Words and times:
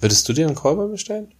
Würdest 0.00 0.28
du 0.28 0.32
dir 0.32 0.46
einen 0.46 0.54
Kolber 0.54 0.88
bestellen? 0.88 1.32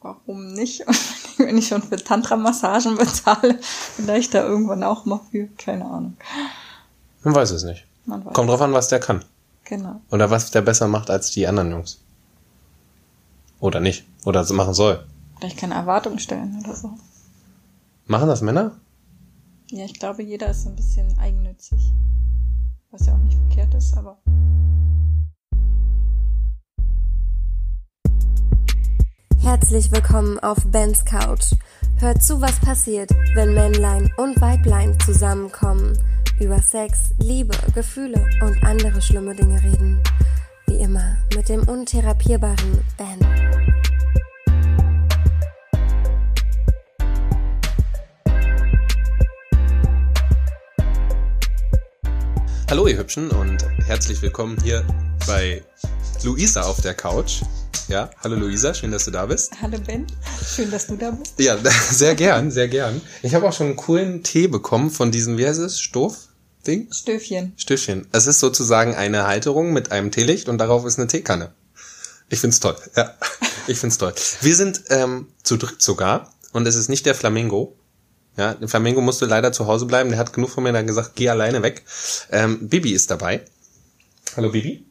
Warum 0.00 0.52
nicht? 0.52 0.84
Wenn 1.38 1.58
ich 1.58 1.68
schon 1.68 1.82
für 1.82 1.96
Tantra-Massagen 1.96 2.96
bezahle, 2.96 3.58
vielleicht 3.60 4.34
da 4.34 4.44
irgendwann 4.44 4.82
auch 4.82 5.04
mal 5.04 5.20
für, 5.30 5.48
keine 5.58 5.84
Ahnung. 5.84 6.16
Man 7.22 7.34
weiß 7.34 7.50
es 7.50 7.64
nicht. 7.64 7.86
Man 8.06 8.24
weiß 8.24 8.32
Kommt 8.32 8.48
drauf 8.48 8.62
an, 8.62 8.72
was 8.72 8.88
der 8.88 9.00
kann. 9.00 9.24
Genau. 9.64 10.00
Oder 10.10 10.30
was 10.30 10.50
der 10.50 10.62
besser 10.62 10.88
macht 10.88 11.10
als 11.10 11.32
die 11.32 11.46
anderen 11.46 11.72
Jungs. 11.72 11.98
Oder 13.60 13.80
nicht. 13.80 14.04
Oder 14.24 14.44
so 14.44 14.54
machen 14.54 14.74
soll. 14.74 15.04
Vielleicht 15.38 15.58
keine 15.58 15.74
Erwartungen 15.74 16.18
stellen 16.18 16.62
oder 16.64 16.74
so. 16.74 16.92
Machen 18.06 18.28
das 18.28 18.42
Männer? 18.42 18.76
Ja, 19.70 19.84
ich 19.84 19.98
glaube, 19.98 20.22
jeder 20.22 20.48
ist 20.48 20.66
ein 20.66 20.76
bisschen 20.76 21.18
eigennützig. 21.18 21.92
Was 22.92 23.06
ja 23.06 23.14
auch 23.14 23.18
nicht 23.18 23.36
verkehrt 23.36 23.74
ist, 23.74 23.96
aber. 23.96 24.18
Herzlich 29.46 29.92
willkommen 29.92 30.40
auf 30.40 30.58
Bens 30.66 31.04
Couch. 31.04 31.52
Hört 32.00 32.20
zu, 32.20 32.40
was 32.40 32.58
passiert, 32.58 33.10
wenn 33.36 33.54
Männlein 33.54 34.10
und 34.16 34.40
Weiblein 34.40 34.98
zusammenkommen, 34.98 35.96
über 36.40 36.60
Sex, 36.60 37.12
Liebe, 37.20 37.56
Gefühle 37.72 38.26
und 38.42 38.60
andere 38.64 39.00
schlimme 39.00 39.36
Dinge 39.36 39.62
reden. 39.62 40.00
Wie 40.66 40.78
immer 40.78 41.16
mit 41.36 41.48
dem 41.48 41.62
untherapierbaren 41.62 42.84
Ben. 42.98 43.20
Hallo 52.68 52.88
ihr 52.88 52.98
Hübschen 52.98 53.30
und 53.30 53.64
herzlich 53.86 54.20
willkommen 54.22 54.56
hier 54.64 54.84
bei 55.24 55.62
Luisa 56.24 56.62
auf 56.62 56.80
der 56.80 56.94
Couch. 56.94 57.42
Ja, 57.88 58.10
hallo 58.22 58.36
Luisa, 58.36 58.74
schön, 58.74 58.90
dass 58.90 59.04
du 59.04 59.10
da 59.10 59.26
bist. 59.26 59.52
Hallo 59.60 59.78
Ben, 59.86 60.06
schön, 60.44 60.70
dass 60.70 60.86
du 60.86 60.96
da 60.96 61.10
bist. 61.10 61.34
Ja, 61.38 61.56
sehr 61.90 62.14
gern, 62.14 62.50
sehr 62.50 62.68
gern. 62.68 63.00
Ich 63.22 63.34
habe 63.34 63.48
auch 63.48 63.52
schon 63.52 63.68
einen 63.68 63.76
coolen 63.76 64.22
Tee 64.22 64.48
bekommen 64.48 64.90
von 64.90 65.12
diesem, 65.12 65.38
wie 65.38 65.46
heißt 65.46 65.60
es, 65.60 65.80
Stoff? 65.80 66.28
Ding? 66.66 66.92
Stöfchen. 66.92 67.52
Stöfchen. 67.56 68.08
Es 68.12 68.26
ist 68.26 68.40
sozusagen 68.40 68.94
eine 68.94 69.26
Halterung 69.26 69.72
mit 69.72 69.92
einem 69.92 70.10
Teelicht 70.10 70.48
und 70.48 70.58
darauf 70.58 70.84
ist 70.84 70.98
eine 70.98 71.06
Teekanne. 71.06 71.52
Ich 72.28 72.40
find's 72.40 72.58
toll. 72.58 72.76
Ja, 72.96 73.14
ich 73.68 73.78
find's 73.78 73.98
toll. 73.98 74.12
Wir 74.40 74.56
sind 74.56 74.82
ähm, 74.90 75.28
zu 75.42 75.56
dritt 75.56 75.80
sogar 75.80 76.32
und 76.52 76.66
es 76.66 76.74
ist 76.74 76.88
nicht 76.88 77.06
der 77.06 77.14
Flamingo. 77.14 77.76
Ja, 78.36 78.54
der 78.54 78.68
Flamingo 78.68 79.00
musste 79.00 79.26
leider 79.26 79.52
zu 79.52 79.66
Hause 79.66 79.86
bleiben. 79.86 80.10
Der 80.10 80.18
hat 80.18 80.32
genug 80.32 80.50
von 80.50 80.64
mir 80.64 80.72
dann 80.72 80.86
gesagt, 80.86 81.12
geh 81.14 81.28
alleine 81.28 81.62
weg. 81.62 81.84
Ähm, 82.30 82.68
Bibi 82.68 82.92
ist 82.92 83.10
dabei. 83.10 83.44
Hallo 84.36 84.50
Bibi. 84.50 84.85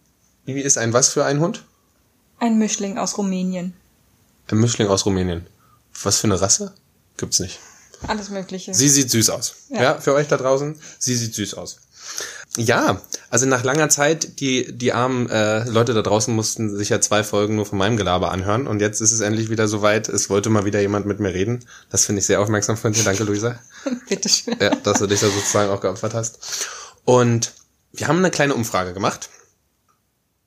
Bibi 0.45 0.61
ist 0.61 0.77
ein 0.77 0.93
was 0.93 1.09
für 1.09 1.25
ein 1.25 1.39
Hund? 1.39 1.63
Ein 2.39 2.57
Mischling 2.57 2.97
aus 2.97 3.17
Rumänien. 3.17 3.73
Ein 4.51 4.59
Mischling 4.59 4.88
aus 4.88 5.05
Rumänien. 5.05 5.47
Was 6.03 6.19
für 6.19 6.27
eine 6.27 6.39
Rasse? 6.39 6.73
Gibt's 7.17 7.39
nicht. 7.39 7.59
Alles 8.07 8.29
Mögliche. 8.29 8.73
Sie 8.73 8.89
sieht 8.89 9.09
süß 9.09 9.29
aus. 9.31 9.55
Ja. 9.69 9.81
ja, 9.81 9.99
für 9.99 10.13
euch 10.13 10.27
da 10.27 10.38
draußen, 10.38 10.79
sie 10.99 11.16
sieht 11.16 11.33
süß 11.33 11.55
aus. 11.55 11.77
Ja, 12.57 13.01
also 13.29 13.45
nach 13.47 13.63
langer 13.63 13.89
Zeit, 13.89 14.39
die, 14.39 14.71
die 14.71 14.93
armen 14.93 15.29
äh, 15.29 15.67
Leute 15.67 15.93
da 15.93 16.01
draußen 16.01 16.33
mussten 16.33 16.75
sich 16.77 16.89
ja 16.89 17.01
zwei 17.01 17.23
Folgen 17.23 17.55
nur 17.55 17.66
von 17.66 17.77
meinem 17.77 17.97
Gelaber 17.97 18.31
anhören 18.31 18.67
und 18.67 18.79
jetzt 18.79 19.01
ist 19.01 19.11
es 19.11 19.19
endlich 19.21 19.49
wieder 19.49 19.67
soweit. 19.67 20.07
Es 20.07 20.29
wollte 20.29 20.49
mal 20.49 20.66
wieder 20.66 20.79
jemand 20.79 21.05
mit 21.05 21.19
mir 21.19 21.33
reden. 21.33 21.66
Das 21.89 22.05
finde 22.05 22.19
ich 22.19 22.27
sehr 22.27 22.39
aufmerksam 22.39 22.77
von 22.77 22.93
dir. 22.93 23.03
Danke, 23.03 23.23
Luisa. 23.23 23.59
Bitteschön. 24.09 24.55
Ja, 24.61 24.75
dass 24.75 24.99
du 24.99 25.07
dich 25.07 25.19
da 25.19 25.27
sozusagen 25.27 25.71
auch 25.71 25.81
geopfert 25.81 26.13
hast. 26.13 26.67
Und 27.03 27.53
wir 27.93 28.07
haben 28.07 28.19
eine 28.19 28.31
kleine 28.31 28.53
Umfrage 28.53 28.93
gemacht. 28.93 29.29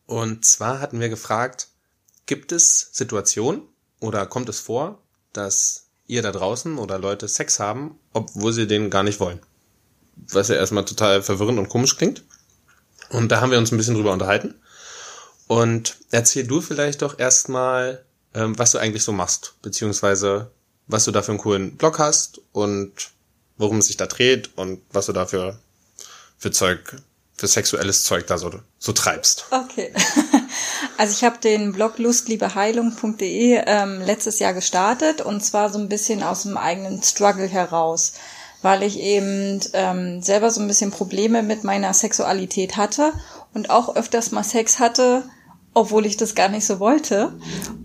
Und 0.08 0.44
zwar 0.44 0.80
hatten 0.80 0.98
wir 0.98 1.08
gefragt, 1.08 1.68
Gibt 2.28 2.52
es 2.52 2.90
Situationen 2.92 3.62
oder 4.00 4.26
kommt 4.26 4.50
es 4.50 4.60
vor, 4.60 5.00
dass 5.32 5.86
ihr 6.06 6.20
da 6.20 6.30
draußen 6.30 6.76
oder 6.76 6.98
Leute 6.98 7.26
Sex 7.26 7.58
haben, 7.58 7.98
obwohl 8.12 8.52
sie 8.52 8.66
den 8.66 8.91
gar 8.91 9.02
nicht 9.02 9.18
wollen? 9.18 9.41
Was 10.14 10.48
ja 10.48 10.56
erstmal 10.56 10.84
total 10.84 11.22
verwirrend 11.22 11.58
und 11.58 11.70
komisch 11.70 11.97
klingt. 11.97 12.22
Und 13.08 13.32
da 13.32 13.41
haben 13.41 13.50
wir 13.50 13.56
uns 13.56 13.72
ein 13.72 13.78
bisschen 13.78 13.94
drüber 13.94 14.12
unterhalten. 14.12 14.56
Und 15.47 15.97
erzähl 16.10 16.47
du 16.47 16.60
vielleicht 16.60 17.00
doch 17.00 17.18
erstmal, 17.18 18.04
ähm, 18.34 18.58
was 18.58 18.72
du 18.72 18.78
eigentlich 18.78 19.04
so 19.04 19.12
machst, 19.12 19.54
beziehungsweise 19.62 20.50
was 20.86 21.06
du 21.06 21.10
da 21.12 21.22
für 21.22 21.32
einen 21.32 21.41
coolen 21.41 21.78
Blog 21.78 21.98
hast 21.98 22.42
und 22.52 22.92
worum 23.56 23.78
es 23.78 23.86
sich 23.86 23.97
da 23.97 24.04
dreht 24.04 24.50
und 24.56 24.82
was 24.92 25.06
du 25.06 25.14
da 25.14 25.24
für, 25.24 25.58
für 26.36 26.50
Zeug, 26.50 26.97
für 27.38 27.47
sexuelles 27.47 28.03
Zeug 28.03 28.26
da 28.26 28.37
so, 28.37 28.50
so 28.78 28.93
treibst. 28.93 29.47
Okay. 29.50 29.93
Also 30.97 31.12
ich 31.12 31.22
habe 31.22 31.38
den 31.38 31.72
Blog 31.72 31.99
lustliebeheilung.de 31.99 33.62
ähm, 33.66 34.00
letztes 34.00 34.41
Jahr 34.41 34.53
gestartet 34.53 35.21
und 35.21 35.44
zwar 35.44 35.71
so 35.71 35.78
ein 35.78 35.88
bisschen 35.88 36.25
aus 36.25 36.43
dem 36.43 36.56
eigenen 36.56 37.04
Struggle 37.04 37.47
heraus, 37.47 38.15
weil 38.62 38.82
ich 38.82 38.98
eben 38.98 39.60
ähm, 39.75 40.21
selber 40.22 40.50
so 40.50 40.60
ein 40.60 40.66
bisschen 40.66 40.91
Probleme 40.91 41.44
mit 41.44 41.62
meiner 41.62 41.94
Sexualität 41.94 42.77
hatte 42.77 43.12
und 43.54 43.71
auch 43.71 43.94
öfters 43.94 44.32
mal 44.32 44.43
Sex 44.43 44.81
hatte, 44.81 45.22
obwohl 45.72 46.04
ich 46.04 46.16
das 46.16 46.34
gar 46.34 46.48
nicht 46.48 46.66
so 46.66 46.81
wollte. 46.81 47.32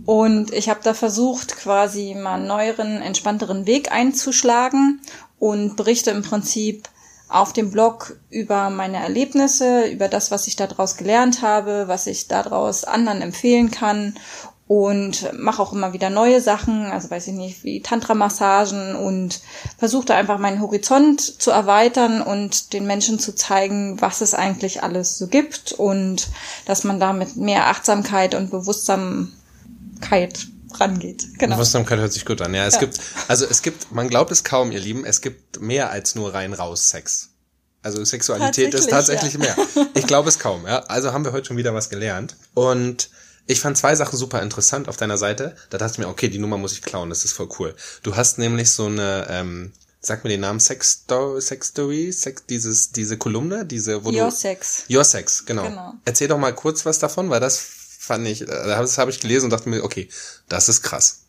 Und 0.06 0.52
ich 0.52 0.70
habe 0.70 0.80
da 0.84 0.96
versucht, 0.96 1.56
quasi 1.58 2.16
mal 2.16 2.36
einen 2.36 2.48
neueren, 2.48 3.02
entspannteren 3.04 3.68
Weg 3.68 3.92
einzuschlagen 3.92 5.02
und 5.38 5.76
berichte 5.76 6.10
im 6.10 6.24
Prinzip 6.24 6.90
auf 7.34 7.52
dem 7.52 7.72
Blog 7.72 8.16
über 8.30 8.70
meine 8.70 8.98
Erlebnisse, 8.98 9.88
über 9.88 10.08
das, 10.08 10.30
was 10.30 10.48
ich 10.48 10.56
daraus 10.56 10.98
gelernt 10.98 11.42
habe, 11.42 11.88
was 11.88 12.08
ich 12.08 12.28
daraus 12.28 12.84
anderen 12.84 13.22
empfehlen 13.22 13.72
kann 13.72 14.16
und 14.68 15.34
mache 15.38 15.62
auch 15.62 15.74
immer 15.74 15.94
wieder 15.94 16.10
neue 16.10 16.42
Sachen, 16.42 16.86
also 16.86 17.10
weiß 17.10 17.28
ich 17.28 17.34
nicht, 17.34 17.64
wie 17.64 17.82
Tantra-Massagen 17.82 18.96
und 18.96 19.42
versuche 19.78 20.06
da 20.06 20.16
einfach 20.16 20.38
meinen 20.38 20.62
Horizont 20.62 21.22
zu 21.22 21.52
erweitern 21.52 22.22
und 22.22 22.72
den 22.74 22.86
Menschen 22.88 23.20
zu 23.20 23.36
zeigen, 23.36 24.00
was 24.00 24.22
es 24.22 24.34
eigentlich 24.34 24.84
alles 24.84 25.18
so 25.18 25.28
gibt 25.28 25.74
und 25.74 26.30
dass 26.66 26.84
man 26.84 27.00
da 27.00 27.14
mit 27.14 27.36
mehr 27.36 27.68
Achtsamkeit 27.68 28.36
und 28.36 28.52
Bewusstsamkeit 28.52 30.48
rangeht. 30.80 31.28
Genau. 31.38 31.56
Bewusstsamkeit 31.56 32.00
hört 32.00 32.14
sich 32.14 32.26
gut 32.26 32.42
an. 32.42 32.54
Ja, 32.54 32.66
es 32.66 32.76
ja. 32.76 32.82
gibt, 32.82 33.00
also 33.28 33.46
es 33.46 33.62
gibt, 33.62 33.92
man 33.92 34.10
glaubt 34.10 34.32
es 34.32 34.44
kaum, 34.44 34.72
ihr 34.72 34.80
Lieben, 34.80 35.06
es 35.06 35.22
gibt 35.22 35.62
mehr 35.62 35.90
als 35.92 36.16
nur 36.16 36.34
rein 36.34 36.54
raus 36.54 36.90
Sex. 36.90 37.30
Also 37.82 38.04
Sexualität 38.04 38.74
ist 38.74 38.90
tatsächlich 38.90 39.34
ja. 39.34 39.40
mehr. 39.40 39.56
Ich 39.96 40.08
glaube 40.08 40.30
es 40.30 40.40
kaum, 40.40 40.66
ja. 40.66 40.80
Also 40.86 41.14
haben 41.14 41.24
wir 41.24 41.34
heute 41.34 41.48
schon 41.48 41.58
wieder 41.58 41.74
was 41.74 41.90
gelernt. 41.90 42.36
Und 42.54 43.10
ich 43.46 43.60
fand 43.60 43.78
zwei 43.78 43.96
Sachen 43.96 44.18
super 44.18 44.42
interessant 44.42 44.88
auf 44.88 44.98
deiner 44.98 45.18
Seite. 45.18 45.56
Da 45.70 45.78
dachte 45.78 45.94
ich 45.94 45.98
mir, 46.00 46.08
okay, 46.08 46.30
die 46.30 46.40
Nummer 46.40 46.58
muss 46.58 46.74
ich 46.74 46.82
klauen, 46.82 47.10
das 47.10 47.26
ist 47.26 47.34
voll 47.34 47.50
cool. 47.60 47.76
Du 48.02 48.16
hast 48.16 48.38
nämlich 48.38 48.72
so 48.72 48.86
eine, 48.86 49.28
ähm, 49.30 49.74
sag 50.00 50.24
mir 50.24 50.30
den 50.30 50.42
Namen, 50.42 50.60
Sex 50.60 51.04
Story, 51.04 51.42
Sex 51.42 51.68
Story, 51.68 52.12
Sex, 52.12 52.44
dieses, 52.50 52.92
diese 52.92 53.18
Kolumne, 53.18 53.66
diese, 53.66 54.04
wo 54.04 54.10
Your 54.10 54.14
du. 54.14 54.24
Your 54.24 54.32
Sex. 54.32 54.84
Your 54.90 55.04
Sex, 55.04 55.46
genau. 55.46 55.64
genau. 55.64 55.94
Erzähl 56.06 56.28
doch 56.28 56.38
mal 56.38 56.56
kurz 56.56 56.86
was 56.86 57.00
davon, 57.00 57.30
weil 57.30 57.42
das 57.42 57.83
fand 58.04 58.28
ich, 58.28 58.42
äh, 58.42 58.46
das 58.46 58.98
habe 58.98 59.12
ich 59.12 59.20
gelesen 59.20 59.46
und 59.46 59.50
dachte 59.52 59.70
mir, 59.70 59.84
okay, 59.84 60.10
das 60.50 60.68
ist 60.70 60.84
krass. 60.84 61.22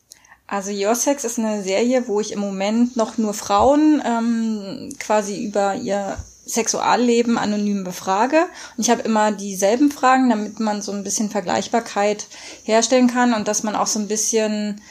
Also 0.47 0.71
Your 0.71 0.95
Sex 0.95 1.23
ist 1.23 1.39
eine 1.39 1.63
Serie, 1.63 2.07
wo 2.07 2.19
ich 2.19 2.31
im 2.31 2.39
Moment 2.39 2.95
noch 2.95 3.17
nur 3.17 3.33
Frauen 3.33 4.01
ähm, 4.05 4.93
quasi 4.99 5.43
über 5.43 5.75
ihr 5.75 6.17
Sexualleben 6.45 7.39
anonym 7.39 7.83
befrage. 7.83 8.45
Und 8.77 8.83
ich 8.83 8.91
habe 8.91 9.01
immer 9.01 9.31
dieselben 9.31 9.89
Fragen, 9.89 10.29
damit 10.29 10.59
man 10.59 10.83
so 10.83 10.91
ein 10.91 11.03
bisschen 11.03 11.31
Vergleichbarkeit 11.31 12.27
herstellen 12.63 13.07
kann 13.07 13.33
und 13.33 13.47
dass 13.47 13.63
man 13.63 13.75
auch 13.75 13.87
so 13.87 13.97
ein 13.97 14.07
bisschen 14.07 14.81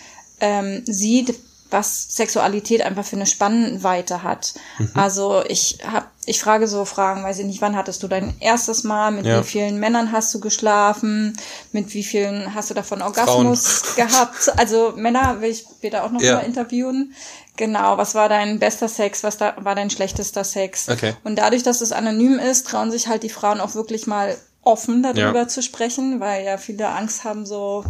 ähm, 0.41 0.83
sieht, 0.87 1.39
was 1.71 2.17
Sexualität 2.17 2.83
einfach 2.83 3.05
für 3.05 3.17
eine 3.17 3.27
Spannweite 3.27 4.23
hat. 4.23 4.55
Mhm. 4.79 4.91
Also 4.95 5.45
ich 5.47 5.79
hab, 5.87 6.11
ich 6.27 6.41
frage 6.41 6.69
so 6.69 6.85
Fragen, 6.85 7.23
weiß 7.23 7.39
ich 7.41 7.47
nicht, 7.47 7.61
wann 7.61 7.77
hattest 7.77 8.03
du 8.03 8.09
dein 8.09 8.35
erstes 8.41 8.85
Mal, 8.85 9.11
mit 9.11 9.27
ja. 9.27 9.41
wie 9.41 9.47
vielen 9.47 9.79
Männern 9.79 10.13
hast 10.13 10.33
du 10.35 10.41
geschlafen, 10.41 11.37
mit 11.73 11.93
wie 11.95 12.05
vielen 12.05 12.55
hast 12.55 12.71
du 12.71 12.75
davon 12.75 13.03
Orgasmus 13.03 13.67
Frauen. 13.67 13.97
gehabt? 14.09 14.59
Also 14.59 14.93
Männer 14.97 15.41
will 15.41 15.51
ich 15.51 15.61
später 15.61 16.05
auch 16.05 16.11
noch 16.11 16.21
ja. 16.21 16.37
mal 16.37 16.41
interviewen. 16.41 17.15
Genau, 17.57 17.99
was 17.99 18.15
war 18.15 18.29
dein 18.29 18.59
bester 18.59 18.89
Sex, 18.89 19.23
was 19.23 19.37
da, 19.37 19.55
war 19.59 19.75
dein 19.75 19.91
schlechtester 19.91 20.45
Sex? 20.45 20.89
Okay. 20.89 21.15
Und 21.23 21.37
dadurch, 21.37 21.63
dass 21.63 21.81
es 21.81 21.93
anonym 21.93 22.39
ist, 22.39 22.67
trauen 22.67 22.91
sich 22.91 23.07
halt 23.07 23.23
die 23.23 23.29
Frauen 23.29 23.61
auch 23.61 23.75
wirklich 23.75 24.07
mal 24.07 24.37
offen 24.63 25.03
darüber 25.03 25.41
ja. 25.41 25.49
zu 25.49 25.63
sprechen, 25.63 26.21
weil 26.21 26.45
ja 26.45 26.57
viele 26.57 26.89
Angst 26.89 27.25
haben, 27.25 27.47
so, 27.47 27.85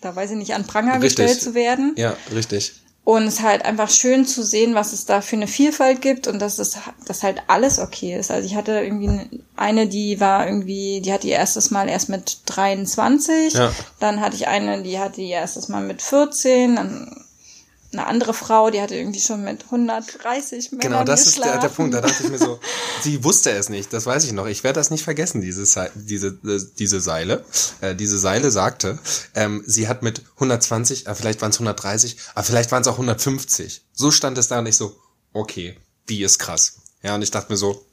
da 0.00 0.14
weiß 0.14 0.32
ich 0.32 0.36
nicht, 0.36 0.54
an 0.54 0.66
Pranger 0.66 1.00
richtig. 1.00 1.26
gestellt 1.26 1.40
zu 1.40 1.54
werden. 1.54 1.94
Ja, 1.96 2.16
richtig. 2.34 2.79
Und 3.10 3.24
es 3.24 3.34
ist 3.34 3.42
halt 3.42 3.64
einfach 3.64 3.90
schön 3.90 4.24
zu 4.24 4.44
sehen, 4.44 4.76
was 4.76 4.92
es 4.92 5.04
da 5.04 5.20
für 5.20 5.34
eine 5.34 5.48
Vielfalt 5.48 6.00
gibt 6.00 6.28
und 6.28 6.38
dass 6.38 6.60
es 6.60 6.78
dass 7.06 7.24
halt 7.24 7.42
alles 7.48 7.80
okay 7.80 8.16
ist. 8.16 8.30
Also 8.30 8.46
ich 8.46 8.54
hatte 8.54 8.70
irgendwie 8.70 9.42
eine, 9.56 9.88
die 9.88 10.20
war 10.20 10.46
irgendwie, 10.46 11.00
die 11.00 11.12
hatte 11.12 11.26
ihr 11.26 11.34
erstes 11.34 11.72
Mal 11.72 11.88
erst 11.88 12.08
mit 12.08 12.38
23. 12.46 13.54
Ja. 13.54 13.72
Dann 13.98 14.20
hatte 14.20 14.36
ich 14.36 14.46
eine, 14.46 14.82
die 14.82 15.00
hatte 15.00 15.22
ihr 15.22 15.38
erstes 15.38 15.68
Mal 15.68 15.82
mit 15.82 16.02
14. 16.02 16.76
Dann 16.76 17.24
eine 17.92 18.06
andere 18.06 18.34
Frau, 18.34 18.70
die 18.70 18.80
hatte 18.80 18.94
irgendwie 18.94 19.20
schon 19.20 19.42
mit 19.42 19.64
130 19.64 20.72
Männern 20.72 20.80
Genau, 20.80 21.04
das 21.04 21.24
geschlafen. 21.24 21.48
ist 21.48 21.54
der, 21.62 21.68
der 21.68 21.74
Punkt. 21.74 21.94
Da 21.94 22.00
dachte 22.00 22.22
ich 22.22 22.28
mir 22.28 22.38
so, 22.38 22.60
sie 23.02 23.24
wusste 23.24 23.50
es 23.50 23.68
nicht, 23.68 23.92
das 23.92 24.06
weiß 24.06 24.24
ich 24.24 24.32
noch. 24.32 24.46
Ich 24.46 24.62
werde 24.62 24.78
das 24.78 24.90
nicht 24.90 25.02
vergessen, 25.02 25.40
diese, 25.40 25.64
diese, 25.96 26.28
äh, 26.28 26.60
diese 26.78 27.00
Seile. 27.00 27.44
Äh, 27.80 27.94
diese 27.96 28.18
Seile 28.18 28.50
sagte, 28.50 28.98
ähm, 29.34 29.62
sie 29.66 29.88
hat 29.88 30.02
mit 30.02 30.22
120, 30.34 31.06
äh, 31.08 31.14
vielleicht 31.14 31.42
waren 31.42 31.50
es 31.50 31.56
130, 31.56 32.16
aber 32.34 32.44
vielleicht 32.44 32.70
waren 32.70 32.82
es 32.82 32.88
auch 32.88 32.94
150. 32.98 33.82
So 33.92 34.10
stand 34.10 34.38
es 34.38 34.48
da 34.48 34.60
und 34.60 34.66
ich 34.66 34.76
so, 34.76 34.96
okay, 35.32 35.76
die 36.08 36.22
ist 36.22 36.38
krass. 36.38 36.74
Ja, 37.02 37.14
und 37.14 37.22
ich 37.22 37.30
dachte 37.30 37.50
mir 37.52 37.56
so, 37.56 37.84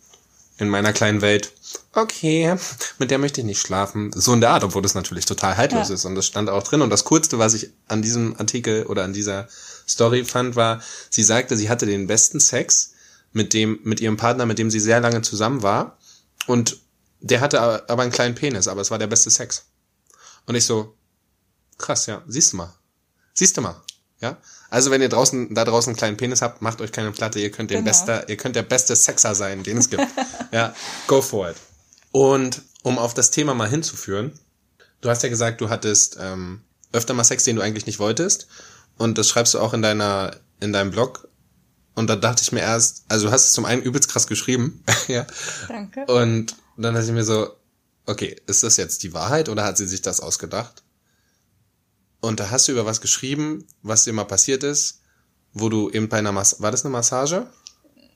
in 0.59 0.69
meiner 0.69 0.91
kleinen 0.91 1.21
Welt, 1.21 1.53
okay, 1.93 2.55
mit 2.97 3.11
der 3.11 3.19
möchte 3.19 3.41
ich 3.41 3.45
nicht 3.45 3.61
schlafen. 3.61 4.11
So 4.15 4.33
in 4.33 4.41
der 4.41 4.49
Art, 4.51 4.63
obwohl 4.63 4.81
das 4.81 4.95
natürlich 4.95 5.25
total 5.25 5.55
haltlos 5.55 5.89
Ja. 5.89 5.93
ist. 5.95 6.05
Und 6.05 6.15
das 6.15 6.25
stand 6.25 6.49
auch 6.49 6.63
drin. 6.63 6.81
Und 6.81 6.89
das 6.89 7.03
Coolste, 7.05 7.37
was 7.37 7.53
ich 7.53 7.69
an 7.87 8.01
diesem 8.01 8.35
Artikel 8.39 8.85
oder 8.87 9.03
an 9.03 9.13
dieser 9.13 9.47
Story 9.87 10.25
fand, 10.25 10.55
war, 10.55 10.81
sie 11.09 11.23
sagte, 11.23 11.55
sie 11.57 11.69
hatte 11.69 11.85
den 11.85 12.07
besten 12.07 12.39
Sex 12.39 12.93
mit 13.31 13.53
dem, 13.53 13.79
mit 13.83 13.99
ihrem 14.01 14.17
Partner, 14.17 14.45
mit 14.45 14.57
dem 14.59 14.69
sie 14.69 14.79
sehr 14.79 14.99
lange 14.99 15.21
zusammen 15.21 15.63
war. 15.63 15.97
Und 16.45 16.77
der 17.19 17.41
hatte 17.41 17.59
aber 17.89 18.01
einen 18.03 18.11
kleinen 18.11 18.35
Penis, 18.35 18.67
aber 18.67 18.81
es 18.81 18.91
war 18.91 18.99
der 18.99 19.07
beste 19.07 19.29
Sex. 19.29 19.65
Und 20.45 20.55
ich 20.55 20.65
so, 20.65 20.95
krass, 21.77 22.05
ja, 22.05 22.23
siehst 22.27 22.53
du 22.53 22.57
mal. 22.57 22.73
Siehst 23.33 23.57
du 23.57 23.61
mal. 23.61 23.81
Ja? 24.19 24.37
Also 24.69 24.91
wenn 24.91 25.01
ihr 25.01 25.09
draußen, 25.09 25.53
da 25.53 25.63
draußen 25.63 25.91
einen 25.91 25.97
kleinen 25.97 26.17
Penis 26.17 26.41
habt, 26.41 26.61
macht 26.61 26.81
euch 26.81 26.91
keine 26.91 27.11
Platte, 27.11 27.39
ihr 27.39 27.51
könnt 27.51 27.71
den 27.71 27.79
Genau. 27.79 27.89
bester, 27.89 28.27
ihr 28.29 28.37
könnt 28.37 28.55
der 28.55 28.63
beste 28.63 28.95
Sexer 28.95 29.35
sein, 29.35 29.63
den 29.63 29.77
es 29.77 29.89
gibt. 29.89 30.03
ja, 30.51 30.75
go 31.07 31.21
for 31.21 31.49
it. 31.49 31.57
Und 32.11 32.61
um 32.83 32.97
auf 32.97 33.13
das 33.13 33.31
Thema 33.31 33.53
mal 33.53 33.69
hinzuführen, 33.69 34.37
du 35.01 35.09
hast 35.09 35.23
ja 35.23 35.29
gesagt, 35.29 35.61
du 35.61 35.69
hattest 35.69 36.17
ähm, 36.19 36.61
öfter 36.93 37.13
mal 37.13 37.23
Sex, 37.23 37.43
den 37.43 37.55
du 37.55 37.61
eigentlich 37.61 37.85
nicht 37.85 37.99
wolltest. 37.99 38.47
Und 38.97 39.17
das 39.17 39.29
schreibst 39.29 39.53
du 39.53 39.59
auch 39.59 39.73
in 39.73 39.81
deiner, 39.81 40.35
in 40.59 40.73
deinem 40.73 40.91
Blog. 40.91 41.27
Und 41.95 42.07
da 42.09 42.15
dachte 42.15 42.43
ich 42.43 42.51
mir 42.51 42.59
erst, 42.61 43.05
also 43.07 43.27
du 43.27 43.31
hast 43.31 43.45
es 43.45 43.53
zum 43.53 43.65
einen 43.65 43.81
übelst 43.81 44.09
krass 44.09 44.27
geschrieben, 44.27 44.83
ja. 45.07 45.25
Danke. 45.67 46.05
Und 46.05 46.55
dann 46.77 46.93
dachte 46.93 47.07
ich 47.07 47.13
mir 47.13 47.23
so, 47.23 47.55
okay, 48.05 48.35
ist 48.45 48.63
das 48.63 48.77
jetzt 48.77 49.03
die 49.03 49.13
Wahrheit 49.13 49.49
oder 49.49 49.63
hat 49.63 49.77
sie 49.77 49.87
sich 49.87 50.01
das 50.01 50.19
ausgedacht? 50.19 50.83
Und 52.21 52.39
da 52.39 52.49
hast 52.49 52.67
du 52.67 52.71
über 52.71 52.85
was 52.85 53.01
geschrieben, 53.01 53.65
was 53.83 54.03
dir 54.03 54.13
mal 54.13 54.25
passiert 54.25 54.63
ist, 54.63 55.01
wo 55.53 55.69
du 55.69 55.89
eben 55.89 56.09
bei 56.09 56.17
einer 56.17 56.31
Massage, 56.31 56.61
war 56.61 56.71
das 56.71 56.85
eine 56.85 56.91
Massage? 56.91 57.47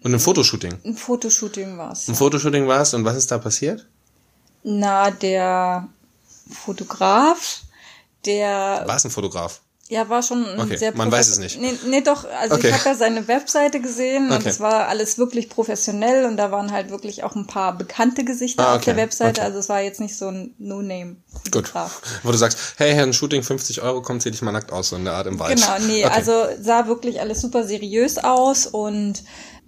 Und 0.04 0.14
ein 0.14 0.20
Fotoshooting. 0.20 0.80
Ein 0.84 0.96
Fotoshooting 0.96 1.78
war's. 1.78 2.08
Ein 2.08 2.16
Fotoshooting 2.16 2.68
warst 2.68 2.94
und 2.94 3.06
was 3.06 3.18
ist 3.18 3.30
da 3.32 3.38
passiert? 3.38 3.88
Na, 4.64 5.12
der 5.12 5.88
Fotograf, 6.52 7.62
der 8.26 8.84
War 8.86 8.96
es 8.96 9.06
ein 9.06 9.12
Fotograf? 9.12 9.62
Ja 9.92 10.08
war 10.10 10.24
schon 10.24 10.46
ein 10.46 10.60
Okay, 10.60 10.78
sehr 10.78 10.96
man 10.96 11.12
weiß 11.12 11.28
es 11.28 11.38
nicht. 11.38 11.60
Nee, 11.60 11.78
nee 11.88 12.02
doch, 12.02 12.26
also 12.40 12.56
Okay. 12.56 12.70
ich 12.70 12.74
habe 12.74 12.86
ja 12.86 12.96
seine 12.96 13.28
Webseite 13.28 13.82
gesehen 13.82 14.32
und 14.32 14.38
Okay. 14.38 14.50
es 14.50 14.60
war 14.60 14.88
alles 14.88 15.18
wirklich 15.18 15.50
professionell 15.50 16.26
und 16.26 16.38
da 16.38 16.50
waren 16.52 16.72
halt 16.72 16.90
wirklich 16.90 17.24
auch 17.24 17.36
ein 17.36 17.46
paar 17.46 17.78
bekannte 17.78 18.24
Gesichter 18.24 18.68
Ah, 18.68 18.76
auf 18.78 18.84
der 18.86 18.96
Webseite, 18.96 19.42
also 19.42 19.60
es 19.60 19.68
war 19.70 19.82
jetzt 19.82 20.00
nicht 20.00 20.18
so 20.18 20.30
ein 20.30 20.56
No-Name 20.58 21.18
Gut. 21.52 21.74
Wo 22.24 22.32
du 22.32 22.38
sagst, 22.38 22.76
hey, 22.78 22.94
Herr, 22.94 23.04
ein 23.04 23.14
Shooting 23.14 23.44
50 23.44 23.82
Euro, 23.82 24.02
komm, 24.02 24.20
zieh 24.22 24.32
dich 24.32 24.42
mal 24.42 24.52
nackt 24.52 24.72
aus, 24.72 24.90
so 24.90 24.96
in 24.96 25.04
der 25.04 25.14
Art 25.14 25.28
im 25.28 25.40
Wald. 25.40 25.56
Genau, 25.56 25.78
nee, 25.86 26.06
also 26.06 26.46
sah 26.62 26.88
wirklich 26.88 27.20
alles 27.20 27.42
super 27.42 27.66
seriös 27.66 28.18
aus 28.18 28.68
und 28.68 29.24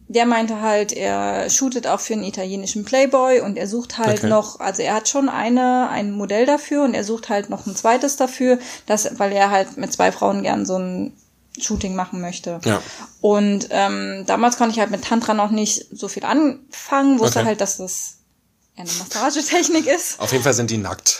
der 0.07 0.25
meinte 0.25 0.61
halt, 0.61 0.91
er 0.91 1.49
shootet 1.49 1.87
auch 1.87 1.99
für 1.99 2.13
einen 2.13 2.23
italienischen 2.23 2.85
Playboy 2.85 3.39
und 3.41 3.57
er 3.57 3.67
sucht 3.67 3.97
halt 3.97 4.19
Okay. 4.19 4.27
noch, 4.29 4.59
also 4.59 4.81
er 4.81 4.93
hat 4.95 5.07
schon 5.09 5.29
eine, 5.29 5.89
ein 5.89 6.11
Modell 6.11 6.45
dafür 6.45 6.83
und 6.83 6.93
er 6.93 7.03
sucht 7.03 7.29
halt 7.29 7.49
noch 7.49 7.65
ein 7.65 7.75
zweites 7.75 8.15
dafür, 8.15 8.59
das, 8.85 9.17
weil 9.19 9.31
er 9.31 9.49
halt 9.51 9.77
mit 9.77 9.91
zwei 9.93 10.11
Frauen 10.11 10.43
gern 10.43 10.65
so 10.65 10.77
ein 10.77 11.13
Shooting 11.59 11.95
machen 11.95 12.19
möchte. 12.21 12.59
Ja. 12.65 12.81
Und 13.21 13.67
ähm, 13.69 14.23
damals 14.25 14.57
konnte 14.57 14.73
ich 14.73 14.79
halt 14.79 14.89
mit 14.91 15.03
Tantra 15.03 15.33
noch 15.33 15.51
nicht 15.51 15.85
so 15.91 16.07
viel 16.07 16.25
anfangen, 16.25 17.19
wusste 17.19 17.39
Okay. 17.39 17.47
halt, 17.49 17.61
dass 17.61 17.77
das 17.77 18.17
eine 18.75 18.89
Massagetechnik 18.89 19.85
ist. 19.87 20.19
Auf 20.19 20.31
jeden 20.31 20.43
Fall 20.43 20.53
sind 20.53 20.69
die 20.71 20.77
nackt. 20.79 21.19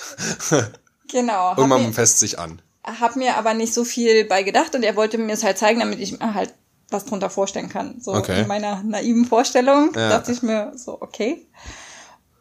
Genau. 1.11 1.53
und 1.55 1.69
man 1.69 1.83
mir- 1.85 1.93
fässt 1.93 2.17
sich 2.19 2.39
an. 2.39 2.59
hab 2.83 3.15
mir 3.15 3.37
aber 3.37 3.53
nicht 3.53 3.73
so 3.73 3.83
viel 3.83 4.25
bei 4.25 4.41
gedacht 4.41 4.73
und 4.73 4.81
er 4.83 4.95
wollte 4.95 5.17
mir 5.19 5.33
es 5.33 5.43
halt 5.43 5.59
zeigen, 5.59 5.79
damit 5.79 5.99
ich 5.99 6.17
mir 6.17 6.33
halt 6.33 6.53
was 6.93 7.05
drunter 7.05 7.29
vorstellen 7.29 7.69
kann. 7.69 7.99
So 7.99 8.13
Okay. 8.13 8.41
in 8.41 8.47
meiner 8.47 8.81
naiven 8.83 9.25
Vorstellung 9.25 9.91
Ja. 9.95 10.09
dachte 10.09 10.31
ich 10.31 10.41
mir 10.43 10.71
so, 10.75 11.01
okay. 11.01 11.45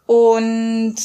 Und 0.06 0.96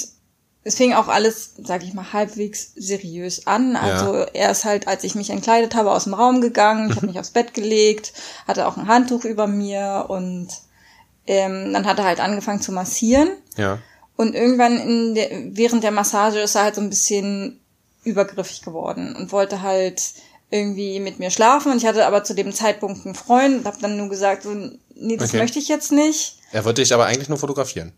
es 0.63 0.75
fing 0.75 0.94
auch 0.94 1.07
alles, 1.07 1.53
sag 1.63 1.83
ich 1.83 1.94
mal, 1.94 2.11
halbwegs 2.11 2.73
seriös 2.75 3.47
an. 3.47 3.75
Also 3.77 4.13
er 4.33 4.51
ist 4.51 4.65
halt, 4.65 4.88
als 4.88 5.03
ich 5.05 5.15
mich 5.15 5.29
entkleidet 5.29 5.75
habe, 5.75 5.91
aus 5.91 6.03
dem 6.03 6.13
Raum 6.13 6.41
gegangen, 6.41 6.89
ich 6.89 6.97
habe 6.97 7.07
mich 7.07 7.19
aufs 7.19 7.31
Bett 7.31 7.53
gelegt, 7.53 8.11
hatte 8.47 8.67
auch 8.67 8.75
ein 8.75 8.88
Handtuch 8.88 9.23
über 9.23 9.47
mir 9.47 10.05
und 10.09 10.49
ähm, 11.25 11.71
dann 11.73 11.85
hat 11.85 11.99
er 11.99 12.05
halt 12.05 12.19
angefangen 12.19 12.61
zu 12.61 12.71
massieren. 12.73 13.29
Ja. 13.55 13.79
Und 14.17 14.33
irgendwann 14.35 15.13
der, 15.15 15.29
während 15.55 15.83
der 15.83 15.91
Massage 15.91 16.39
ist 16.39 16.55
er 16.55 16.63
halt 16.63 16.75
so 16.75 16.81
ein 16.81 16.89
bisschen 16.89 17.61
übergriffig 18.03 18.61
geworden 18.61 19.15
und 19.15 19.31
wollte 19.31 19.61
halt 19.61 20.01
irgendwie 20.49 20.99
mit 20.99 21.19
mir 21.19 21.29
schlafen. 21.31 21.71
Und 21.71 21.77
ich 21.79 21.85
hatte 21.85 22.05
aber 22.05 22.23
zu 22.23 22.33
dem 22.33 22.53
Zeitpunkt 22.53 23.05
einen 23.05 23.15
Freund 23.15 23.59
und 23.59 23.65
habe 23.65 23.77
dann 23.81 23.97
nur 23.97 24.09
gesagt, 24.09 24.44
so, 24.44 24.53
nee, 24.95 25.17
das 25.17 25.29
Okay. 25.29 25.38
möchte 25.39 25.59
ich 25.59 25.67
jetzt 25.67 25.91
nicht. 25.91 26.38
Er 26.51 26.63
wollte 26.65 26.81
dich 26.81 26.94
aber 26.94 27.05
eigentlich 27.05 27.29
nur 27.29 27.38
fotografieren. 27.38 27.91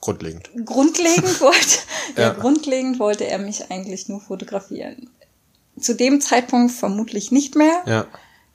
Grundlegend. 0.00 0.50
Grundlegend 0.64 1.40
wollte, 1.40 1.78
Ja. 2.16 2.22
ja. 2.22 2.30
grundlegend 2.32 2.98
wollte 2.98 3.26
er 3.26 3.38
mich 3.38 3.70
eigentlich 3.70 4.08
nur 4.08 4.20
fotografieren. 4.20 5.08
Zu 5.78 5.94
dem 5.94 6.20
Zeitpunkt 6.20 6.72
vermutlich 6.72 7.30
nicht 7.30 7.54
mehr. 7.54 7.82
Ja. 7.86 8.06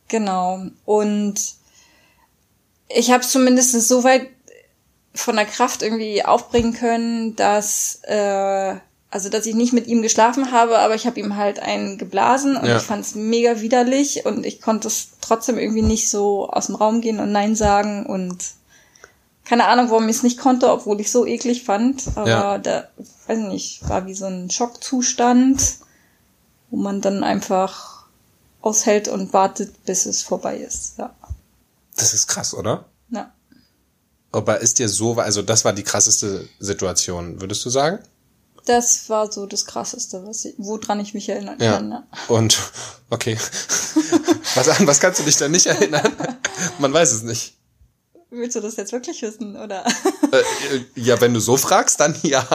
Genau. 0.09 0.62
Und 0.86 1.36
ich 2.89 3.12
habe 3.12 3.24
es 3.24 3.30
zumindest 3.31 3.71
so 3.88 4.04
weit 4.04 4.27
von 5.13 5.36
der 5.36 5.45
Kraft 5.45 5.81
irgendwie 5.81 6.24
aufbringen 6.24 6.74
können, 6.74 7.36
dass 7.36 8.00
äh, 8.04 8.75
also 9.09 9.30
dass 9.30 9.45
ich 9.45 9.56
nicht 9.56 9.74
mit 9.74 9.88
ihm 9.88 10.01
geschlafen 10.01 10.51
habe, 10.51 10.80
aber 10.80 10.95
ich 10.95 11.06
habe 11.07 11.19
ihm 11.19 11.36
halt 11.38 11.59
einen 11.59 11.98
geblasen 11.98 12.57
und 12.57 12.65
Ja. 12.65 12.77
ich 12.77 12.83
fand 12.83 13.06
es 13.06 13.15
mega 13.15 13.62
widerlich 13.62 14.25
und 14.25 14.45
ich 14.45 14.62
konnte 14.62 14.88
es 14.89 15.09
trotzdem 15.21 15.57
irgendwie 15.57 15.81
nicht 15.81 16.09
so 16.09 16.50
aus 16.50 16.65
dem 16.68 16.75
Raum 16.75 17.01
gehen 17.01 17.19
und 17.19 17.31
Nein 17.31 17.56
sagen 17.56 18.06
und 18.06 18.38
keine 19.45 19.65
Ahnung, 19.68 19.89
warum 19.89 20.09
ich 20.09 20.18
es 20.18 20.24
nicht 20.24 20.38
konnte, 20.38 20.69
obwohl 20.69 21.00
ich 21.00 21.09
so 21.09 21.25
eklig 21.25 21.63
fand. 21.63 22.04
Aber 22.15 22.30
Ja. 22.30 22.57
da, 22.57 22.89
weiß 23.27 23.39
nicht, 23.48 23.88
war 23.88 24.06
wie 24.06 24.13
so 24.13 24.25
ein 24.25 24.50
Schockzustand, 24.51 25.77
wo 26.69 26.75
man 26.77 27.00
dann 27.00 27.24
einfach 27.24 28.06
aushält 28.62 29.07
und 29.07 29.31
wartet, 29.31 29.86
bis 29.86 30.06
es 30.06 30.21
vorbei 30.21 30.57
ist. 30.57 30.98
Ja. 30.98 31.15
Das 31.95 32.13
ist 32.13 32.27
krass, 32.27 32.54
oder? 32.54 32.86
ja. 33.09 33.31
Aber 34.33 34.59
ist 34.59 34.80
dir 34.80 34.89
so, 34.89 35.13
also 35.13 35.42
das 35.42 35.63
war 35.63 35.71
die 35.71 35.83
krasseste 35.83 36.50
Situation, 36.59 37.39
würdest 37.39 37.63
du 37.63 37.69
sagen? 37.69 38.00
Das 38.68 39.10
war 39.10 39.31
so 39.31 39.46
das 39.46 39.66
Krasseste, 39.66 40.25
was 40.28 40.44
ich, 40.46 40.56
woran 40.58 41.00
ich 41.00 41.14
mich 41.14 41.30
erinnern 41.30 41.57
Ja. 41.59 41.74
kann. 41.74 41.92
Ja. 41.92 42.04
Und, 42.28 42.57
okay. 43.09 43.38
was, 44.56 44.68
an 44.69 44.86
was 44.88 45.00
kannst 45.00 45.19
du 45.19 45.24
dich 45.24 45.38
da 45.38 45.47
nicht 45.47 45.66
erinnern? 45.68 46.14
Man 46.80 46.92
weiß 46.94 47.12
es 47.14 47.24
nicht. 47.24 47.56
Willst 48.30 48.57
du 48.57 48.59
das 48.59 48.76
jetzt 48.76 48.92
wirklich 48.92 49.21
wissen, 49.21 49.56
oder? 49.56 49.86
Äh, 50.31 50.81
ja, 50.95 51.21
wenn 51.21 51.33
du 51.33 51.40
so 51.40 51.56
fragst, 51.56 52.02
dann 52.02 52.14
ja. 52.24 52.45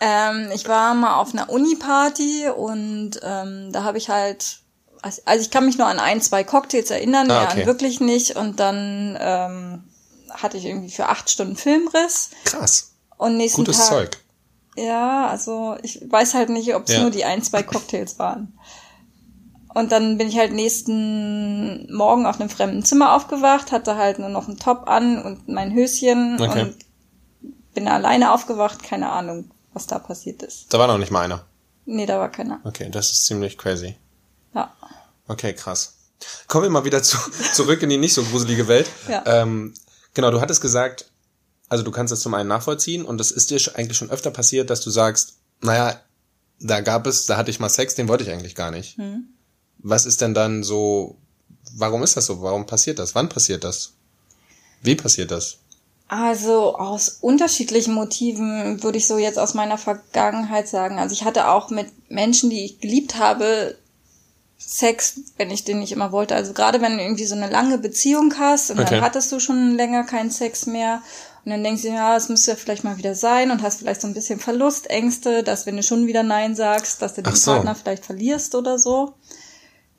ähm, 0.00 0.50
ich 0.54 0.66
war 0.66 0.94
mal 0.94 1.16
auf 1.16 1.34
einer 1.34 1.50
Uni-Party 1.50 2.48
und 2.48 3.20
ähm, 3.22 3.70
da 3.70 3.84
habe 3.84 3.98
ich 3.98 4.08
halt, 4.08 4.60
also 5.02 5.42
ich 5.42 5.50
kann 5.50 5.66
mich 5.66 5.76
nur 5.76 5.86
an 5.88 5.98
ein, 5.98 6.22
zwei 6.22 6.42
Cocktails 6.42 6.90
erinnern, 6.90 7.30
Ah, 7.30 7.34
mehr 7.40 7.48
okay. 7.50 7.60
an 7.60 7.66
wirklich 7.66 8.00
nicht. 8.00 8.36
Und 8.36 8.60
dann 8.60 9.18
ähm, 9.20 9.84
hatte 10.30 10.56
ich 10.56 10.64
irgendwie 10.64 10.90
für 10.90 11.08
acht 11.08 11.28
Stunden 11.28 11.56
Filmriss. 11.56 12.30
Krass. 12.46 12.92
Und 13.18 13.36
nächsten 13.36 13.60
Gutes 13.62 13.76
Tag. 13.76 13.88
Zeug. 13.88 14.18
Ja, 14.80 15.26
also 15.26 15.76
ich 15.82 16.00
weiß 16.10 16.34
halt 16.34 16.48
nicht, 16.48 16.74
ob 16.74 16.84
es 16.88 16.94
Ja. 16.94 17.02
nur 17.02 17.10
die 17.10 17.24
ein, 17.24 17.42
zwei 17.42 17.62
Cocktails 17.62 18.18
waren. 18.18 18.58
Und 19.74 19.92
dann 19.92 20.18
bin 20.18 20.28
ich 20.28 20.36
halt 20.38 20.52
nächsten 20.52 21.92
Morgen 21.94 22.26
auf 22.26 22.40
einem 22.40 22.50
fremden 22.50 22.84
Zimmer 22.84 23.14
aufgewacht, 23.14 23.70
hatte 23.72 23.96
halt 23.96 24.18
nur 24.18 24.28
noch 24.28 24.48
einen 24.48 24.58
Top 24.58 24.88
an 24.88 25.22
und 25.22 25.48
mein 25.48 25.72
Höschen 25.74 26.40
Okay. 26.40 26.62
und 26.62 26.76
bin 27.74 27.86
alleine 27.86 28.32
aufgewacht, 28.32 28.82
keine 28.82 29.10
Ahnung, 29.10 29.50
was 29.72 29.86
da 29.86 29.98
passiert 30.00 30.42
ist. 30.42 30.72
Da 30.72 30.78
war 30.78 30.88
noch 30.88 30.98
nicht 30.98 31.12
mal 31.12 31.22
einer. 31.22 31.44
Nee, 31.86 32.06
da 32.06 32.18
war 32.18 32.30
keiner. 32.30 32.60
Okay, 32.64 32.88
das 32.90 33.10
ist 33.12 33.26
ziemlich 33.26 33.58
crazy. 33.58 33.96
Ja. 34.54 34.72
Okay, 35.28 35.52
krass. 35.52 35.94
Kommen 36.48 36.64
wir 36.64 36.70
mal 36.70 36.84
wieder 36.84 37.02
zu, 37.02 37.16
zurück 37.52 37.82
in 37.82 37.90
die 37.90 37.96
nicht 37.98 38.14
so 38.14 38.22
gruselige 38.24 38.66
Welt. 38.66 38.90
Ja. 39.08 39.22
Ähm, 39.26 39.74
genau, 40.14 40.30
du 40.30 40.40
hattest 40.40 40.60
gesagt, 40.60 41.09
also 41.70 41.82
du 41.84 41.90
kannst 41.90 42.12
es 42.12 42.20
zum 42.20 42.34
einen 42.34 42.48
nachvollziehen 42.48 43.04
und 43.04 43.16
das 43.18 43.30
ist 43.30 43.50
dir 43.50 43.58
eigentlich 43.76 43.96
schon 43.96 44.10
öfter 44.10 44.30
passiert, 44.30 44.68
dass 44.68 44.82
du 44.82 44.90
sagst, 44.90 45.34
naja, 45.62 45.98
da 46.60 46.80
gab 46.80 47.06
es, 47.06 47.24
da 47.24 47.38
hatte 47.38 47.50
ich 47.50 47.60
mal 47.60 47.70
Sex, 47.70 47.94
den 47.94 48.08
wollte 48.08 48.24
ich 48.24 48.30
eigentlich 48.30 48.54
gar 48.54 48.70
nicht. 48.70 48.98
Hm. 48.98 49.28
Was 49.78 50.04
ist 50.04 50.20
denn 50.20 50.34
dann 50.34 50.62
so, 50.62 51.16
warum 51.76 52.02
ist 52.02 52.16
das 52.16 52.26
so? 52.26 52.42
Warum 52.42 52.66
passiert 52.66 52.98
das? 52.98 53.14
Wann 53.14 53.30
passiert 53.30 53.64
das? 53.64 53.92
Wie 54.82 54.96
passiert 54.96 55.30
das? 55.30 55.56
Also 56.08 56.76
aus 56.76 57.18
unterschiedlichen 57.20 57.94
Motiven 57.94 58.82
würde 58.82 58.98
ich 58.98 59.06
so 59.06 59.16
jetzt 59.16 59.38
aus 59.38 59.54
meiner 59.54 59.78
Vergangenheit 59.78 60.68
sagen. 60.68 60.98
Also 60.98 61.12
ich 61.12 61.24
hatte 61.24 61.48
auch 61.48 61.70
mit 61.70 61.86
Menschen, 62.10 62.50
die 62.50 62.64
ich 62.64 62.80
geliebt 62.80 63.16
habe, 63.16 63.76
Sex, 64.58 65.20
wenn 65.36 65.50
ich 65.50 65.64
den 65.64 65.78
nicht 65.78 65.92
immer 65.92 66.12
wollte. 66.12 66.34
Also 66.34 66.52
gerade 66.52 66.82
wenn 66.82 66.96
du 66.96 67.02
irgendwie 67.02 67.26
so 67.26 67.34
eine 67.34 67.48
lange 67.48 67.78
Beziehung 67.78 68.34
hast 68.38 68.70
und 68.70 68.80
Okay. 68.80 68.96
dann 68.96 69.00
hattest 69.02 69.30
du 69.32 69.40
schon 69.40 69.76
länger 69.76 70.04
keinen 70.04 70.30
Sex 70.30 70.66
mehr 70.66 71.00
und 71.44 71.50
dann 71.52 71.62
denkst 71.64 71.82
du, 71.82 71.88
ja, 71.88 72.16
es 72.16 72.28
müsste 72.28 72.50
ja 72.52 72.56
vielleicht 72.56 72.84
mal 72.84 72.98
wieder 72.98 73.14
sein 73.14 73.50
und 73.50 73.62
hast 73.62 73.78
vielleicht 73.78 74.00
so 74.02 74.06
ein 74.06 74.14
bisschen 74.14 74.38
Verlustängste, 74.40 75.42
dass 75.42 75.66
wenn 75.66 75.76
du 75.76 75.82
schon 75.82 76.06
wieder 76.06 76.22
Nein 76.22 76.54
sagst, 76.54 77.00
dass 77.02 77.14
du 77.14 77.22
den 77.22 77.34
so. 77.34 77.52
Partner 77.52 77.74
vielleicht 77.74 78.04
verlierst 78.04 78.54
oder 78.54 78.78
so. 78.78 79.14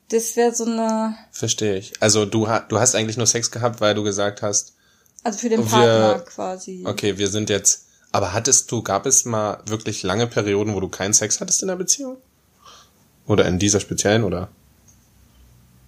Das 0.08 0.36
wäre 0.36 0.54
so 0.54 0.64
eine, 0.64 1.16
Verstehe 1.30 1.76
ich. 1.78 1.94
Also 2.00 2.26
du, 2.26 2.46
du 2.68 2.78
hast 2.78 2.94
eigentlich 2.94 3.16
nur 3.16 3.26
Sex 3.26 3.50
gehabt, 3.50 3.80
weil 3.80 3.94
du 3.94 4.02
gesagt 4.02 4.42
hast, 4.42 4.74
also 5.24 5.38
für 5.38 5.48
den 5.48 5.60
Wir- 5.60 5.68
Partner 5.70 6.18
quasi. 6.20 6.84
okay, 6.86 7.16
wir 7.18 7.28
sind 7.28 7.48
jetzt. 7.50 7.86
Aber 8.10 8.32
hattest 8.34 8.70
du, 8.70 8.82
gab 8.82 9.06
es 9.06 9.24
mal 9.24 9.58
wirklich 9.64 10.02
lange 10.02 10.26
Perioden, 10.26 10.74
wo 10.74 10.80
du 10.80 10.88
keinen 10.88 11.14
Sex 11.14 11.40
hattest 11.40 11.62
in 11.62 11.68
der 11.68 11.76
Beziehung? 11.76 12.18
Oder 13.26 13.46
in 13.46 13.58
dieser 13.58 13.80
speziellen, 13.80 14.24
oder? 14.24 14.48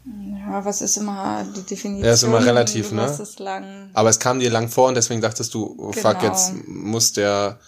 Ja, 0.06 0.64
was 0.64 0.82
ist 0.82 0.96
immer 0.98 1.44
die 1.56 1.62
Definition? 1.62 2.04
Ja, 2.04 2.12
ist 2.12 2.22
immer 2.22 2.44
relativ, 2.44 2.92
ne? 2.92 3.02
Was 3.02 3.20
ist 3.20 3.38
lang? 3.40 3.90
Aber 3.94 4.10
es 4.10 4.18
kam 4.18 4.38
dir 4.38 4.50
lang 4.50 4.68
vor 4.68 4.88
und 4.88 4.94
deswegen 4.94 5.20
dachtest 5.22 5.54
du, 5.54 5.74
oh, 5.78 5.92
fuck, 5.92 6.18
Genau. 6.20 6.24
jetzt 6.32 6.52
muss 6.66 7.12
der, 7.14 7.58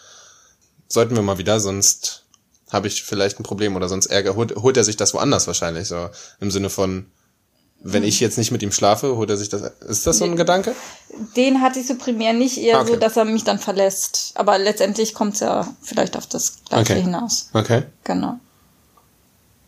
sollten 0.88 1.14
wir 1.16 1.22
mal 1.22 1.38
wieder, 1.38 1.60
sonst 1.60 2.24
habe 2.70 2.88
ich 2.88 3.02
vielleicht 3.04 3.40
ein 3.40 3.42
Problem 3.44 3.74
oder 3.76 3.88
sonst 3.88 4.06
Ärger. 4.06 4.34
Holt, 4.36 4.54
holt 4.56 4.76
er 4.76 4.84
sich 4.84 4.96
das 4.96 5.14
woanders 5.14 5.46
wahrscheinlich, 5.46 5.88
so 5.88 6.10
im 6.40 6.50
Sinne 6.50 6.68
von, 6.68 7.06
wenn 7.80 8.02
Hm. 8.02 8.08
ich 8.08 8.20
jetzt 8.20 8.36
nicht 8.36 8.50
mit 8.50 8.62
ihm 8.62 8.72
schlafe, 8.72 9.16
holt 9.16 9.30
er 9.30 9.36
sich 9.38 9.48
das. 9.48 9.62
Ist 9.88 10.06
das 10.06 10.18
so 10.18 10.24
ein 10.24 10.36
Gedanke? 10.36 10.74
Den 11.36 11.62
hatte 11.62 11.78
ich 11.78 11.86
so 11.86 11.94
primär 11.94 12.34
nicht, 12.34 12.58
eher 12.58 12.80
Okay. 12.80 12.92
so, 12.92 12.96
dass 12.96 13.16
er 13.16 13.24
mich 13.24 13.44
dann 13.44 13.58
verlässt. 13.58 14.32
Aber 14.34 14.58
letztendlich 14.58 15.14
kommt 15.14 15.34
es 15.34 15.40
ja 15.40 15.66
vielleicht 15.82 16.16
auf 16.18 16.26
das 16.26 16.58
Gleiche 16.68 16.92
Okay. 16.92 17.02
hinaus. 17.02 17.48
Okay. 17.54 17.84
Genau. 18.04 18.38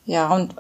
Ja, 0.05 0.35
und 0.35 0.55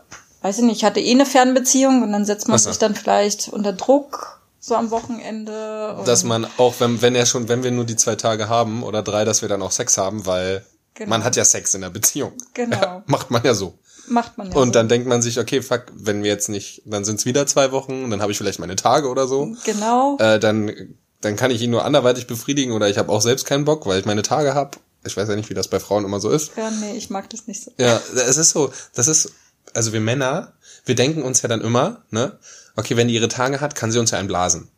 weiß 0.48 0.58
ich 0.58 0.64
nicht, 0.64 0.78
ich 0.78 0.84
hatte 0.84 1.00
eh 1.00 1.10
eine 1.12 1.26
Fernbeziehung 1.26 2.02
und 2.02 2.12
dann 2.12 2.24
setzt 2.24 2.48
man 2.48 2.56
Ach 2.56 2.58
so. 2.60 2.70
sich 2.70 2.78
dann 2.78 2.94
vielleicht 2.94 3.48
unter 3.48 3.72
Druck 3.72 4.40
so 4.60 4.74
am 4.74 4.90
Wochenende. 4.90 5.98
Dass 6.04 6.24
man 6.24 6.46
auch, 6.56 6.74
wenn, 6.78 7.00
wenn 7.02 7.14
er 7.14 7.26
schon, 7.26 7.48
wenn 7.48 7.62
wir 7.62 7.70
nur 7.70 7.84
die 7.84 7.96
zwei 7.96 8.16
Tage 8.16 8.48
haben 8.48 8.82
oder 8.82 9.02
drei, 9.02 9.24
dass 9.24 9.42
wir 9.42 9.48
dann 9.48 9.62
auch 9.62 9.70
Sex 9.72 9.98
haben, 9.98 10.26
weil 10.26 10.64
Genau. 10.94 11.10
man 11.10 11.22
hat 11.22 11.36
ja 11.36 11.44
Sex 11.44 11.74
in 11.74 11.82
der 11.82 11.90
Beziehung. 11.90 12.32
Genau. 12.54 13.02
Macht 13.06 13.30
man 13.30 13.44
ja 13.44 13.54
so. 13.54 13.78
macht 14.08 14.36
man 14.36 14.50
ja. 14.50 14.56
Und 14.56 14.68
so. 14.68 14.72
dann 14.72 14.88
denkt 14.88 15.06
man 15.06 15.22
sich, 15.22 15.38
okay, 15.38 15.62
fuck, 15.62 15.84
wenn 15.94 16.24
wir 16.24 16.30
jetzt 16.30 16.48
nicht, 16.48 16.82
dann 16.86 17.04
sind's 17.04 17.24
wieder 17.24 17.46
zwei 17.46 17.70
Wochen, 17.70 18.02
und 18.02 18.10
dann 18.10 18.20
habe 18.20 18.32
ich 18.32 18.38
vielleicht 18.38 18.58
meine 18.58 18.74
Tage 18.74 19.08
oder 19.08 19.28
so. 19.28 19.54
Genau. 19.64 20.16
Äh, 20.18 20.40
dann, 20.40 20.72
dann 21.20 21.36
kann 21.36 21.52
ich 21.52 21.62
ihn 21.62 21.70
nur 21.70 21.84
anderweitig 21.84 22.26
befriedigen 22.26 22.72
oder 22.72 22.88
ich 22.88 22.98
habe 22.98 23.12
auch 23.12 23.20
selbst 23.22 23.46
keinen 23.46 23.64
Bock, 23.64 23.86
weil 23.86 24.00
ich 24.00 24.06
meine 24.06 24.22
Tage 24.22 24.54
hab. 24.54 24.78
Ich 25.04 25.16
weiß 25.16 25.28
ja 25.28 25.36
nicht, 25.36 25.50
wie 25.50 25.54
das 25.54 25.68
bei 25.68 25.78
Frauen 25.78 26.04
immer 26.04 26.18
so 26.18 26.30
ist. 26.30 26.50
ja, 26.56 26.68
nee, 26.70 26.96
ich 26.96 27.10
mag 27.10 27.30
das 27.30 27.46
nicht 27.46 27.62
so. 27.62 27.70
Ja, 27.78 28.00
es 28.16 28.36
ist 28.36 28.50
so, 28.50 28.72
das 28.94 29.06
ist, 29.06 29.30
also 29.75 29.92
wir 29.92 30.00
Männer, 30.00 30.54
wir 30.84 30.94
denken 30.94 31.22
uns 31.22 31.42
ja 31.42 31.48
dann 31.48 31.60
immer, 31.60 32.04
ne, 32.10 32.38
okay, 32.76 32.96
wenn 32.96 33.08
die 33.08 33.14
ihre 33.14 33.28
Tage 33.28 33.60
hat, 33.60 33.75
kann 33.75 33.92
sie 33.92 33.98
uns 33.98 34.10
ja 34.10 34.18
einblasen. 34.18 34.68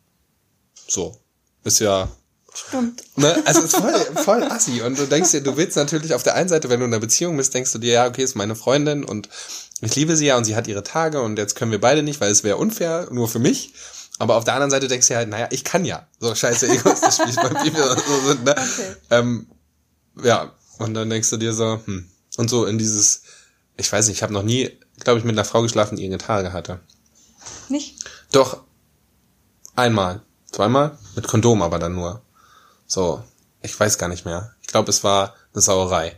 So. 0.87 1.17
Ist 1.63 1.79
ja, 1.79 2.09
Stimmt. 2.53 3.03
ne, 3.15 3.41
also 3.45 3.61
ist 3.61 3.75
voll, 3.75 3.93
voll 4.23 4.43
assi. 4.43 4.81
Und 4.81 4.97
du 4.97 5.05
denkst 5.05 5.31
dir, 5.31 5.41
du 5.41 5.57
willst 5.57 5.77
natürlich 5.77 6.13
auf 6.13 6.23
der 6.23 6.35
einen 6.35 6.49
Seite, 6.49 6.69
wenn 6.69 6.79
du 6.79 6.85
in 6.85 6.93
einer 6.93 6.99
Beziehung 6.99 7.37
bist, 7.37 7.53
denkst 7.53 7.71
du 7.71 7.77
dir, 7.77 7.93
ja, 7.93 8.07
okay, 8.07 8.23
ist 8.23 8.35
meine 8.35 8.55
Freundin 8.55 9.03
und 9.03 9.29
ich 9.81 9.95
liebe 9.95 10.15
sie 10.15 10.27
ja 10.27 10.37
und 10.37 10.45
sie 10.45 10.55
hat 10.55 10.67
ihre 10.67 10.83
Tage 10.83 11.21
und 11.21 11.37
jetzt 11.37 11.55
können 11.55 11.71
wir 11.71 11.81
beide 11.81 12.03
nicht, 12.03 12.19
weil 12.19 12.31
es 12.31 12.43
wäre 12.43 12.57
unfair, 12.57 13.07
nur 13.11 13.27
für 13.27 13.39
mich. 13.39 13.73
Aber 14.19 14.35
auf 14.35 14.43
der 14.43 14.53
anderen 14.53 14.69
Seite 14.69 14.87
denkst 14.87 15.07
du 15.07 15.13
dir 15.13 15.17
halt, 15.17 15.29
naja, 15.29 15.47
ich 15.51 15.63
kann 15.63 15.85
ja. 15.85 16.07
So 16.19 16.35
scheiße 16.35 16.67
egoistisch, 16.67 17.25
wie 17.25 17.29
ich 17.31 17.35
beim 17.35 17.63
Bibi 17.63 17.77
oder 17.77 17.97
so 17.97 18.27
sind, 18.27 18.43
ne? 18.43 18.51
Okay. 18.51 18.95
Ähm, 19.09 19.47
ja, 20.23 20.51
und 20.77 20.93
dann 20.93 21.09
denkst 21.09 21.29
du 21.29 21.37
dir 21.37 21.53
so, 21.53 21.79
hm. 21.85 22.07
Und 22.37 22.49
so 22.49 22.65
in 22.65 22.77
dieses, 22.77 23.23
ich 23.77 23.91
weiß 23.91 24.07
nicht, 24.07 24.17
ich 24.17 24.23
habe 24.23 24.33
noch 24.33 24.43
nie, 24.43 24.77
glaube 24.99 25.19
ich, 25.19 25.25
mit 25.25 25.33
einer 25.35 25.45
Frau 25.45 25.61
geschlafen, 25.61 25.95
die 25.95 26.05
ihre 26.05 26.17
Tage 26.17 26.53
hatte. 26.53 26.79
Nicht? 27.69 28.03
Doch, 28.31 28.63
einmal, 29.75 30.21
zweimal, 30.51 30.97
mit 31.15 31.27
Kondom 31.27 31.61
aber 31.61 31.79
dann 31.79 31.93
nur. 31.95 32.21
So, 32.87 33.23
ich 33.61 33.77
weiß 33.79 33.97
gar 33.97 34.09
nicht 34.09 34.25
mehr. 34.25 34.53
Ich 34.61 34.67
glaube, 34.67 34.89
es 34.89 35.03
war 35.03 35.35
eine 35.53 35.61
Sauerei. 35.61 36.17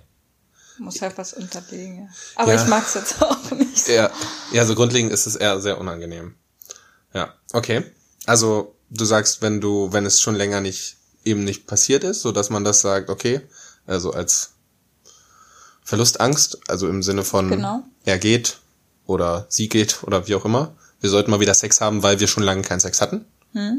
Muss 0.79 1.01
halt 1.01 1.17
was 1.17 1.33
unterlegen. 1.33 1.99
ja. 1.99 2.07
Aber 2.35 2.53
Ja. 2.53 2.61
ich 2.61 2.67
mag's 2.67 2.95
jetzt 2.95 3.21
auch 3.21 3.51
nicht. 3.51 3.87
Ja, 3.87 4.09
ja, 4.51 4.65
so 4.65 4.73
grundlegend 4.75 5.11
ist 5.13 5.27
es 5.27 5.35
eher 5.35 5.59
sehr 5.61 5.77
unangenehm. 5.79 6.35
Ja, 7.13 7.33
okay. 7.53 7.83
Also, 8.25 8.75
du 8.89 9.05
sagst, 9.05 9.41
wenn 9.43 9.61
du, 9.61 9.93
wenn 9.93 10.05
es 10.05 10.19
schon 10.19 10.35
länger 10.35 10.61
nicht, 10.61 10.97
eben 11.23 11.43
nicht 11.43 11.67
passiert 11.67 12.03
ist, 12.03 12.21
so 12.21 12.31
dass 12.31 12.49
man 12.49 12.63
das 12.63 12.81
sagt, 12.81 13.09
okay, 13.09 13.41
also 13.85 14.11
als 14.13 14.52
Verlustangst, 15.83 16.59
also 16.69 16.87
im 16.87 17.03
Sinne 17.03 17.23
von, 17.23 17.49
Genau. 17.49 17.81
er 18.05 18.17
geht 18.17 18.57
oder 19.05 19.45
sie 19.49 19.67
geht 19.69 20.03
oder 20.03 20.27
wie 20.27 20.35
auch 20.35 20.45
immer. 20.45 20.73
Wir 21.01 21.09
sollten 21.09 21.31
mal 21.31 21.39
wieder 21.39 21.53
Sex 21.53 21.81
haben, 21.81 22.03
weil 22.03 22.19
wir 22.19 22.27
schon 22.27 22.43
lange 22.43 22.61
keinen 22.61 22.79
Sex 22.79 23.01
hatten. 23.01 23.25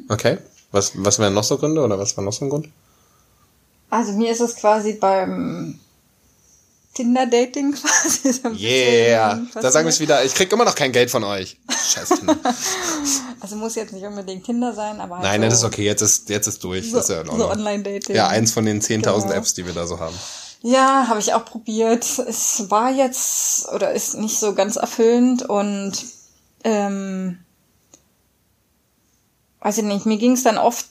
Okay. 0.08 0.38
Was, 0.72 0.92
was 0.96 1.18
wären 1.18 1.34
noch 1.34 1.44
so 1.44 1.56
Gründe 1.58 1.80
oder 1.82 1.98
was 1.98 2.16
war 2.16 2.24
noch 2.24 2.32
so 2.32 2.44
ein 2.44 2.50
Grund? 2.50 2.68
Also 3.90 4.12
mir 4.12 4.30
ist 4.32 4.40
es 4.40 4.56
quasi 4.56 4.94
beim 4.94 5.78
Tinder-Dating 6.94 7.72
quasi 7.74 8.32
so 8.32 8.48
ein 8.48 8.56
Yeah! 8.56 9.34
bisschen 9.36 9.62
Da 9.62 9.70
sagen 9.70 9.86
wir 9.86 9.90
es 9.90 10.00
wieder, 10.00 10.24
ich 10.24 10.34
krieg 10.34 10.52
immer 10.52 10.64
noch 10.64 10.74
kein 10.74 10.92
Geld 10.92 11.10
von 11.10 11.24
euch. 11.24 11.58
Scheiß 11.68 12.08
Tinder. 12.10 12.36
Also 13.40 13.56
muss 13.56 13.74
jetzt 13.74 13.92
nicht 13.92 14.04
unbedingt 14.06 14.42
Tinder 14.46 14.72
sein, 14.72 14.98
aber 15.02 15.16
halt 15.16 15.24
Nein, 15.24 15.42
so, 15.42 15.46
das 15.48 15.58
ist 15.58 15.64
okay, 15.64 15.84
jetzt 15.84 16.00
ist, 16.00 16.30
jetzt 16.30 16.46
ist 16.46 16.64
durch. 16.64 16.88
So, 16.90 16.96
das 16.96 17.10
ist 17.10 17.14
ja 17.14 17.20
in 17.20 17.26
so. 17.26 17.50
Online-Dating. 17.50 18.16
Ja, 18.16 18.28
eins 18.28 18.52
von 18.52 18.64
den 18.64 18.80
10.000 18.80 19.02
Genau. 19.02 19.30
Apps, 19.32 19.52
die 19.52 19.66
wir 19.66 19.74
da 19.74 19.86
so 19.86 20.00
haben. 20.00 20.14
Ja, 20.66 21.08
habe 21.08 21.20
ich 21.20 21.34
auch 21.34 21.44
probiert. 21.44 22.04
Es 22.18 22.70
war 22.70 22.90
jetzt 22.90 23.68
oder 23.74 23.92
ist 23.92 24.14
nicht 24.14 24.38
so 24.38 24.54
ganz 24.54 24.76
erfüllend 24.76 25.42
und 25.42 25.92
ähm, 26.64 27.38
weiß 29.60 29.78
ich 29.78 29.84
nicht, 29.84 30.06
mir 30.06 30.16
ging 30.16 30.32
es 30.32 30.42
dann 30.42 30.56
oft 30.56 30.86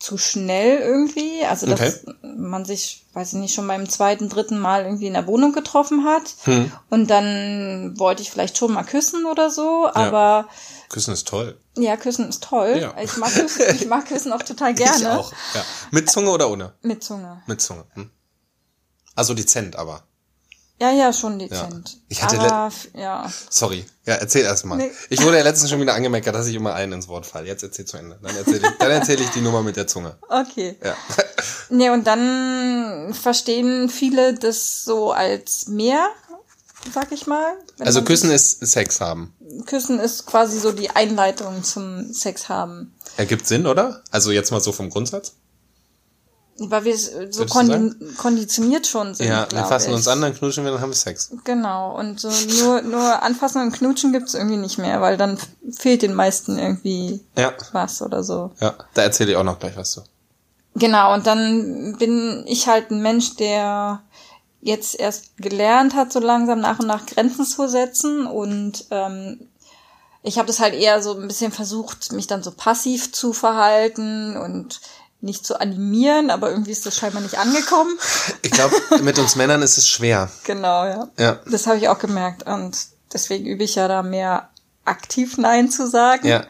zu 0.00 0.18
schnell 0.18 0.78
irgendwie. 0.80 1.44
Also 1.48 1.66
dass 1.66 1.80
Okay. 1.80 2.14
man 2.36 2.64
sich, 2.64 3.04
weiß 3.12 3.34
ich 3.34 3.38
nicht, 3.38 3.54
schon 3.54 3.68
beim 3.68 3.88
zweiten, 3.88 4.28
dritten 4.28 4.58
Mal 4.58 4.82
irgendwie 4.84 5.06
in 5.06 5.12
der 5.12 5.28
Wohnung 5.28 5.52
getroffen 5.52 6.04
hat. 6.04 6.34
Hm. 6.42 6.72
Und 6.90 7.08
dann 7.08 7.94
wollte 7.98 8.22
ich 8.22 8.30
vielleicht 8.32 8.58
schon 8.58 8.72
mal 8.72 8.82
küssen 8.82 9.24
oder 9.26 9.50
so, 9.50 9.88
aber 9.94 10.48
Küssen 10.88 11.14
ist 11.14 11.28
toll. 11.28 11.56
ja, 11.78 11.96
küssen 11.96 12.28
ist 12.28 12.42
toll. 12.42 12.76
Ja. 12.80 12.92
Ich 13.00 13.16
mag 13.18 13.32
küssen, 13.32 13.62
ich 13.76 13.86
mag 13.86 14.06
küssen 14.06 14.32
auch 14.32 14.42
total 14.42 14.74
gerne. 14.74 14.96
Ich 14.98 15.06
auch. 15.06 15.32
Ja. 15.54 15.62
Mit 15.92 16.10
Zunge 16.10 16.30
oder 16.32 16.50
ohne? 16.50 16.72
Mit 16.82 17.04
Zunge. 17.04 17.40
Mit 17.46 17.60
Zunge. 17.60 17.84
Hm. 17.94 18.10
Also 19.14 19.34
dezent, 19.34 19.76
aber. 19.76 20.02
Ja, 20.80 20.90
ja, 20.90 21.12
schon 21.12 21.38
dezent. 21.38 21.98
Ich 22.08 22.22
hatte 22.22 22.40
aber, 22.40 22.72
ja. 22.94 23.30
Sorry. 23.50 23.84
Ja, 24.04 24.14
erzähl 24.14 24.42
erst 24.42 24.64
mal. 24.64 24.76
Nee. 24.78 24.90
Ich 25.10 25.22
wurde 25.22 25.36
ja 25.36 25.44
letztens 25.44 25.70
schon 25.70 25.80
wieder 25.80 25.94
angemeckert, 25.94 26.34
dass 26.34 26.48
ich 26.48 26.56
immer 26.56 26.74
allen 26.74 26.90
ins 26.92 27.06
Wort 27.06 27.24
falle. 27.24 27.46
Jetzt 27.46 27.62
erzähl 27.62 27.84
zu 27.84 27.98
Ende. 27.98 28.18
Dann 28.20 28.34
erzähl 28.34 28.56
ich, 28.56 28.70
dann 28.80 28.90
erzähl 28.90 29.20
ich 29.20 29.28
die 29.30 29.42
Nummer 29.42 29.62
mit 29.62 29.76
der 29.76 29.86
Zunge. 29.86 30.16
Okay. 30.28 30.76
Ja. 30.82 30.96
Nee, 31.68 31.88
und 31.88 32.06
dann 32.06 33.14
verstehen 33.14 33.88
viele 33.88 34.34
das 34.34 34.84
so 34.84 35.10
als 35.10 35.68
mehr, 35.68 36.06
sag 36.92 37.10
ich 37.12 37.26
mal. 37.26 37.54
Wenn 37.78 37.86
Also 37.86 38.02
Küssen 38.04 38.30
ist 38.30 38.60
Sex 38.66 39.00
haben. 39.00 39.34
Küssen 39.64 39.98
ist 39.98 40.26
quasi 40.26 40.60
so 40.60 40.72
die 40.72 40.90
Einleitung 40.90 41.64
zum 41.64 42.12
Sex 42.12 42.50
haben. 42.50 42.94
Ergibt 43.16 43.46
Sinn, 43.46 43.66
oder? 43.66 44.02
Also 44.10 44.32
jetzt 44.32 44.50
mal 44.50 44.60
so 44.60 44.70
vom 44.70 44.90
Grundsatz. 44.90 45.32
Weil 46.58 46.84
wir 46.84 46.96
so 46.96 47.46
kondi 47.46 47.94
konditioniert 48.18 48.86
schon 48.86 49.14
sind. 49.14 49.26
Ja, 49.26 49.46
wir 49.50 49.64
fassen 49.64 49.90
ich. 49.90 49.96
uns 49.96 50.06
an, 50.06 50.20
dann 50.20 50.34
knutschen 50.34 50.64
wir, 50.64 50.72
dann 50.72 50.80
haben 50.80 50.90
wir 50.90 50.96
Sex. 50.96 51.32
Genau. 51.44 51.98
Und 51.98 52.20
so 52.20 52.28
nur, 52.62 52.82
nur 52.82 53.22
anfassen 53.22 53.62
und 53.62 53.72
knutschen 53.72 54.12
gibt's 54.12 54.34
irgendwie 54.34 54.58
nicht 54.58 54.78
mehr, 54.78 55.00
weil 55.00 55.16
dann 55.16 55.38
fehlt 55.72 56.02
den 56.02 56.14
meisten 56.14 56.58
irgendwie 56.58 57.20
Ja. 57.36 57.52
was 57.72 58.02
oder 58.02 58.22
so. 58.22 58.50
Ja, 58.60 58.74
da 58.94 59.02
erzähle 59.02 59.32
ich 59.32 59.36
auch 59.36 59.44
noch 59.44 59.58
gleich 59.58 59.76
was 59.76 59.92
zu. 59.92 60.02
Genau, 60.74 61.12
und 61.14 61.26
dann 61.26 61.96
bin 61.98 62.44
ich 62.46 62.66
halt 62.68 62.90
ein 62.90 63.02
Mensch, 63.02 63.36
der 63.36 64.02
jetzt 64.60 64.98
erst 64.98 65.36
gelernt 65.38 65.94
hat, 65.94 66.12
so 66.12 66.20
langsam 66.20 66.60
nach 66.60 66.78
und 66.78 66.86
nach 66.86 67.04
Grenzen 67.06 67.44
zu 67.44 67.68
setzen. 67.68 68.26
Und 68.26 68.86
ähm, 68.90 69.48
ich 70.22 70.38
habe 70.38 70.46
das 70.46 70.60
halt 70.60 70.74
eher 70.74 71.02
so 71.02 71.18
ein 71.18 71.26
bisschen 71.26 71.50
versucht, 71.52 72.12
mich 72.12 72.26
dann 72.26 72.42
so 72.42 72.52
passiv 72.52 73.12
zu 73.12 73.32
verhalten 73.32 74.36
und 74.36 74.80
nicht 75.22 75.46
zu 75.46 75.60
animieren, 75.60 76.30
aber 76.30 76.50
irgendwie 76.50 76.72
ist 76.72 76.84
das 76.84 76.96
scheinbar 76.96 77.22
nicht 77.22 77.38
angekommen. 77.38 77.96
Ich 78.42 78.50
glaube, 78.50 78.74
mit 79.02 79.18
uns 79.18 79.36
Männern 79.36 79.62
ist 79.62 79.78
es 79.78 79.88
schwer. 79.88 80.30
Genau, 80.44 80.84
ja. 80.84 81.08
Ja. 81.18 81.38
Das 81.50 81.66
habe 81.66 81.78
ich 81.78 81.88
auch 81.88 81.98
gemerkt. 81.98 82.44
Und 82.46 82.76
deswegen 83.12 83.46
übe 83.46 83.62
ich 83.64 83.76
ja 83.76 83.88
da 83.88 84.02
mehr 84.02 84.48
aktiv 84.84 85.38
Nein 85.38 85.70
zu 85.70 85.88
sagen. 85.88 86.26
Ja. 86.26 86.44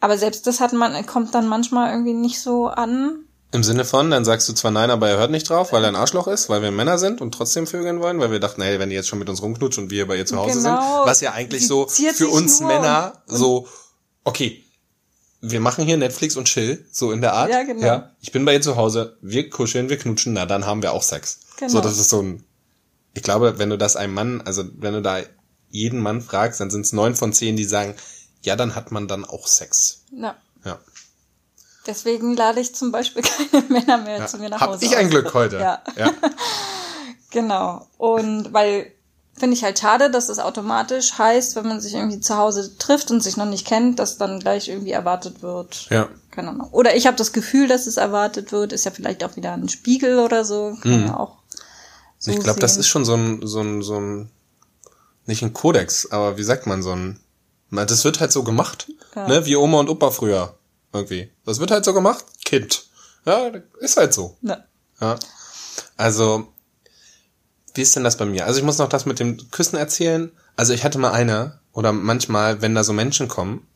Aber 0.00 0.16
selbst 0.16 0.46
das 0.46 0.60
hat 0.60 0.72
man, 0.72 1.04
kommt 1.06 1.34
dann 1.34 1.46
manchmal 1.46 1.90
irgendwie 1.92 2.14
nicht 2.14 2.40
so 2.40 2.68
an. 2.68 3.24
Im 3.52 3.64
Sinne 3.64 3.84
von, 3.84 4.10
dann 4.10 4.24
sagst 4.24 4.48
du 4.48 4.52
zwar 4.52 4.70
nein, 4.70 4.90
aber 4.90 5.08
er 5.10 5.18
hört 5.18 5.32
nicht 5.32 5.50
drauf, 5.50 5.72
weil 5.72 5.82
er 5.82 5.88
ein 5.88 5.96
Arschloch 5.96 6.28
ist, 6.28 6.48
weil 6.48 6.62
wir 6.62 6.70
Männer 6.70 6.98
sind 6.98 7.20
und 7.20 7.32
trotzdem 7.34 7.66
vögeln 7.66 8.00
wollen, 8.00 8.20
weil 8.20 8.30
wir 8.30 8.38
dachten, 8.40 8.62
hey, 8.62 8.78
wenn 8.78 8.90
die 8.90 8.94
jetzt 8.94 9.08
schon 9.08 9.18
mit 9.18 9.28
uns 9.28 9.42
rumknutschen 9.42 9.84
und 9.84 9.90
wir 9.90 10.06
bei 10.06 10.16
ihr 10.16 10.24
zu 10.24 10.36
Hause 10.36 10.58
Genau. 10.62 10.80
sind, 10.80 11.06
was 11.06 11.20
ja 11.20 11.32
eigentlich 11.32 11.66
so 11.66 11.86
für 11.88 12.28
uns 12.28 12.60
Männer 12.60 13.14
so, 13.26 13.66
okay, 14.24 14.64
wir 15.40 15.60
machen 15.60 15.84
hier 15.84 15.96
Netflix 15.96 16.36
und 16.36 16.46
Chill, 16.46 16.84
so 16.90 17.12
in 17.12 17.20
der 17.20 17.32
Art. 17.32 17.50
Ja, 17.50 17.62
genau. 17.62 17.86
Ja, 17.86 18.10
ich 18.20 18.32
bin 18.32 18.44
bei 18.44 18.54
ihr 18.54 18.60
zu 18.60 18.76
Hause, 18.76 19.16
wir 19.22 19.48
kuscheln, 19.48 19.88
wir 19.88 19.96
knutschen, 19.96 20.34
na, 20.34 20.46
dann 20.46 20.66
haben 20.66 20.82
wir 20.82 20.92
auch 20.92 21.02
Sex. 21.02 21.40
Genau. 21.56 21.72
So, 21.72 21.80
das 21.80 21.98
ist 21.98 22.10
so 22.10 22.22
ein, 22.22 22.44
ich 23.14 23.22
glaube, 23.22 23.58
wenn 23.58 23.70
du 23.70 23.78
das 23.78 23.96
einem 23.96 24.14
Mann, 24.14 24.42
also 24.42 24.64
wenn 24.78 24.94
du 24.94 25.02
da 25.02 25.20
jeden 25.70 26.00
Mann 26.00 26.20
fragst, 26.20 26.60
dann 26.60 26.70
sind 26.70 26.84
es 26.84 26.92
neun 26.92 27.14
von 27.14 27.32
zehn, 27.32 27.56
die 27.56 27.64
sagen, 27.64 27.94
ja, 28.42 28.56
dann 28.56 28.74
hat 28.74 28.92
man 28.92 29.08
dann 29.08 29.24
auch 29.24 29.46
Sex. 29.46 30.04
Ja. 30.12 30.36
Ja. 30.64 30.78
Deswegen 31.86 32.36
lade 32.36 32.60
ich 32.60 32.74
zum 32.74 32.92
Beispiel 32.92 33.22
keine 33.52 33.64
Männer 33.68 33.98
mehr 33.98 34.18
ja. 34.18 34.26
zu 34.26 34.38
mir 34.38 34.50
nach 34.50 34.60
Hab 34.60 34.70
Hause. 34.70 34.84
ich 34.84 34.96
ein. 34.96 35.08
Glück 35.10 35.32
heute. 35.34 35.58
Ja. 35.58 35.82
ja. 35.96 36.12
Genau. 37.32 37.86
Und 37.96 38.52
weil 38.52 38.90
finde 39.40 39.56
ich 39.56 39.64
halt 39.64 39.78
schade, 39.78 40.10
dass 40.10 40.28
das 40.28 40.38
automatisch 40.38 41.18
heißt, 41.18 41.56
wenn 41.56 41.66
man 41.66 41.80
sich 41.80 41.94
irgendwie 41.94 42.20
zu 42.20 42.36
Hause 42.36 42.76
trifft 42.78 43.10
und 43.10 43.20
sich 43.22 43.36
noch 43.36 43.46
nicht 43.46 43.66
kennt, 43.66 43.98
dass 43.98 44.16
dann 44.18 44.38
gleich 44.38 44.68
irgendwie 44.68 44.92
erwartet 44.92 45.42
wird. 45.42 45.88
Ja. 45.90 46.08
Keine 46.30 46.50
Ahnung. 46.50 46.68
Oder 46.70 46.94
ich 46.94 47.06
habe 47.08 47.16
das 47.16 47.32
Gefühl, 47.32 47.66
dass 47.66 47.88
es 47.88 47.96
erwartet 47.96 48.52
wird. 48.52 48.72
Ist 48.72 48.84
ja 48.84 48.92
vielleicht 48.92 49.24
auch 49.24 49.34
wieder 49.36 49.52
ein 49.52 49.68
Spiegel 49.68 50.20
oder 50.20 50.44
so. 50.44 50.76
Kann 50.82 51.00
man 51.06 51.14
auch 51.14 51.38
so 52.18 52.30
Mhm. 52.30 52.36
ich 52.36 52.44
glaube, 52.44 52.60
das 52.60 52.76
ist 52.76 52.86
schon 52.86 53.04
so 53.04 53.14
ein, 53.14 53.40
so 53.46 53.60
ein, 53.60 53.82
so 53.82 53.98
ein, 53.98 54.30
nicht 55.26 55.42
ein 55.42 55.52
Kodex, 55.54 56.10
aber 56.12 56.36
wie 56.36 56.42
sagt 56.44 56.66
man, 56.66 56.82
so 56.82 56.92
ein, 56.92 57.18
das 57.70 58.04
wird 58.04 58.20
halt 58.20 58.30
so 58.30 58.42
gemacht, 58.44 58.88
Ja. 59.16 59.26
ne, 59.26 59.46
wie 59.46 59.56
Oma 59.56 59.80
und 59.80 59.88
Opa 59.88 60.10
früher, 60.10 60.54
irgendwie. 60.92 61.30
Das 61.46 61.60
wird 61.60 61.70
halt 61.70 61.84
so 61.84 61.94
gemacht, 61.94 62.24
Kind. 62.44 62.84
Ja, 63.24 63.50
ist 63.80 63.96
halt 63.96 64.12
so. 64.12 64.36
Ne. 64.42 64.62
Ja. 65.00 65.16
Also, 65.96 66.48
wie 67.74 67.82
ist 67.82 67.96
denn 67.96 68.04
das 68.04 68.16
bei 68.16 68.24
mir? 68.24 68.46
Also 68.46 68.58
ich 68.58 68.64
muss 68.64 68.78
noch 68.78 68.88
das 68.88 69.06
mit 69.06 69.20
dem 69.20 69.50
Küssen 69.50 69.76
erzählen. 69.76 70.32
Also 70.56 70.72
ich 70.72 70.84
hatte 70.84 70.98
mal 70.98 71.12
eine, 71.12 71.60
oder 71.72 71.92
manchmal, 71.92 72.62
wenn 72.62 72.74
da 72.74 72.84
so 72.84 72.92
Menschen 72.92 73.28
kommen, 73.28 73.66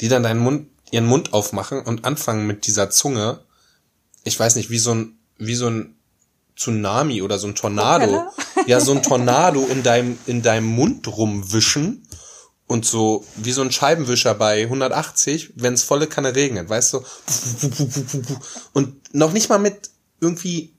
die 0.00 0.08
dann 0.08 0.22
deinen 0.22 0.40
Mund, 0.40 0.68
ihren 0.90 1.06
Mund 1.06 1.32
aufmachen 1.32 1.80
und 1.80 2.04
anfangen 2.04 2.46
mit 2.46 2.66
dieser 2.66 2.90
Zunge, 2.90 3.40
ich 4.24 4.38
weiß 4.38 4.56
nicht, 4.56 4.70
wie 4.70 4.78
so 4.78 4.94
ein, 4.94 5.18
wie 5.38 5.54
so 5.54 5.68
ein 5.68 5.96
Tsunami 6.56 7.22
oder 7.22 7.38
so 7.38 7.46
ein 7.46 7.54
Tornado. 7.54 8.24
Ja, 8.66 8.80
so 8.80 8.92
ein 8.92 9.02
Tornado 9.02 9.66
in 9.66 9.82
deinem, 9.82 10.16
in 10.24 10.40
deinem 10.40 10.64
Mund 10.64 11.06
rumwischen 11.06 12.06
und 12.66 12.86
so 12.86 13.24
wie 13.36 13.52
so 13.52 13.60
ein 13.60 13.70
Scheibenwischer 13.70 14.34
bei 14.34 14.62
180, 14.62 15.52
wenn 15.56 15.74
es 15.74 15.82
volle 15.82 16.06
Kanne 16.06 16.34
regnet, 16.34 16.70
weißt 16.70 16.94
du? 16.94 17.04
Und 18.72 19.14
noch 19.14 19.32
nicht 19.32 19.50
mal 19.50 19.58
mit 19.58 19.90
irgendwie 20.20 20.73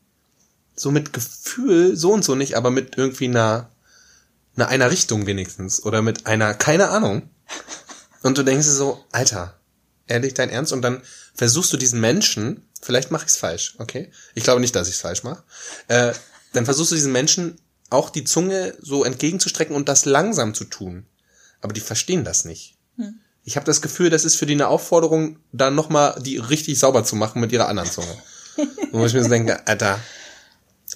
so 0.76 0.92
mit 0.92 1.14
Gefühl, 1.14 1.96
so 1.96 2.12
und 2.12 2.24
so 2.24 2.36
nicht, 2.36 2.56
aber 2.56 2.72
mit 2.72 2.98
irgendwie 2.98 3.28
einer, 3.28 3.70
einer 4.56 4.68
einer 4.68 4.92
Richtung 4.92 5.26
wenigstens 5.26 5.84
oder 5.84 6.02
mit 6.02 6.26
einer, 6.26 6.54
keine 6.54 6.90
Ahnung. 6.90 7.30
Und 8.24 8.38
du 8.38 8.44
denkst 8.44 8.66
dir 8.66 8.74
so, 8.74 9.04
Alter, 9.12 9.60
ehrlich 10.08 10.34
dein 10.34 10.50
Ernst? 10.50 10.74
Und 10.74 10.82
dann 10.82 11.02
versuchst 11.34 11.72
du 11.74 11.78
diesen 11.78 12.02
Menschen, 12.02 12.64
vielleicht 12.82 13.12
mache 13.12 13.26
ich 13.26 13.32
es 13.32 13.38
falsch, 13.38 13.76
okay? 13.78 14.12
Ich 14.34 14.44
glaube 14.44 14.62
nicht, 14.62 14.76
dass 14.76 14.88
ich 14.88 14.96
es 14.96 15.02
falsch 15.02 15.24
mache. 15.24 15.44
Äh, 15.88 16.14
dann 16.54 16.66
versuchst 16.66 16.92
du 16.92 16.96
diesen 16.96 17.12
Menschen 17.12 17.60
auch 17.90 18.10
die 18.10 18.24
Zunge 18.24 18.76
so 18.82 19.04
entgegenzustrecken 19.04 19.76
und 19.76 19.90
das 19.90 20.06
langsam 20.06 20.54
zu 20.54 20.66
tun. 20.66 21.06
Aber 21.62 21.74
die 21.74 21.82
verstehen 21.82 22.24
das 22.24 22.46
nicht. 22.46 22.78
Ich 23.44 23.56
habe 23.56 23.66
das 23.66 23.82
Gefühl, 23.82 24.10
das 24.10 24.26
ist 24.26 24.36
für 24.36 24.48
die 24.48 24.54
eine 24.54 24.68
Aufforderung, 24.68 25.38
dann 25.52 25.76
nochmal 25.76 26.20
die 26.20 26.38
richtig 26.38 26.80
sauber 26.80 27.04
zu 27.04 27.16
machen 27.16 27.42
mit 27.42 27.52
ihrer 27.52 27.68
anderen 27.68 27.92
Zunge. 27.92 28.18
Wo 28.92 29.06
ich 29.06 29.14
mir 29.14 29.22
so 29.22 29.30
denke, 29.30 29.68
Alter, 29.68 30.00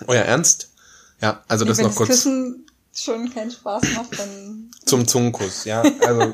euer 0.08 0.24
Ernst? 0.24 0.70
Ja, 1.22 1.44
also 1.48 1.66
das 1.66 1.78
Wenn 1.78 1.86
noch 1.86 1.92
das 1.92 1.98
kurz 1.98 2.10
Küssen 2.10 2.66
schon 2.94 3.34
keinen 3.34 3.52
Spaß 3.52 3.84
macht, 3.96 4.20
dann 4.20 4.72
zum 4.86 5.08
Zungenkuss, 5.08 5.66
ja. 5.66 5.84
Also, 6.02 6.34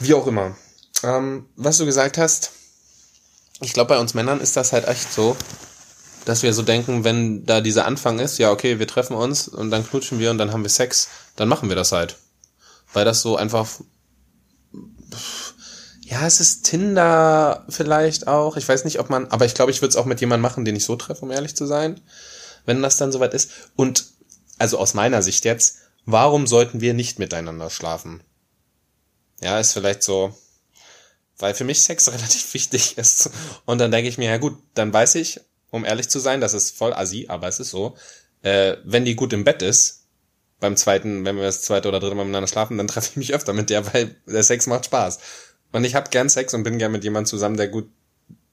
wie 0.00 0.14
auch 0.14 0.26
immer. 0.26 0.56
Ähm, 1.02 1.46
was 1.56 1.78
du 1.78 1.86
gesagt 1.86 2.18
hast, 2.18 2.52
ich 3.60 3.72
glaube, 3.72 3.88
bei 3.88 3.98
uns 3.98 4.14
Männern 4.14 4.40
ist 4.40 4.56
das 4.56 4.72
halt 4.72 4.86
echt 4.88 5.12
so, 5.12 5.36
dass 6.24 6.42
wir 6.42 6.52
so 6.54 6.62
denken, 6.62 7.04
wenn 7.04 7.44
da 7.44 7.60
dieser 7.60 7.84
Anfang 7.86 8.18
ist, 8.18 8.38
ja, 8.38 8.50
okay, 8.50 8.78
wir 8.78 8.86
treffen 8.86 9.14
uns 9.14 9.48
und 9.48 9.70
dann 9.70 9.86
knutschen 9.86 10.18
wir 10.18 10.30
und 10.30 10.38
dann 10.38 10.52
haben 10.52 10.62
wir 10.62 10.70
Sex, 10.70 11.08
dann 11.36 11.48
machen 11.48 11.68
wir 11.68 11.76
das 11.76 11.92
halt. 11.92 12.16
Weil 12.92 13.04
das 13.04 13.20
so 13.20 13.36
einfach, 13.36 13.68
ja, 16.02 16.26
es 16.26 16.40
ist 16.40 16.64
Tinder 16.64 17.64
vielleicht 17.68 18.26
auch. 18.26 18.56
Ich 18.56 18.68
weiß 18.68 18.84
nicht, 18.84 19.00
ob 19.00 19.10
man, 19.10 19.26
aber 19.28 19.44
ich 19.44 19.54
glaube, 19.54 19.70
ich 19.70 19.82
würde 19.82 19.90
es 19.90 19.96
auch 19.96 20.04
mit 20.04 20.20
jemandem 20.20 20.42
machen, 20.42 20.64
den 20.64 20.76
ich 20.76 20.84
so 20.84 20.96
treffe, 20.96 21.22
um 21.22 21.30
ehrlich 21.30 21.56
zu 21.56 21.66
sein, 21.66 22.00
wenn 22.66 22.82
das 22.82 22.96
dann 22.96 23.12
soweit 23.12 23.34
ist. 23.34 23.50
Und, 23.76 24.06
also 24.58 24.78
aus 24.78 24.94
meiner 24.94 25.22
Sicht 25.22 25.44
jetzt, 25.44 25.78
warum 26.04 26.46
sollten 26.46 26.80
wir 26.80 26.94
nicht 26.94 27.18
miteinander 27.18 27.70
schlafen? 27.70 28.22
Ja, 29.40 29.58
ist 29.58 29.72
vielleicht 29.72 30.02
so, 30.02 30.34
weil 31.38 31.54
für 31.54 31.64
mich 31.64 31.82
Sex 31.82 32.08
relativ 32.12 32.54
wichtig 32.54 32.98
ist. 32.98 33.30
Und 33.64 33.78
dann 33.78 33.90
denke 33.90 34.08
ich 34.08 34.18
mir, 34.18 34.30
ja 34.30 34.38
gut, 34.38 34.56
dann 34.74 34.92
weiß 34.92 35.16
ich, 35.16 35.40
um 35.70 35.84
ehrlich 35.84 36.08
zu 36.08 36.20
sein, 36.20 36.40
das 36.40 36.54
ist 36.54 36.76
voll 36.76 36.92
assi, 36.92 37.26
aber 37.28 37.48
es 37.48 37.58
ist 37.58 37.70
so, 37.70 37.96
äh, 38.42 38.76
wenn 38.84 39.04
die 39.04 39.16
gut 39.16 39.32
im 39.32 39.44
Bett 39.44 39.62
ist, 39.62 40.04
beim 40.60 40.76
zweiten, 40.76 41.24
wenn 41.24 41.36
wir 41.36 41.42
das 41.42 41.62
zweite 41.62 41.88
oder 41.88 42.00
dritte 42.00 42.14
Mal 42.14 42.24
miteinander 42.24 42.48
schlafen, 42.48 42.78
dann 42.78 42.88
treffe 42.88 43.10
ich 43.10 43.16
mich 43.16 43.34
öfter 43.34 43.52
mit 43.52 43.70
der, 43.70 43.92
weil 43.92 44.16
der 44.26 44.42
Sex 44.42 44.66
macht 44.66 44.86
Spaß. 44.86 45.18
Und 45.72 45.84
ich 45.84 45.94
habe 45.94 46.10
gern 46.10 46.28
Sex 46.28 46.54
und 46.54 46.62
bin 46.62 46.78
gern 46.78 46.92
mit 46.92 47.04
jemandem 47.04 47.28
zusammen, 47.28 47.56
der 47.56 47.68
gut, 47.68 47.90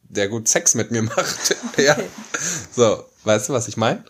der 0.04 0.28
gut 0.28 0.48
Sex 0.48 0.74
mit 0.74 0.92
mir 0.92 1.02
macht. 1.04 1.56
ja. 1.78 1.96
So, 2.76 3.06
weißt 3.24 3.50
du, 3.50 3.54
was 3.54 3.68
ich 3.68 3.78
meine? 3.78 4.04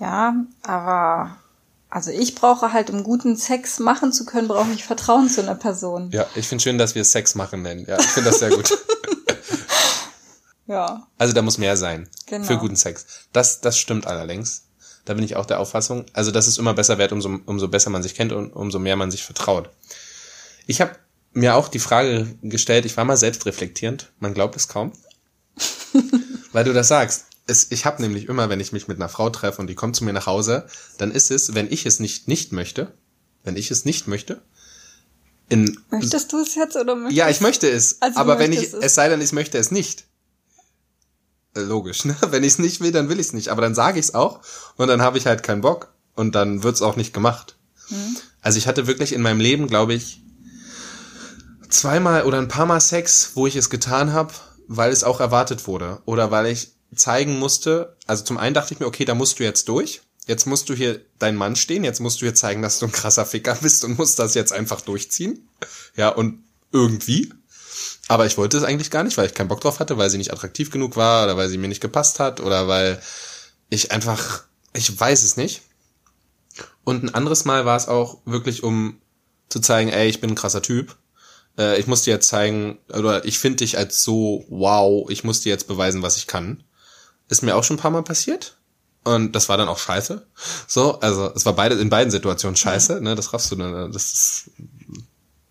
ja, 0.00 0.34
aber 0.62 1.36
also 1.90 2.10
ich 2.10 2.34
brauche 2.34 2.72
halt, 2.72 2.88
um 2.88 3.02
guten 3.02 3.36
Sex 3.36 3.80
machen 3.80 4.12
zu 4.12 4.24
können, 4.24 4.48
brauche 4.48 4.70
ich 4.72 4.84
Vertrauen 4.84 5.28
zu 5.28 5.42
einer 5.42 5.56
Person. 5.56 6.10
Ja, 6.12 6.26
ich 6.34 6.46
finde 6.48 6.62
schön, 6.62 6.78
dass 6.78 6.94
wir 6.94 7.04
Sex 7.04 7.34
machen 7.34 7.62
nennen. 7.62 7.84
Ja, 7.86 7.98
ich 7.98 8.06
finde 8.06 8.30
das 8.30 8.38
sehr 8.38 8.50
gut. 8.50 8.72
Ja. 10.70 11.08
Also 11.18 11.32
da 11.32 11.42
muss 11.42 11.58
mehr 11.58 11.76
sein. 11.76 12.08
Genau. 12.26 12.44
Für 12.44 12.56
guten 12.56 12.76
Sex. 12.76 13.04
Das, 13.32 13.60
das 13.60 13.76
stimmt 13.76 14.06
allerdings. 14.06 14.68
Da 15.04 15.14
bin 15.14 15.24
ich 15.24 15.34
auch 15.34 15.44
der 15.44 15.58
Auffassung. 15.58 16.06
Also 16.12 16.30
das 16.30 16.46
ist 16.46 16.58
immer 16.58 16.74
besser 16.74 16.96
wert, 16.96 17.10
umso, 17.10 17.40
umso 17.44 17.66
besser 17.66 17.90
man 17.90 18.04
sich 18.04 18.14
kennt 18.14 18.30
und 18.30 18.52
umso 18.52 18.78
mehr 18.78 18.94
man 18.94 19.10
sich 19.10 19.24
vertraut. 19.24 19.68
Ich 20.68 20.80
habe 20.80 20.92
mir 21.32 21.56
auch 21.56 21.66
die 21.66 21.80
Frage 21.80 22.36
gestellt, 22.42 22.84
ich 22.84 22.96
war 22.96 23.04
mal 23.04 23.16
selbst 23.16 23.46
reflektierend, 23.46 24.12
man 24.20 24.32
glaubt 24.32 24.54
es 24.54 24.68
kaum. 24.68 24.92
Weil 26.52 26.62
du 26.62 26.72
das 26.72 26.86
sagst. 26.86 27.26
Es, 27.50 27.66
ich 27.70 27.84
habe 27.84 28.00
nämlich 28.00 28.28
immer, 28.28 28.48
wenn 28.48 28.60
ich 28.60 28.72
mich 28.72 28.88
mit 28.88 28.98
einer 28.98 29.08
Frau 29.08 29.28
treffe 29.28 29.60
und 29.60 29.66
die 29.66 29.74
kommt 29.74 29.96
zu 29.96 30.04
mir 30.04 30.12
nach 30.12 30.26
Hause, 30.26 30.66
dann 30.98 31.10
ist 31.10 31.30
es, 31.30 31.54
wenn 31.54 31.70
ich 31.70 31.84
es 31.84 32.00
nicht 32.00 32.28
nicht 32.28 32.52
möchte, 32.52 32.94
wenn 33.44 33.56
ich 33.56 33.70
es 33.70 33.84
nicht 33.84 34.06
möchte, 34.06 34.40
in 35.48 35.78
Möchtest 35.90 36.32
du 36.32 36.38
es 36.38 36.54
jetzt 36.54 36.76
oder 36.76 36.94
möchtest 36.94 37.18
ja, 37.18 37.28
ich 37.28 37.40
möchte 37.40 37.68
es. 37.68 38.00
Also 38.00 38.20
aber 38.20 38.38
wenn 38.38 38.52
ich, 38.52 38.62
es. 38.62 38.72
es 38.72 38.94
sei 38.94 39.08
denn, 39.08 39.20
ich 39.20 39.32
möchte 39.32 39.58
es 39.58 39.72
nicht. 39.72 40.04
Äh, 41.56 41.60
Logisch, 41.62 42.04
ne? 42.04 42.16
Wenn 42.28 42.44
ich 42.44 42.52
es 42.52 42.58
nicht 42.60 42.80
will, 42.80 42.92
dann 42.92 43.08
will 43.08 43.18
ich 43.18 43.26
es 43.26 43.32
nicht. 43.32 43.48
Aber 43.48 43.60
dann 43.60 43.74
sage 43.74 43.98
ich 43.98 44.06
es 44.06 44.14
auch 44.14 44.40
und 44.76 44.86
dann 44.86 45.02
habe 45.02 45.18
ich 45.18 45.26
halt 45.26 45.42
keinen 45.42 45.60
Bock 45.60 45.92
und 46.14 46.36
dann 46.36 46.62
wird's 46.62 46.82
auch 46.82 46.94
nicht 46.94 47.12
gemacht. 47.12 47.56
Hm. 47.88 48.16
Also 48.40 48.58
ich 48.58 48.68
hatte 48.68 48.86
wirklich 48.86 49.12
in 49.12 49.22
meinem 49.22 49.40
Leben, 49.40 49.66
glaube 49.66 49.92
ich, 49.94 50.22
zweimal 51.68 52.24
oder 52.24 52.38
ein 52.38 52.48
paar 52.48 52.66
Mal 52.66 52.80
Sex, 52.80 53.32
wo 53.34 53.48
ich 53.48 53.56
es 53.56 53.70
getan 53.70 54.12
habe, 54.12 54.32
weil 54.68 54.92
es 54.92 55.02
auch 55.02 55.18
erwartet 55.18 55.66
wurde 55.66 56.00
oder 56.04 56.30
weil 56.30 56.46
ich 56.46 56.72
zeigen 56.94 57.38
musste. 57.38 57.96
Also 58.06 58.24
zum 58.24 58.38
einen 58.38 58.54
dachte 58.54 58.74
ich 58.74 58.80
mir, 58.80 58.86
okay, 58.86 59.04
da 59.04 59.14
musst 59.14 59.38
du 59.38 59.44
jetzt 59.44 59.68
durch. 59.68 60.02
Jetzt 60.26 60.46
musst 60.46 60.68
du 60.68 60.74
hier 60.74 61.00
dein 61.18 61.36
Mann 61.36 61.56
stehen. 61.56 61.84
Jetzt 61.84 62.00
musst 62.00 62.20
du 62.20 62.26
hier 62.26 62.34
zeigen, 62.34 62.62
dass 62.62 62.78
du 62.78 62.86
ein 62.86 62.92
krasser 62.92 63.26
Ficker 63.26 63.56
bist 63.60 63.84
und 63.84 63.98
musst 63.98 64.18
das 64.18 64.34
jetzt 64.34 64.52
einfach 64.52 64.80
durchziehen. 64.80 65.48
Ja, 65.96 66.08
und 66.08 66.44
irgendwie. 66.72 67.32
Aber 68.08 68.26
ich 68.26 68.36
wollte 68.36 68.56
es 68.56 68.64
eigentlich 68.64 68.90
gar 68.90 69.04
nicht, 69.04 69.16
weil 69.16 69.26
ich 69.26 69.34
keinen 69.34 69.48
Bock 69.48 69.60
drauf 69.60 69.80
hatte, 69.80 69.96
weil 69.96 70.10
sie 70.10 70.18
nicht 70.18 70.32
attraktiv 70.32 70.70
genug 70.70 70.96
war 70.96 71.24
oder 71.24 71.36
weil 71.36 71.48
sie 71.48 71.58
mir 71.58 71.68
nicht 71.68 71.80
gepasst 71.80 72.18
hat 72.18 72.40
oder 72.40 72.68
weil 72.68 73.00
ich 73.70 73.92
einfach, 73.92 74.44
ich 74.72 74.98
weiß 74.98 75.22
es 75.22 75.36
nicht. 75.36 75.62
Und 76.84 77.04
ein 77.04 77.14
anderes 77.14 77.44
Mal 77.44 77.66
war 77.66 77.76
es 77.76 77.88
auch 77.88 78.18
wirklich, 78.24 78.62
um 78.62 79.00
zu 79.48 79.60
zeigen, 79.60 79.90
ey, 79.90 80.08
ich 80.08 80.20
bin 80.20 80.30
ein 80.30 80.36
krasser 80.36 80.62
Typ. 80.62 80.96
Äh, 81.58 81.78
ich 81.78 81.86
muss 81.86 82.02
dir 82.02 82.14
jetzt 82.14 82.28
zeigen, 82.28 82.78
oder 82.88 83.24
ich 83.24 83.38
finde 83.38 83.58
dich 83.58 83.78
als 83.78 84.02
so, 84.02 84.44
wow, 84.48 85.08
ich 85.08 85.24
muss 85.24 85.40
dir 85.40 85.50
jetzt 85.50 85.68
beweisen, 85.68 86.02
was 86.02 86.16
ich 86.16 86.26
kann. 86.26 86.64
Ist 87.30 87.42
mir 87.42 87.56
auch 87.56 87.64
schon 87.64 87.76
ein 87.76 87.80
paar 87.80 87.90
Mal 87.90 88.02
passiert. 88.02 88.56
Und 89.02 89.32
das 89.32 89.48
war 89.48 89.56
dann 89.56 89.68
auch 89.68 89.78
scheiße. 89.78 90.26
So, 90.66 91.00
also 91.00 91.32
es 91.34 91.46
war 91.46 91.54
beide 91.54 91.74
in 91.76 91.88
beiden 91.88 92.10
Situationen 92.10 92.56
scheiße, 92.56 93.00
ne? 93.00 93.14
Das 93.14 93.32
raffst 93.32 93.50
du 93.50 93.56
dann. 93.56 93.92
Das 93.92 94.12
ist, 94.12 94.50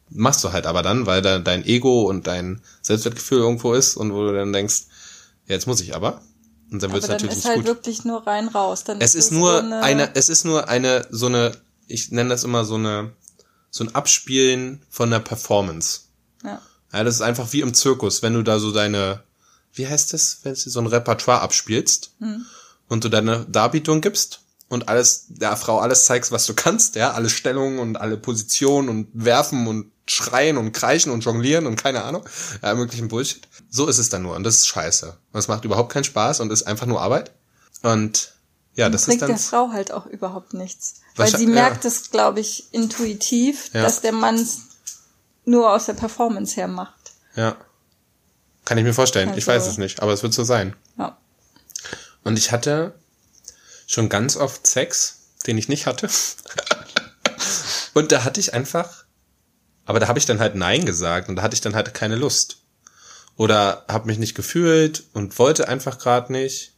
machst 0.10 0.44
du 0.44 0.52
halt 0.52 0.68
aber 0.68 0.84
dann, 0.84 1.08
weil 1.08 1.22
da 1.22 1.40
dein 1.40 1.66
Ego 1.66 2.04
und 2.04 2.28
dein 2.28 2.62
Selbstwertgefühl 2.82 3.40
irgendwo 3.40 3.74
ist 3.74 3.96
und 3.96 4.14
wo 4.14 4.24
du 4.24 4.34
dann 4.34 4.54
denkst, 4.54 4.84
ja, 5.48 5.56
jetzt 5.56 5.66
muss 5.66 5.82
ich 5.82 5.96
aber. 5.96 6.22
Und 6.72 6.84
dann 6.84 6.92
wird 6.92 7.04
es 7.04 7.10
natürlich 7.10 7.32
ist 7.32 7.38
nicht 7.38 7.48
halt 7.48 7.58
gut. 7.58 7.66
wirklich 7.66 8.06
nur 8.06 8.28
rein 8.28 8.48
raus. 8.48 8.84
Dann 8.84 9.02
Es 9.02 9.16
ist 9.16 9.26
es 9.26 9.32
nur 9.32 9.52
so 9.52 9.58
eine, 9.58 9.82
eine, 9.82 10.16
es 10.16 10.30
ist 10.30 10.46
nur 10.46 10.68
eine, 10.68 11.08
so 11.10 11.26
eine, 11.26 11.54
ich 11.88 12.12
nenne 12.12 12.30
das 12.30 12.44
immer 12.44 12.66
so 12.66 12.76
eine, 12.76 13.14
so 13.72 13.84
ein 13.84 13.96
Abspielen 13.96 14.84
von 14.90 15.10
der 15.10 15.20
Performance. 15.20 16.02
Ja. 16.44 16.62
Ja, 16.94 17.04
das 17.04 17.16
ist 17.16 17.22
einfach 17.22 17.52
wie 17.54 17.62
im 17.62 17.74
Zirkus, 17.74 18.22
wenn 18.22 18.34
du 18.34 18.44
da 18.44 18.60
so 18.60 18.72
deine, 18.72 19.24
wie 19.74 19.88
heißt 19.88 20.14
das, 20.14 20.40
wenn 20.44 20.54
du 20.54 20.60
so 20.70 20.80
ein 20.80 20.88
Repertoire 20.88 21.42
abspielst 21.42 22.16
und 22.88 23.04
du 23.04 23.10
deine 23.10 23.46
Darbietung 23.46 24.02
gibst 24.02 24.42
und 24.68 24.88
alles, 24.90 25.26
der 25.30 25.56
Frau 25.58 25.80
alles 25.80 26.06
zeigst, 26.06 26.32
was 26.32 26.46
du 26.46 26.54
kannst, 26.54 26.96
ja, 26.96 27.12
alle 27.12 27.30
Stellungen 27.30 27.80
und 27.80 27.98
alle 27.98 28.18
Positionen 28.18 28.90
und 28.90 29.08
werfen 29.14 29.68
und 29.68 29.92
schreien 30.08 30.58
und 30.58 30.72
kreischen 30.72 31.12
und 31.12 31.24
jonglieren 31.24 31.68
und 31.68 31.76
keine 31.76 32.04
Ahnung, 32.04 32.28
ja, 32.64 32.74
möglichen 32.74 33.08
Bullshit. 33.10 33.48
So 33.70 33.88
ist 33.88 34.00
es 34.00 34.10
dann 34.10 34.24
nur 34.24 34.36
und 34.36 34.44
das 34.44 34.56
ist 34.56 34.68
scheiße. 34.68 35.18
Und 35.32 35.40
es 35.40 35.48
macht 35.48 35.66
überhaupt 35.66 35.92
keinen 35.92 36.04
Spaß 36.04 36.40
und 36.40 36.52
ist 36.52 36.64
einfach 36.64 36.88
nur 36.88 37.02
Arbeit. 37.02 37.32
Und 37.84 38.34
Ja, 38.76 38.90
das 38.90 39.06
bringt 39.06 39.18
ist 39.18 39.22
dann. 39.22 39.30
der 39.30 39.38
Frau 39.40 39.70
halt 39.72 39.92
auch 39.92 40.06
überhaupt 40.08 40.54
nichts. 40.54 40.96
Weil 41.16 41.36
sie 41.36 41.48
merkt 41.48 41.84
ja. 41.84 41.90
es, 41.90 42.12
glaube 42.12 42.40
ich, 42.40 42.74
intuitiv, 42.74 43.70
Ja. 43.74 43.82
dass 43.84 44.02
der 44.02 44.14
Mann 44.14 44.36
es 44.36 44.60
nur 45.46 45.72
aus 45.72 45.86
der 45.86 45.94
Performance 45.94 46.56
her 46.56 46.68
macht. 46.68 47.12
Ja. 47.36 47.56
Kann 48.70 48.78
ich 48.78 48.84
mir 48.84 48.94
vorstellen. 48.94 49.30
ich 49.30 49.48
Also- 49.50 49.66
weiß 49.66 49.66
es 49.68 49.78
nicht, 49.80 50.00
aber 50.04 50.14
es 50.14 50.22
wird 50.22 50.32
so 50.32 50.44
sein. 50.44 50.76
Ja. 51.00 51.18
Und 52.24 52.38
ich 52.38 52.52
hatte 52.52 52.94
schon 53.88 54.10
ganz 54.10 54.38
oft 54.38 54.68
Sex, 54.68 55.22
den 55.48 55.58
ich 55.58 55.70
nicht 55.70 55.88
hatte. 55.88 56.08
und 57.96 58.12
da 58.12 58.24
hatte 58.24 58.40
ich 58.40 58.54
einfach, 58.54 59.06
aber 59.88 60.00
da 60.00 60.08
habe 60.08 60.20
ich 60.20 60.28
dann 60.28 60.40
halt 60.40 60.54
Nein 60.54 60.86
gesagt 60.86 61.30
und 61.30 61.36
da 61.38 61.42
hatte 61.42 61.56
ich 61.56 61.62
dann 61.62 61.74
halt 61.74 61.92
keine 61.96 62.16
Lust. 62.16 62.58
Oder 63.38 63.86
habe 63.88 64.06
mich 64.06 64.20
nicht 64.20 64.36
gefühlt 64.36 65.04
und 65.14 65.40
wollte 65.40 65.68
einfach 65.68 65.98
gerade 65.98 66.32
nicht. 66.32 66.74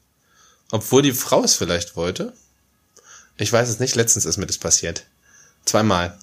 Obwohl 0.72 1.02
die 1.02 1.12
Frau 1.12 1.44
es 1.44 1.56
vielleicht 1.56 1.98
wollte. 1.98 2.32
Ich 3.36 3.52
weiß 3.52 3.68
es 3.68 3.80
nicht, 3.80 3.96
letztens 3.96 4.24
ist 4.26 4.38
mir 4.38 4.46
das 4.46 4.60
passiert. 4.60 5.08
Zweimal. 5.66 6.18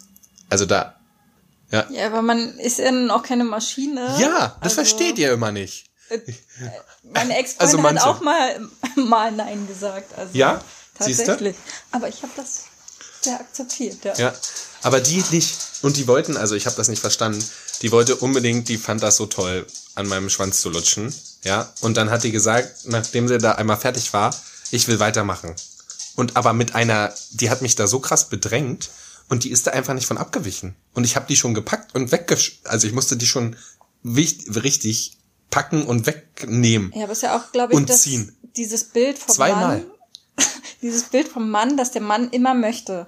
Also 0.48 0.64
da. 0.64 0.97
Ja. 1.70 1.87
Ja, 1.90 2.07
aber 2.07 2.22
man 2.22 2.59
ist 2.59 2.78
ja 2.78 2.90
nun 2.90 3.11
auch 3.11 3.22
keine 3.22 3.44
Maschine. 3.44 4.16
Ja, 4.18 4.57
das 4.61 4.72
Also, 4.72 4.74
versteht 4.76 5.18
ihr 5.18 5.33
immer 5.33 5.52
nicht. 5.52 5.87
Meine 7.02 7.37
Ex-Freundin 7.38 7.96
Also 7.96 8.07
hat 8.07 8.07
auch 8.07 8.20
mal, 8.20 8.61
mal 8.96 9.33
Nein 9.33 9.66
gesagt. 9.66 10.16
Also 10.16 10.31
Ja? 10.33 10.62
Siehste? 11.00 11.24
Tatsächlich. 11.24 11.57
Aber 11.92 12.09
ich 12.09 12.22
habe 12.22 12.33
das 12.37 12.64
sehr 13.20 13.38
akzeptiert. 13.38 14.04
Ja. 14.04 14.14
Ja, 14.16 14.35
aber 14.83 15.00
die 15.00 15.22
nicht. 15.31 15.54
Und 15.83 15.96
die 15.96 16.09
wollten, 16.09 16.37
also 16.37 16.54
ich 16.54 16.66
habe 16.66 16.76
das 16.76 16.88
nicht 16.88 17.00
verstanden, 17.00 17.44
die 17.83 17.92
wollte 17.92 18.16
unbedingt, 18.16 18.68
die 18.68 18.78
fand 18.78 19.02
das 19.02 19.16
so 19.16 19.26
toll, 19.26 19.64
an 19.94 20.09
meinem 20.09 20.28
Schwanz 20.31 20.61
zu 20.61 20.70
lutschen. 20.70 21.14
Ja, 21.44 21.72
und 21.83 21.96
dann 21.96 22.11
hat 22.11 22.24
die 22.24 22.33
gesagt, 22.33 22.87
nachdem 22.87 23.28
sie 23.28 23.38
da 23.38 23.52
einmal 23.52 23.76
fertig 23.76 24.12
war, 24.12 24.35
ich 24.70 24.88
will 24.88 24.98
weitermachen. 24.98 25.54
Und 26.16 26.37
aber 26.37 26.52
mit 26.52 26.74
einer, 26.74 27.14
die 27.31 27.48
hat 27.50 27.62
mich 27.62 27.76
da 27.76 27.87
so 27.87 28.00
krass 28.00 28.28
bedrängt 28.28 28.90
und 29.28 29.44
die 29.44 29.50
ist 29.50 29.66
da 29.66 29.72
einfach 29.72 29.94
nicht 29.94 30.06
von 30.06 30.18
abgewichen. 30.18 30.74
Und 30.94 31.04
ich 31.04 31.16
habe 31.16 31.26
die 31.28 31.36
schon 31.36 31.54
gepackt 31.54 31.94
und 31.94 32.12
weggesch... 32.12 32.60
Also 32.64 32.86
ich 32.86 32.92
musste 32.92 33.16
die 33.16 33.26
schon 33.26 33.56
richtig 34.04 35.18
packen 35.50 35.84
und 35.84 36.06
wegnehmen. 36.06 36.92
Ja, 36.94 37.04
aber 37.04 37.12
es 37.12 37.18
ist 37.18 37.22
ja 37.22 37.36
auch, 37.36 37.52
glaube 37.52 37.72
ich, 37.72 37.76
Und 37.76 37.88
das, 37.88 38.02
ziehen. 38.02 38.36
dieses 38.56 38.84
Bild 38.84 39.18
vom 39.18 39.34
Zweimal. 39.34 39.78
Mann, 39.78 39.90
dieses 40.82 41.04
Bild 41.04 41.28
vom 41.28 41.50
Mann, 41.50 41.76
dass 41.76 41.90
der 41.90 42.02
Mann 42.02 42.30
immer 42.30 42.54
möchte. 42.54 43.06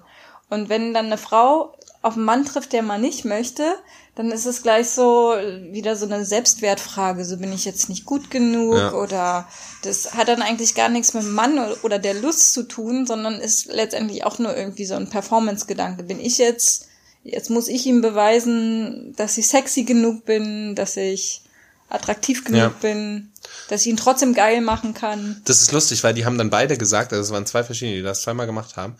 Und 0.48 0.68
wenn 0.68 0.94
dann 0.94 1.06
eine 1.06 1.18
Frau 1.18 1.76
auf 2.02 2.14
einen 2.16 2.24
Mann 2.24 2.44
trifft, 2.44 2.72
der 2.72 2.82
mal 2.82 2.98
nicht 2.98 3.24
möchte, 3.24 3.74
dann 4.14 4.32
ist 4.32 4.46
es 4.46 4.62
gleich 4.62 4.88
so 4.90 5.34
wieder 5.70 5.96
so 5.96 6.06
eine 6.06 6.24
Selbstwertfrage. 6.24 7.24
So 7.24 7.36
bin 7.36 7.52
ich 7.52 7.64
jetzt 7.64 7.88
nicht 7.88 8.04
gut 8.06 8.30
genug 8.30 8.74
Ja. 8.76 8.92
oder 8.92 9.48
das 9.82 10.14
hat 10.14 10.28
dann 10.28 10.42
eigentlich 10.42 10.74
gar 10.74 10.88
nichts 10.88 11.14
mit 11.14 11.22
dem 11.22 11.32
Mann 11.34 11.58
oder 11.82 11.98
der 11.98 12.14
Lust 12.14 12.52
zu 12.54 12.62
tun, 12.64 13.06
sondern 13.06 13.34
ist 13.34 13.66
letztendlich 13.66 14.24
auch 14.24 14.38
nur 14.38 14.56
irgendwie 14.56 14.86
so 14.86 14.94
ein 14.94 15.10
Performance-Gedanke. 15.10 16.02
Bin 16.02 16.20
ich 16.20 16.38
jetzt, 16.38 16.86
jetzt 17.22 17.50
muss 17.50 17.68
ich 17.68 17.84
ihm 17.86 18.00
beweisen, 18.00 19.14
dass 19.16 19.36
ich 19.38 19.48
sexy 19.48 19.84
genug 19.84 20.24
bin, 20.24 20.74
dass 20.74 20.96
ich 20.96 21.42
attraktiv 21.90 22.44
genug 22.44 22.58
Ja. 22.60 22.68
bin, 22.80 23.32
dass 23.68 23.82
ich 23.82 23.88
ihn 23.88 23.96
trotzdem 23.96 24.32
geil 24.32 24.60
machen 24.60 24.94
kann. 24.94 25.40
Das 25.44 25.60
ist 25.60 25.72
lustig, 25.72 26.02
weil 26.04 26.14
die 26.14 26.24
haben 26.24 26.38
dann 26.38 26.50
beide 26.50 26.78
gesagt, 26.78 27.12
also 27.12 27.22
es 27.22 27.30
waren 27.32 27.46
zwei 27.46 27.64
verschiedene, 27.64 27.96
die 27.98 28.02
das 28.02 28.22
zweimal 28.22 28.46
gemacht 28.46 28.76
haben, 28.76 28.96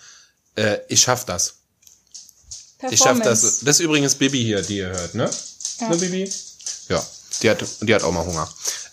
äh, 0.56 0.78
ich 0.88 1.00
schaff 1.00 1.24
das. 1.24 1.59
Ich 2.88 2.98
schaff 2.98 3.20
das. 3.20 3.60
Das 3.60 3.76
ist 3.76 3.80
übrigens 3.80 4.14
Bibi 4.14 4.42
hier, 4.42 4.62
die 4.62 4.78
ihr 4.78 4.88
hört, 4.88 5.14
ne? 5.14 5.30
Ne, 5.80 5.96
Bibi? 5.96 6.32
Ja. 6.88 7.04
Die 7.42 7.50
hat, 7.50 7.64
die 7.80 7.94
hat 7.94 8.02
auch 8.02 8.12
mal 8.12 8.24
Hunger. 8.24 8.48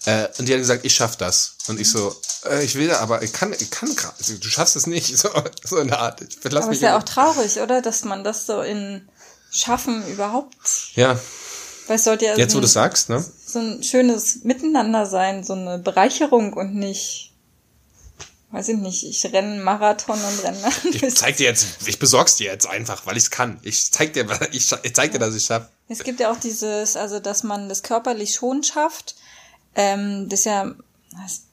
Äh, 0.06 0.28
und 0.38 0.48
die 0.48 0.54
hat 0.54 0.60
gesagt, 0.60 0.86
ich 0.86 0.96
schaff 0.96 1.18
das. 1.18 1.56
Und 1.68 1.80
ich 1.80 1.90
so, 1.90 2.16
äh, 2.50 2.64
ich 2.64 2.76
will, 2.76 2.92
aber 2.92 3.24
ich 3.24 3.34
kann, 3.34 3.54
ich 3.54 3.70
kann 3.70 3.94
gerade, 3.96 4.16
du 4.24 4.48
schaffst 4.48 4.76
es 4.76 4.88
nicht. 4.88 5.18
So, 5.18 5.30
so 5.64 5.78
in 5.78 5.88
der 5.88 6.00
Art. 6.00 6.22
Ich 6.22 6.38
verlass 6.38 6.64
Aber 6.64 6.70
mich 6.70 6.80
ist 6.80 6.84
ja 6.84 6.98
auch 6.98 7.04
traurig, 7.04 7.60
oder? 7.60 7.82
Dass 7.82 8.04
man 8.04 8.24
das 8.24 8.46
so 8.46 8.62
in 8.62 9.08
Schaffen 9.52 10.06
überhaupt, 10.08 10.56
Ja, 10.96 11.20
weil 11.88 11.96
es 11.96 12.04
sollte 12.04 12.26
ja 12.26 12.38
jetzt 12.38 12.52
wo 12.52 12.58
so, 12.58 12.62
du 12.62 12.68
ein, 12.68 12.72
sagst, 12.72 13.10
ne? 13.10 13.24
so 13.46 13.60
ein 13.60 13.82
schönes 13.82 14.44
Miteinander 14.44 15.06
sein, 15.06 15.44
so 15.44 15.54
eine 15.54 15.80
Bereicherung 15.80 16.54
und 16.54 16.76
nicht, 16.76 17.27
weiß 18.52 18.70
ich 18.70 18.78
nicht, 18.78 19.04
ich 19.04 19.26
renne 19.34 19.62
Marathon 19.62 20.20
und 20.20 20.44
renne 20.44 20.58
Ich 20.92 21.16
zeig 21.16 21.38
dir 21.38 21.46
jetzt, 21.46 21.88
ich 21.88 22.00
besorg's 22.00 22.36
dir 22.38 22.52
jetzt 22.52 22.68
einfach, 22.68 23.06
weil 23.06 23.18
ich's 23.18 23.32
kann. 23.32 23.60
Ich 23.64 23.92
zeig 23.92 24.14
dir, 24.14 24.26
ich, 24.52 24.72
ich 24.84 24.96
zeig 24.96 25.12
dir, 25.12 25.20
dass 25.20 25.36
ich 25.36 25.46
schaff. 25.46 25.70
Es 25.90 26.04
gibt 26.04 26.20
ja 26.20 26.32
auch 26.32 26.40
dieses, 26.40 26.96
also 26.96 27.20
dass 27.20 27.44
man 27.44 27.70
das 27.70 27.84
körperlich 27.84 28.36
schon 28.36 28.64
schafft. 28.64 29.16
Ähm, 29.76 30.28
das 30.30 30.40
ist 30.42 30.46
ja, 30.46 30.74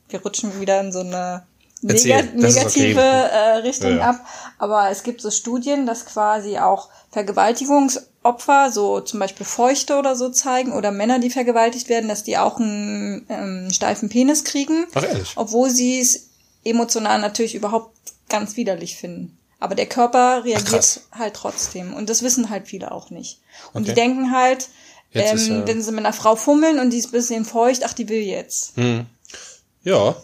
wir 0.08 0.22
rutschen 0.22 0.60
wieder 0.60 0.80
in 0.80 0.92
so 0.92 1.00
eine 1.00 1.46
Erzähl, 1.86 2.24
ist 2.24 2.34
negative 2.34 3.00
okay. 3.00 3.28
äh, 3.30 3.56
Richtung 3.58 3.98
Ja, 3.98 4.10
ab. 4.10 4.26
Aber 4.58 4.90
es 4.90 5.02
gibt 5.02 5.20
so 5.20 5.30
Studien, 5.30 5.86
dass 5.86 6.06
quasi 6.06 6.58
auch 6.58 6.88
Vergewaltigungsopfer, 7.10 8.70
so 8.72 9.00
zum 9.00 9.20
Beispiel 9.20 9.44
Feuchte 9.44 9.96
oder 9.96 10.16
so 10.16 10.30
zeigen, 10.30 10.72
oder 10.72 10.90
Männer, 10.90 11.18
die 11.18 11.30
vergewaltigt 11.30 11.88
werden, 11.88 12.08
dass 12.08 12.24
die 12.24 12.38
auch 12.38 12.58
einen 12.58 13.26
ähm, 13.28 13.70
steifen 13.70 14.08
Penis 14.08 14.44
kriegen, 14.44 14.86
Ach, 14.94 15.02
ehrlich? 15.02 15.32
obwohl 15.36 15.68
sie 15.68 16.00
es 16.00 16.30
emotional 16.64 17.20
natürlich 17.20 17.54
überhaupt 17.54 17.96
ganz 18.28 18.56
widerlich 18.56 18.96
finden. 18.96 19.38
Aber 19.60 19.74
der 19.74 19.86
Körper 19.86 20.44
reagiert 20.44 20.66
krass. 20.66 21.00
halt 21.12 21.34
trotzdem. 21.34 21.94
Und 21.94 22.10
das 22.10 22.22
wissen 22.22 22.50
halt 22.50 22.66
viele 22.68 22.92
auch 22.92 23.10
nicht. 23.10 23.40
Und 23.72 23.82
Okay. 23.82 23.90
die 23.90 23.94
denken 23.94 24.30
halt, 24.32 24.68
ähm, 25.14 25.36
ist, 25.36 25.48
äh, 25.48 25.66
wenn 25.66 25.80
sie 25.82 25.92
mit 25.92 26.04
einer 26.04 26.12
Frau 26.12 26.36
fummeln 26.36 26.78
und 26.80 26.90
die 26.90 26.98
ist 26.98 27.06
ein 27.06 27.12
bisschen 27.12 27.44
feucht, 27.44 27.82
ach, 27.84 27.92
die 27.92 28.08
will 28.08 28.20
jetzt. 28.22 28.72
Ja. 29.84 30.16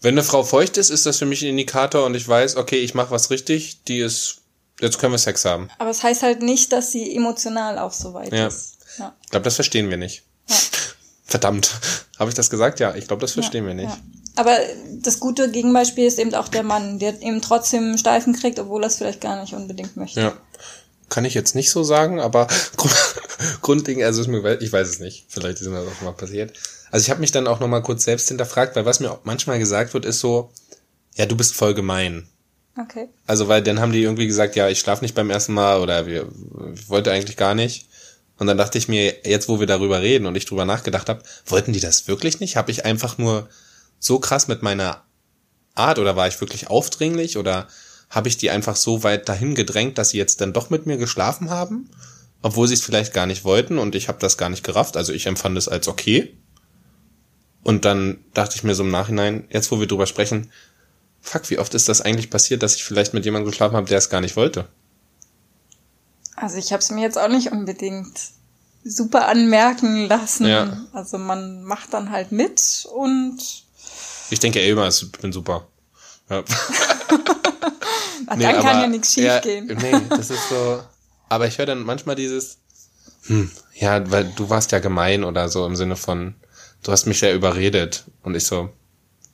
Wenn 0.00 0.14
eine 0.14 0.22
Frau 0.22 0.44
feucht 0.44 0.76
ist, 0.76 0.90
ist 0.90 1.04
das 1.06 1.18
für 1.18 1.26
mich 1.26 1.42
ein 1.42 1.48
Indikator 1.48 2.06
und 2.06 2.14
ich 2.14 2.26
weiß, 2.28 2.56
okay, 2.56 2.78
ich 2.78 2.94
mache 2.94 3.10
was 3.10 3.30
richtig, 3.30 3.82
die 3.84 3.98
ist, 3.98 4.42
jetzt 4.80 4.98
können 4.98 5.12
wir 5.12 5.18
Sex 5.18 5.44
haben. 5.44 5.68
Aber 5.78 5.90
es 5.90 6.02
heißt 6.02 6.22
halt 6.22 6.42
nicht, 6.42 6.72
dass 6.72 6.92
sie 6.92 7.14
emotional 7.16 7.78
auch 7.78 7.92
so 7.92 8.14
weit 8.14 8.32
Ja. 8.32 8.46
ist. 8.46 8.76
Ja. 8.98 9.14
Ich 9.24 9.30
glaube, 9.30 9.44
das 9.44 9.56
verstehen 9.56 9.90
wir 9.90 9.96
nicht. 9.96 10.22
Verdammt. 11.24 11.70
Habe 12.18 12.30
ich 12.30 12.34
das 12.34 12.48
gesagt? 12.50 12.80
Ja, 12.80 12.94
ich 12.94 13.06
glaube, 13.06 13.20
das 13.20 13.32
verstehen 13.32 13.66
wir 13.66 13.74
nicht. 13.74 13.92
Aber 14.38 14.56
das 15.02 15.18
gute 15.18 15.50
Gegenbeispiel 15.50 16.06
ist 16.06 16.20
eben 16.20 16.32
auch 16.32 16.46
der 16.46 16.62
Mann, 16.62 17.00
der 17.00 17.20
eben 17.22 17.42
trotzdem 17.42 17.82
einen 17.82 17.98
Steifen 17.98 18.34
kriegt, 18.34 18.60
obwohl 18.60 18.84
er 18.84 18.86
es 18.86 18.94
vielleicht 18.94 19.20
gar 19.20 19.40
nicht 19.40 19.52
unbedingt 19.52 19.96
möchte. 19.96 20.20
Ja. 20.20 20.36
Kann 21.08 21.24
ich 21.24 21.34
jetzt 21.34 21.56
nicht 21.56 21.72
so 21.72 21.82
sagen, 21.82 22.20
aber 22.20 22.46
Grund, 22.76 22.94
Grundding, 23.62 24.04
also 24.04 24.30
mir, 24.30 24.62
ich 24.62 24.72
weiß 24.72 24.88
es 24.88 25.00
nicht. 25.00 25.24
Vielleicht 25.26 25.60
ist 25.60 25.66
mir 25.66 25.82
das 25.82 25.92
auch 25.92 26.02
mal 26.02 26.12
passiert. 26.12 26.52
Also 26.92 27.02
ich 27.02 27.10
habe 27.10 27.20
mich 27.20 27.32
dann 27.32 27.48
auch 27.48 27.58
noch 27.58 27.66
mal 27.66 27.82
kurz 27.82 28.04
selbst 28.04 28.28
hinterfragt, 28.28 28.76
weil 28.76 28.86
was 28.86 29.00
mir 29.00 29.10
auch 29.10 29.18
manchmal 29.24 29.58
gesagt 29.58 29.92
wird, 29.92 30.04
ist 30.04 30.20
so, 30.20 30.52
ja, 31.16 31.26
du 31.26 31.36
bist 31.36 31.56
voll 31.56 31.74
gemein. 31.74 32.28
Okay. 32.80 33.08
Also 33.26 33.48
weil 33.48 33.64
dann 33.64 33.80
haben 33.80 33.90
die 33.90 34.04
irgendwie 34.04 34.28
gesagt, 34.28 34.54
ja, 34.54 34.68
ich 34.68 34.78
schlaf 34.78 35.02
nicht 35.02 35.16
beim 35.16 35.30
ersten 35.30 35.52
Mal 35.52 35.80
oder 35.80 36.06
wir 36.06 36.28
ich 36.74 36.88
wollte 36.88 37.10
eigentlich 37.10 37.36
gar 37.36 37.56
nicht. 37.56 37.88
Und 38.38 38.46
dann 38.46 38.56
dachte 38.56 38.78
ich 38.78 38.86
mir, 38.86 39.16
jetzt 39.24 39.48
wo 39.48 39.58
wir 39.58 39.66
darüber 39.66 40.00
reden 40.00 40.26
und 40.26 40.36
ich 40.36 40.46
drüber 40.46 40.64
nachgedacht 40.64 41.08
habe, 41.08 41.24
wollten 41.46 41.72
die 41.72 41.80
das 41.80 42.06
wirklich 42.06 42.38
nicht? 42.38 42.54
Habe 42.54 42.70
ich 42.70 42.84
einfach 42.84 43.18
nur 43.18 43.48
so 43.98 44.18
krass 44.18 44.48
mit 44.48 44.62
meiner 44.62 45.02
Art 45.74 45.98
oder 45.98 46.16
war 46.16 46.28
ich 46.28 46.40
wirklich 46.40 46.68
aufdringlich 46.68 47.36
oder 47.36 47.68
habe 48.10 48.28
ich 48.28 48.36
die 48.36 48.50
einfach 48.50 48.76
so 48.76 49.02
weit 49.02 49.28
dahin 49.28 49.54
gedrängt, 49.54 49.98
dass 49.98 50.10
sie 50.10 50.18
jetzt 50.18 50.40
dann 50.40 50.52
doch 50.52 50.70
mit 50.70 50.86
mir 50.86 50.96
geschlafen 50.96 51.50
haben, 51.50 51.90
obwohl 52.42 52.66
sie 52.66 52.74
es 52.74 52.82
vielleicht 52.82 53.12
gar 53.12 53.26
nicht 53.26 53.44
wollten 53.44 53.78
und 53.78 53.94
ich 53.94 54.08
habe 54.08 54.18
das 54.18 54.38
gar 54.38 54.48
nicht 54.48 54.64
gerafft. 54.64 54.96
Also 54.96 55.12
ich 55.12 55.26
empfand 55.26 55.56
es 55.58 55.68
als 55.68 55.88
okay. 55.88 56.36
Und 57.62 57.84
dann 57.84 58.24
dachte 58.34 58.56
ich 58.56 58.64
mir 58.64 58.74
so 58.74 58.82
im 58.82 58.90
Nachhinein, 58.90 59.46
jetzt 59.50 59.70
wo 59.70 59.78
wir 59.78 59.86
drüber 59.86 60.06
sprechen, 60.06 60.50
fuck, 61.20 61.50
wie 61.50 61.58
oft 61.58 61.74
ist 61.74 61.88
das 61.88 62.00
eigentlich 62.00 62.30
passiert, 62.30 62.62
dass 62.62 62.76
ich 62.76 62.84
vielleicht 62.84 63.12
mit 63.12 63.24
jemandem 63.24 63.50
geschlafen 63.50 63.76
habe, 63.76 63.88
der 63.88 63.98
es 63.98 64.08
gar 64.08 64.20
nicht 64.20 64.36
wollte? 64.36 64.68
Also 66.36 66.56
ich 66.56 66.72
habe 66.72 66.80
es 66.80 66.90
mir 66.90 67.02
jetzt 67.02 67.18
auch 67.18 67.28
nicht 67.28 67.52
unbedingt 67.52 68.18
super 68.84 69.28
anmerken 69.28 70.06
lassen. 70.06 70.46
Ja. 70.46 70.86
Also 70.92 71.18
man 71.18 71.64
macht 71.64 71.92
dann 71.92 72.10
halt 72.10 72.32
mit 72.32 72.86
und 72.94 73.38
Ich 74.30 74.40
denke 74.40 74.60
ey, 74.60 74.70
immer, 74.70 74.88
ich 74.88 75.12
bin 75.12 75.32
super. 75.32 75.66
Ja. 76.28 76.38
ah, 78.26 78.36
dann 78.36 78.40
kann 78.62 78.80
ja 78.80 78.86
nichts 78.86 79.16
ja, 79.16 79.34
schiefgehen. 79.34 79.66
Nee, 79.66 80.00
das 80.10 80.30
ist 80.30 80.48
so. 80.48 80.82
Aber 81.28 81.46
ich 81.46 81.58
höre 81.58 81.66
dann 81.66 81.82
manchmal 81.82 82.16
dieses, 82.16 82.58
hm, 83.26 83.50
ja, 83.74 84.10
weil 84.10 84.32
du 84.36 84.48
warst 84.50 84.72
ja 84.72 84.78
gemein 84.78 85.24
oder 85.24 85.48
so 85.48 85.66
im 85.66 85.76
Sinne 85.76 85.96
von, 85.96 86.34
du 86.82 86.92
hast 86.92 87.06
mich 87.06 87.20
ja 87.20 87.32
überredet. 87.32 88.04
Und 88.22 88.34
ich 88.34 88.44
so, 88.44 88.70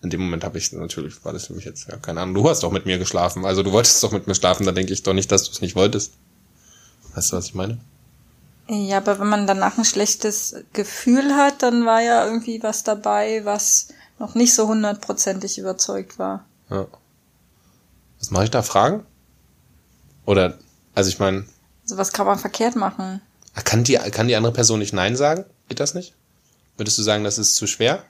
in 0.03 0.11
dem 0.11 0.21
Moment 0.21 0.45
habe 0.45 0.59
ich 0.59 0.73
natürlich, 0.73 1.25
war 1.25 1.33
das 1.33 1.47
für 1.47 1.55
mich 1.55 1.65
jetzt, 1.65 1.89
ja, 1.89 1.97
keine 1.97 2.21
Ahnung, 2.21 2.35
du 2.35 2.49
hast 2.49 2.63
doch 2.63 2.73
mit 2.73 2.87
mir 2.87 2.99
geschlafen. 2.99 3.45
Also 3.45 3.63
du 3.63 3.73
wolltest 3.73 4.03
doch 4.03 4.13
mit 4.13 4.27
mir 4.27 4.35
schlafen, 4.35 4.67
da 4.67 4.73
denke 4.73 4.93
ich 4.93 5.03
doch 5.03 5.15
nicht, 5.15 5.33
dass 5.33 5.45
du 5.45 5.53
es 5.53 5.61
nicht 5.61 5.77
wolltest. 5.77 6.13
Weißt 7.15 7.33
du, 7.33 7.37
was 7.37 7.47
ich 7.47 7.55
meine? 7.55 7.79
Ja, 8.69 8.97
aber 8.97 9.21
wenn 9.21 9.29
man 9.29 9.47
danach 9.47 9.79
ein 9.79 9.85
schlechtes 9.85 10.57
Gefühl 10.73 11.37
hat, 11.37 11.63
dann 11.63 11.85
war 11.85 12.01
ja 12.01 12.25
irgendwie 12.27 12.63
was 12.63 12.83
dabei, 12.83 13.45
was 13.45 13.89
noch 14.19 14.35
nicht 14.35 14.55
so 14.55 14.69
hundertprozentig 14.69 15.59
überzeugt 15.59 16.19
war. 16.19 16.45
Ja. 16.71 16.87
Was 18.19 18.31
mache 18.31 18.45
ich 18.45 18.51
da? 18.51 18.63
Fragen? 18.63 19.05
Oder, 20.25 20.59
also 20.95 21.09
ich 21.11 21.19
meine, 21.19 21.45
Also 21.83 21.97
was 21.97 22.13
kann 22.13 22.27
man 22.27 22.39
verkehrt 22.39 22.77
machen? 22.77 23.21
kann 23.65 23.85
die, 23.85 23.95
kann 23.95 24.29
die 24.29 24.37
andere 24.37 24.53
Person 24.53 24.79
nicht 24.79 24.93
Nein 24.93 25.17
sagen? 25.17 25.45
Geht 25.69 25.81
das 25.81 25.95
nicht? 25.95 26.15
Würdest 26.77 26.99
du 26.99 27.03
sagen, 27.03 27.23
das 27.25 27.39
ist 27.39 27.55
zu 27.55 27.67
schwer? 27.67 28.03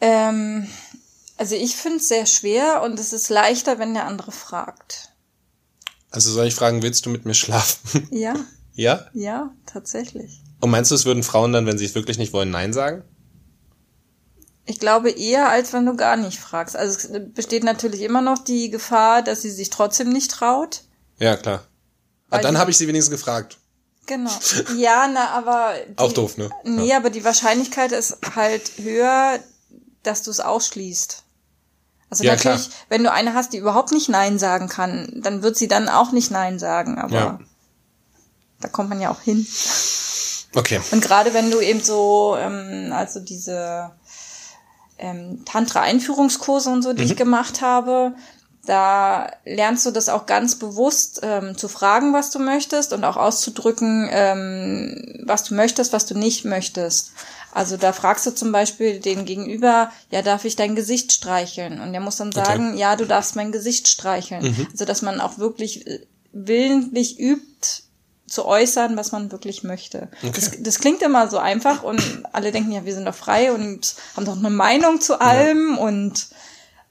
Ähm, 0.00 0.66
Also 1.36 1.54
ich 1.54 1.76
finde 1.76 1.98
es 1.98 2.08
sehr 2.08 2.26
schwer 2.26 2.82
und 2.82 2.98
es 2.98 3.12
ist 3.12 3.28
leichter, 3.28 3.78
wenn 3.78 3.94
der 3.94 4.06
andere 4.06 4.32
fragt. 4.32 5.10
Also 6.10 6.30
soll 6.32 6.46
ich 6.46 6.54
fragen, 6.54 6.82
willst 6.82 7.06
du 7.06 7.10
mit 7.10 7.24
mir 7.24 7.34
schlafen? 7.34 8.08
Ja, 8.10 8.34
ja? 8.74 9.06
ja, 9.14 9.50
tatsächlich. 9.66 10.40
Und 10.60 10.70
meinst 10.70 10.90
du, 10.90 10.94
es 10.94 11.04
würden 11.06 11.22
Frauen 11.22 11.52
dann, 11.52 11.66
wenn 11.66 11.78
sie 11.78 11.84
es 11.84 11.94
wirklich 11.94 12.18
nicht 12.18 12.32
wollen, 12.32 12.50
Nein 12.50 12.72
sagen? 12.72 13.02
Ich 14.70 14.78
glaube 14.78 15.10
eher, 15.10 15.48
als 15.48 15.72
wenn 15.72 15.84
du 15.84 15.96
gar 15.96 16.16
nicht 16.16 16.38
fragst. 16.38 16.76
Also 16.76 16.96
es 16.96 17.08
besteht 17.34 17.64
natürlich 17.64 18.02
immer 18.02 18.20
noch 18.20 18.38
die 18.38 18.70
Gefahr, 18.70 19.20
dass 19.20 19.42
sie 19.42 19.50
sich 19.50 19.68
trotzdem 19.68 20.10
nicht 20.10 20.30
traut. 20.30 20.82
Ja, 21.18 21.36
klar. 21.36 21.64
Aber 22.28 22.36
Weil 22.36 22.42
dann 22.42 22.56
habe 22.58 22.70
ich 22.70 22.78
sie 22.78 22.86
wenigstens 22.86 23.10
gefragt. 23.10 23.58
Genau. 24.06 24.30
Ja, 24.76 25.08
na, 25.12 25.30
aber. 25.30 25.74
Die, 25.88 25.98
Auch 25.98 26.12
doof, 26.12 26.36
ne? 26.36 26.50
Nee, 26.62 26.94
aber 26.94 27.10
die 27.10 27.24
Wahrscheinlichkeit 27.24 27.90
ist 27.90 28.18
halt 28.36 28.70
höher, 28.76 29.40
dass 30.04 30.22
du 30.22 30.30
es 30.30 30.38
ausschließt. 30.38 31.24
Also 32.08 32.22
Ja, 32.22 32.36
natürlich, 32.36 32.68
klar. 32.68 32.78
wenn 32.90 33.02
du 33.02 33.10
eine 33.10 33.34
hast, 33.34 33.52
die 33.52 33.58
überhaupt 33.58 33.90
nicht 33.90 34.08
Nein 34.08 34.38
sagen 34.38 34.68
kann, 34.68 35.20
dann 35.20 35.42
wird 35.42 35.56
sie 35.56 35.66
dann 35.66 35.88
auch 35.88 36.12
nicht 36.12 36.30
Nein 36.30 36.60
sagen, 36.60 36.96
aber 37.00 37.14
Ja. 37.14 37.38
da 38.60 38.68
kommt 38.68 38.88
man 38.88 39.00
ja 39.00 39.10
auch 39.10 39.20
hin. 39.20 39.44
Okay. 40.54 40.80
Und 40.92 41.02
gerade 41.02 41.34
wenn 41.34 41.50
du 41.50 41.60
eben 41.60 41.82
so, 41.82 42.36
ähm, 42.38 42.92
also 42.92 43.18
diese 43.20 43.90
ähm, 45.00 45.44
Tantra-Einführungskurse 45.44 46.70
und 46.70 46.82
so, 46.82 46.92
die 46.92 47.04
ich 47.04 47.16
gemacht 47.16 47.60
habe, 47.60 48.14
da 48.66 49.30
lernst 49.44 49.86
du 49.86 49.90
das 49.90 50.08
auch 50.08 50.26
ganz 50.26 50.56
bewusst 50.56 51.20
ähm, 51.22 51.56
zu 51.56 51.68
fragen, 51.68 52.12
was 52.12 52.30
du 52.30 52.38
möchtest 52.38 52.92
und 52.92 53.04
auch 53.04 53.16
auszudrücken, 53.16 54.08
ähm, 54.12 55.22
was 55.24 55.44
du 55.44 55.54
möchtest, 55.54 55.92
was 55.92 56.06
du 56.06 56.16
nicht 56.16 56.44
möchtest. 56.44 57.12
Also 57.52 57.76
da 57.76 57.92
fragst 57.92 58.26
du 58.26 58.34
zum 58.34 58.52
Beispiel 58.52 59.00
den 59.00 59.24
Gegenüber, 59.24 59.90
ja, 60.10 60.22
darf 60.22 60.44
ich 60.44 60.54
dein 60.54 60.76
Gesicht 60.76 61.12
streicheln? 61.12 61.80
Und 61.80 61.92
der 61.92 62.00
muss 62.00 62.16
dann 62.16 62.32
sagen, 62.32 62.76
ja, 62.76 62.94
du 62.94 63.06
darfst 63.06 63.34
mein 63.34 63.50
Gesicht 63.50 63.88
streicheln. 63.88 64.68
Also 64.70 64.84
dass 64.84 65.02
man 65.02 65.20
auch 65.20 65.38
wirklich 65.38 65.86
äh, 65.86 66.06
willentlich 66.32 67.18
übt, 67.18 67.82
zu 68.30 68.46
äußern, 68.46 68.96
was 68.96 69.12
man 69.12 69.30
wirklich 69.32 69.64
möchte. 69.64 70.08
Das, 70.34 70.52
das 70.58 70.78
klingt 70.78 71.02
immer 71.02 71.28
so 71.28 71.36
einfach 71.38 71.82
und 71.82 72.00
alle 72.32 72.52
denken, 72.52 72.72
ja, 72.72 72.84
wir 72.86 72.94
sind 72.94 73.04
doch 73.04 73.14
frei 73.14 73.52
und 73.52 73.94
haben 74.16 74.24
doch 74.24 74.38
eine 74.38 74.50
Meinung 74.50 75.00
zu 75.00 75.20
allem 75.20 75.76
und 75.76 76.28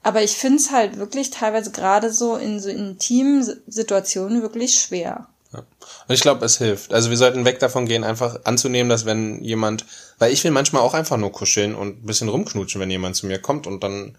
aber 0.02 0.22
ich 0.22 0.36
finde 0.36 0.58
es 0.58 0.70
halt 0.70 0.98
wirklich 0.98 1.30
teilweise 1.30 1.72
gerade 1.72 2.12
so 2.12 2.36
in 2.36 2.60
so 2.60 2.68
intimen 2.70 3.42
Si- 3.42 3.56
Situationen 3.66 4.40
wirklich 4.40 4.80
schwer. 4.80 5.28
Ja. 5.52 5.58
Und 5.58 6.14
ich 6.14 6.20
glaube, 6.20 6.44
es 6.46 6.58
hilft. 6.58 6.94
Also 6.94 7.10
wir 7.10 7.16
sollten 7.16 7.44
weg 7.44 7.58
davon 7.58 7.86
gehen, 7.86 8.04
einfach 8.04 8.40
anzunehmen, 8.44 8.88
dass 8.88 9.04
wenn 9.04 9.42
jemand, 9.42 9.84
weil 10.18 10.32
ich 10.32 10.44
will 10.44 10.52
manchmal 10.52 10.82
auch 10.82 10.94
einfach 10.94 11.16
nur 11.16 11.32
kuscheln 11.32 11.74
und 11.74 12.02
ein 12.02 12.06
bisschen 12.06 12.28
rumknutschen, 12.28 12.80
wenn 12.80 12.90
jemand 12.90 13.16
zu 13.16 13.26
mir 13.26 13.40
kommt 13.40 13.66
und 13.66 13.82
dann, 13.82 14.16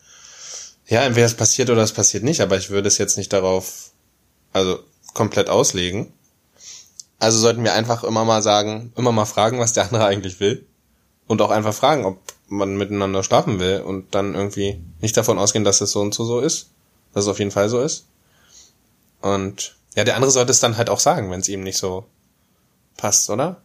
ja, 0.88 1.02
entweder 1.04 1.26
es 1.26 1.36
passiert 1.36 1.70
oder 1.70 1.82
es 1.82 1.94
passiert 1.94 2.24
nicht, 2.24 2.42
aber 2.42 2.58
ich 2.58 2.70
würde 2.70 2.88
es 2.88 2.98
jetzt 2.98 3.18
nicht 3.18 3.32
darauf, 3.32 3.92
also 4.54 4.80
komplett 5.14 5.50
auslegen. 5.50 6.14
Also 7.22 7.38
sollten 7.38 7.64
wir 7.64 7.74
einfach 7.74 8.04
immer 8.04 8.26
mal 8.26 8.42
sagen, 8.42 8.92
immer 8.98 9.12
mal 9.12 9.26
fragen, 9.26 9.60
was 9.60 9.74
der 9.74 9.84
andere 9.84 10.06
eigentlich 10.06 10.40
will. 10.40 10.66
Und 11.28 11.40
auch 11.44 11.52
einfach 11.52 11.74
fragen, 11.74 12.04
ob 12.04 12.18
man 12.48 12.76
miteinander 12.78 13.24
schlafen 13.24 13.60
will 13.60 13.82
und 13.82 14.16
dann 14.16 14.34
irgendwie 14.34 14.82
nicht 15.02 15.16
davon 15.16 15.38
ausgehen, 15.38 15.64
dass 15.64 15.82
es 15.82 15.92
so 15.92 16.02
und 16.02 16.16
so 16.16 16.26
so 16.26 16.40
ist. 16.40 16.72
Dass 17.14 17.26
es 17.26 17.30
auf 17.30 17.38
jeden 17.38 17.52
Fall 17.52 17.70
so 17.70 17.80
ist. 17.80 18.06
Und 19.22 19.76
ja, 19.96 20.04
der 20.04 20.16
andere 20.16 20.32
sollte 20.32 20.52
es 20.52 20.60
dann 20.62 20.78
halt 20.78 20.90
auch 20.90 21.00
sagen, 21.00 21.30
wenn 21.30 21.42
es 21.42 21.48
ihm 21.48 21.62
nicht 21.62 21.78
so 21.78 22.06
passt, 22.98 23.30
oder? 23.30 23.62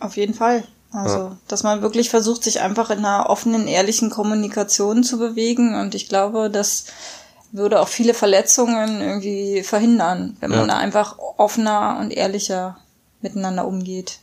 Auf 0.00 0.18
jeden 0.18 0.34
Fall. 0.34 0.64
Also, 0.92 1.36
dass 1.48 1.62
man 1.62 1.80
wirklich 1.82 2.10
versucht, 2.10 2.44
sich 2.44 2.60
einfach 2.60 2.90
in 2.90 2.98
einer 2.98 3.30
offenen, 3.30 3.66
ehrlichen 3.66 4.10
Kommunikation 4.10 5.04
zu 5.04 5.18
bewegen. 5.18 5.74
Und 5.74 5.94
ich 5.94 6.08
glaube, 6.08 6.50
das 6.50 6.84
würde 7.52 7.80
auch 7.80 7.88
viele 7.88 8.12
Verletzungen 8.12 9.00
irgendwie 9.00 9.62
verhindern, 9.62 10.36
wenn 10.40 10.50
man 10.50 10.60
Ja. 10.60 10.66
da 10.66 10.76
einfach 10.76 11.18
offener 11.18 11.96
und 11.98 12.10
ehrlicher 12.10 12.76
miteinander 13.22 13.66
umgeht. 13.66 14.18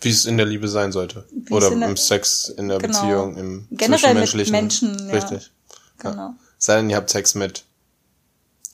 Wie 0.00 0.10
es 0.10 0.26
in 0.26 0.36
der 0.36 0.46
Liebe 0.46 0.68
sein 0.68 0.92
sollte. 0.92 1.24
Wie 1.32 1.52
Oder 1.54 1.72
in 1.72 1.80
der- 1.80 1.88
im 1.88 1.96
Sex, 1.96 2.48
in 2.48 2.68
der 2.68 2.78
Genau. 2.78 3.00
Beziehung, 3.00 3.36
im 3.36 3.66
Generell 3.70 4.14
mit 4.14 4.28
Zwischenmenschlichen. 4.28 4.52
Menschen, 4.52 5.08
ja. 5.08 5.14
Richtig. 5.14 5.50
Genau. 5.98 6.34
Sei 6.58 6.76
denn, 6.76 6.90
ihr 6.90 6.96
habt 6.96 7.08
Sex 7.10 7.34
mit. 7.34 7.64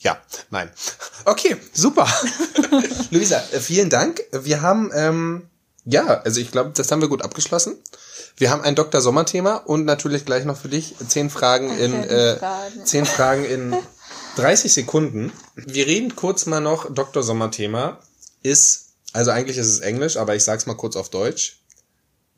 Ja, 0.01 0.19
nein. 0.51 0.71
Okay, 1.25 1.57
super. 1.73 2.09
Luisa, 3.13 3.37
äh, 3.53 3.61
vielen 3.61 3.89
Dank. 3.91 4.21
Wir 4.33 4.61
haben, 4.61 4.91
ähm, 4.93 5.49
ja, 5.85 6.05
also 6.23 6.41
ich 6.41 6.51
glaube, 6.51 6.73
das 6.75 6.91
haben 6.91 7.01
wir 7.01 7.09
gut 7.09 7.23
abgeschlossen. 7.23 7.77
Wir 8.37 8.51
haben 8.51 8.63
ein 8.63 8.75
Dr. 8.75 9.01
Sommer-Thema 9.01 9.57
und 9.57 9.85
natürlich 9.85 10.25
gleich 10.25 10.45
noch 10.45 10.57
für 10.57 10.69
dich 10.69 10.97
zehn 11.07 11.31
Fragen 11.31 11.71
in 11.79 11.93
Zehn 11.93 12.03
äh, 12.11 12.37
Fragen. 12.39 12.85
zehn 12.87 13.07
Fragen 13.07 13.45
in 13.45 13.77
30 14.37 14.73
Sekunden. 14.73 15.33
Wir 15.55 15.87
reden 15.87 16.17
kurz 16.17 16.47
mal 16.47 16.61
noch. 16.61 16.93
Dr. 16.93 17.23
Sommer-Thema 17.23 17.99
ist, 18.43 18.82
also 19.13 19.31
eigentlich 19.31 19.59
ist 19.59 19.69
es 19.69 19.81
Englisch, 19.81 20.17
aber 20.17 20.35
ich 20.35 20.45
sag's 20.45 20.67
mal 20.67 20.75
kurz 20.75 20.97
auf 20.97 21.11
Deutsch. 21.11 21.61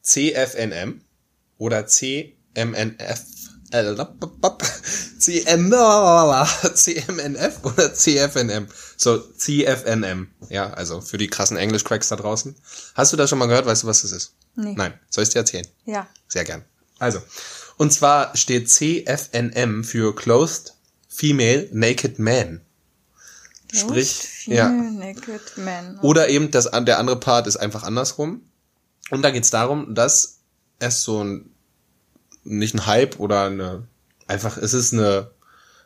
CFNM 0.03 1.01
oder 1.59 1.87
CMNF. 1.87 3.21
CM, 5.19 5.71
CMNF 6.75 7.65
oder 7.65 7.95
CFNM. 7.95 8.69
So, 8.97 9.19
CFNM. 9.19 10.29
Ja, 10.49 10.73
also 10.73 11.01
für 11.01 11.19
die 11.19 11.29
krassen 11.29 11.57
Englisch-Cracks 11.57 12.09
da 12.09 12.17
draußen. 12.17 12.55
Hast 12.95 13.13
du 13.13 13.17
das 13.17 13.31
schon 13.31 13.39
mal 13.39 13.47
gehört? 13.47 13.67
Weißt 13.67 13.83
du, 13.83 13.87
was 13.87 14.03
das 14.03 14.13
ist? 14.13 14.35
Nee. 14.55 14.75
Nein. 14.77 14.95
Soll 15.11 15.25
ich 15.25 15.31
dir 15.31 15.41
erzählen? 15.41 15.67
Ja. 15.87 16.07
Sehr 16.29 16.45
gern. 16.45 16.65
Also, 16.99 17.21
und 17.77 17.93
zwar 17.93 18.37
steht 18.37 18.71
CFNM 18.71 19.83
für 19.83 20.15
Closed 20.15 20.75
Female 21.09 21.69
Naked 21.73 22.19
Man. 22.19 22.61
Sprich, 23.75 24.13
Female 24.13 24.59
ja. 24.59 24.69
Naked 24.69 25.59
Man. 25.59 25.99
Oder 26.01 26.29
eben 26.29 26.51
das, 26.51 26.71
der 26.71 26.99
andere 26.99 27.19
Part 27.19 27.47
ist 27.47 27.57
einfach 27.57 27.83
andersrum. 27.83 28.43
Und 29.11 29.23
da 29.23 29.31
geht's 29.31 29.51
darum, 29.51 29.95
dass 29.95 30.41
es 30.79 31.03
so 31.03 31.23
ein, 31.23 31.51
nicht 32.45 32.75
ein 32.75 32.87
Hype 32.87 33.19
oder 33.19 33.45
eine, 33.45 33.87
einfach, 34.27 34.57
es 34.57 34.75
ist 34.75 34.93
eine, 34.93 35.31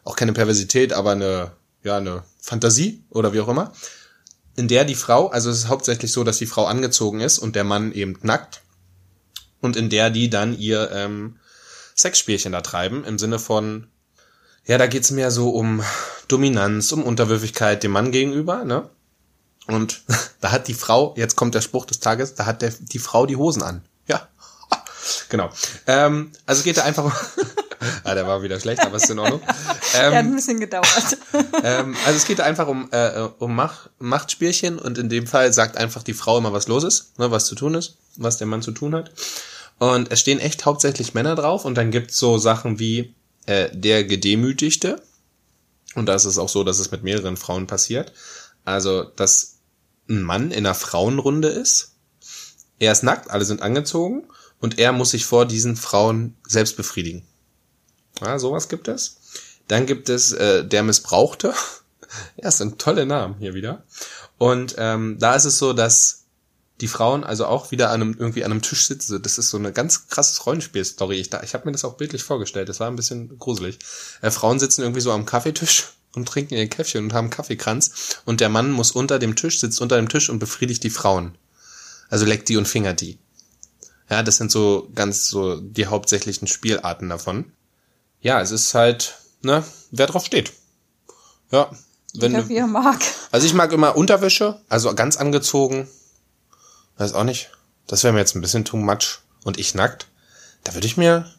auch 0.04 0.16
keine 0.16 0.32
Perversität, 0.32 0.92
aber 0.92 1.12
eine, 1.12 1.52
ja, 1.82 1.96
eine 1.96 2.24
Fantasie 2.40 3.02
oder 3.10 3.32
wie 3.32 3.40
auch 3.40 3.48
immer, 3.48 3.72
in 4.56 4.68
der 4.68 4.84
die 4.84 4.94
Frau, 4.94 5.28
also 5.28 5.50
es 5.50 5.58
ist 5.58 5.68
hauptsächlich 5.68 6.12
so, 6.12 6.24
dass 6.24 6.38
die 6.38 6.46
Frau 6.46 6.64
angezogen 6.64 7.20
ist 7.20 7.38
und 7.38 7.54
der 7.54 7.64
Mann 7.64 7.92
eben 7.92 8.18
nackt 8.22 8.62
und 9.60 9.76
in 9.76 9.88
der 9.88 10.10
die 10.10 10.30
dann 10.30 10.58
ihr 10.58 10.90
ähm, 10.92 11.38
Sexspielchen 11.96 12.52
da 12.52 12.60
treiben, 12.60 13.04
im 13.04 13.18
Sinne 13.18 13.38
von, 13.38 13.88
ja, 14.68 14.78
da 14.78 14.86
geht's 14.86 15.10
mehr 15.10 15.30
so 15.32 15.50
um 15.50 15.82
Dominanz, 16.28 16.92
um 16.92 17.02
Unterwürfigkeit 17.02 17.82
dem 17.82 17.90
Mann 17.90 18.12
gegenüber, 18.12 18.64
ne? 18.64 18.88
Und 19.66 20.02
da 20.40 20.52
hat 20.52 20.68
die 20.68 20.74
Frau, 20.74 21.14
jetzt 21.16 21.36
kommt 21.36 21.54
der 21.54 21.62
Spruch 21.62 21.86
des 21.86 22.00
Tages, 22.00 22.34
da 22.34 22.46
hat 22.46 22.62
der, 22.62 22.72
die 22.78 22.98
Frau 23.00 23.26
die 23.26 23.36
Hosen 23.36 23.62
an. 23.62 23.82
Ja. 24.06 24.28
Genau. 25.30 25.48
Ähm, 25.86 26.32
also 26.44 26.58
es 26.60 26.64
geht 26.64 26.76
da 26.76 26.84
einfach 26.84 27.04
um. 27.04 27.12
ah, 28.04 28.14
der 28.14 28.26
war 28.26 28.42
wieder 28.42 28.60
schlecht, 28.60 28.82
aber 28.82 28.96
ist 28.96 29.08
in 29.08 29.18
Ordnung. 29.18 29.40
Der 29.94 30.06
hat 30.06 30.12
ein 30.12 30.26
Ähm, 30.26 30.36
bisschen 30.36 30.60
gedauert. 30.60 31.16
ähm, 31.62 31.96
also 32.04 32.16
es 32.16 32.26
geht 32.26 32.40
da 32.40 32.44
einfach 32.44 32.66
um, 32.68 32.88
äh, 32.92 33.28
um 33.38 33.54
Mach, 33.54 33.88
Machtspielchen 33.98 34.78
und 34.78 34.98
in 34.98 35.08
dem 35.08 35.26
Fall 35.26 35.52
sagt 35.54 35.78
einfach 35.78 36.02
die 36.02 36.12
Frau 36.12 36.36
immer, 36.38 36.52
was 36.52 36.68
los 36.68 36.84
ist, 36.84 37.18
ne, 37.18 37.30
was 37.30 37.46
zu 37.46 37.54
tun 37.54 37.74
ist, 37.74 37.96
was 38.16 38.36
der 38.36 38.46
Mann 38.46 38.60
zu 38.60 38.72
tun 38.72 38.94
hat. 38.94 39.10
Und 39.78 40.12
es 40.12 40.20
stehen 40.20 40.40
echt 40.40 40.66
hauptsächlich 40.66 41.14
Männer 41.14 41.34
drauf 41.36 41.64
und 41.64 41.76
dann 41.76 41.90
gibt's 41.90 42.18
so 42.18 42.36
Sachen 42.36 42.78
wie 42.78 43.14
äh, 43.48 43.70
der 43.72 44.04
Gedemütigte. 44.04 45.02
Und 45.94 46.06
da 46.06 46.14
ist 46.14 46.26
es 46.26 46.38
auch 46.38 46.50
so, 46.50 46.64
dass 46.64 46.78
es 46.78 46.90
mit 46.90 47.02
mehreren 47.02 47.38
Frauen 47.38 47.66
passiert. 47.66 48.12
Also, 48.64 49.04
dass 49.04 49.56
ein 50.08 50.22
Mann 50.22 50.50
in 50.50 50.66
einer 50.66 50.74
Frauenrunde 50.74 51.48
ist. 51.48 51.94
Er 52.78 52.92
ist 52.92 53.02
nackt, 53.02 53.30
alle 53.30 53.44
sind 53.44 53.62
angezogen 53.62 54.28
und 54.60 54.78
er 54.78 54.92
muss 54.92 55.10
sich 55.12 55.24
vor 55.24 55.46
diesen 55.46 55.76
Frauen 55.76 56.36
selbst 56.46 56.76
befriedigen. 56.76 57.24
Ja, 58.20 58.38
sowas 58.38 58.68
gibt 58.68 58.86
es. 58.86 59.16
Dann 59.66 59.86
gibt 59.86 60.08
es 60.08 60.32
äh, 60.32 60.64
der 60.64 60.82
Missbrauchte. 60.82 61.54
Ja, 62.38 62.48
es 62.48 62.56
sind 62.56 62.78
tolle 62.78 63.04
Namen 63.04 63.34
hier 63.38 63.52
wieder. 63.52 63.84
Und 64.38 64.76
ähm, 64.78 65.18
da 65.18 65.34
ist 65.34 65.44
es 65.44 65.58
so, 65.58 65.74
dass 65.74 66.24
die 66.80 66.88
Frauen 66.88 67.24
also 67.24 67.46
auch 67.46 67.70
wieder 67.70 67.90
an 67.90 68.00
einem, 68.02 68.16
irgendwie 68.18 68.44
an 68.44 68.52
einem 68.52 68.62
Tisch 68.62 68.86
sitzen. 68.86 69.20
Das 69.22 69.36
ist 69.38 69.50
so 69.50 69.56
eine 69.56 69.72
ganz 69.72 70.08
krasses 70.08 70.46
Rollenspiel-Story. 70.46 71.16
Ich, 71.16 71.28
da- 71.30 71.42
ich 71.42 71.54
habe 71.54 71.66
mir 71.66 71.72
das 71.72 71.84
auch 71.84 71.94
bildlich 71.96 72.22
vorgestellt. 72.22 72.68
Das 72.68 72.78
war 72.80 72.86
ein 72.88 72.96
bisschen 72.96 73.38
gruselig. 73.38 73.78
Äh, 74.22 74.30
Frauen 74.30 74.58
sitzen 74.60 74.82
irgendwie 74.82 75.00
so 75.00 75.10
am 75.12 75.26
Kaffeetisch 75.26 75.88
und 76.14 76.26
trinken 76.28 76.54
ihr 76.54 76.68
Käffchen 76.68 77.04
und 77.04 77.12
haben 77.12 77.30
Kaffeekranz. 77.30 78.20
Und 78.24 78.40
der 78.40 78.48
Mann 78.48 78.70
muss 78.70 78.92
unter 78.92 79.18
dem 79.18 79.34
Tisch, 79.36 79.58
sitzt 79.60 79.80
unter 79.80 79.96
dem 79.96 80.08
Tisch 80.08 80.30
und 80.30 80.38
befriedigt 80.38 80.84
die 80.84 80.90
Frauen. 80.90 81.36
Also 82.10 82.24
leckt 82.24 82.48
die 82.48 82.56
und 82.56 82.66
fingert 82.68 83.00
die. 83.00 83.18
Ja, 84.08 84.22
das 84.22 84.36
sind 84.36 84.50
so 84.50 84.88
ganz 84.94 85.28
so 85.28 85.60
die 85.60 85.86
hauptsächlichen 85.86 86.46
Spielarten 86.48 87.08
davon. 87.08 87.52
Ja, 88.20 88.40
es 88.40 88.50
ist 88.52 88.72
halt, 88.74 89.16
ne, 89.42 89.62
wer 89.90 90.06
drauf 90.06 90.24
steht. 90.24 90.52
Ja, 91.50 91.70
wenn 92.14 92.32
Jeder, 92.32 92.48
wie 92.48 92.56
er 92.56 92.66
mag. 92.66 93.00
also 93.30 93.46
ich 93.46 93.52
mag 93.52 93.70
immer 93.72 93.96
Unterwäsche, 93.96 94.60
also 94.68 94.94
ganz 94.94 95.16
angezogen. 95.18 95.88
Weiß 96.98 97.14
auch 97.14 97.24
nicht. 97.24 97.50
Das 97.86 98.04
wäre 98.04 98.12
mir 98.12 98.18
jetzt 98.20 98.34
ein 98.36 98.40
bisschen 98.40 98.64
too 98.64 98.76
much. 98.76 99.20
Und 99.44 99.58
ich 99.58 99.74
nackt. 99.74 100.08
Da 100.64 100.74
würde 100.74 100.86
ich 100.86 100.96
mir, 100.96 101.30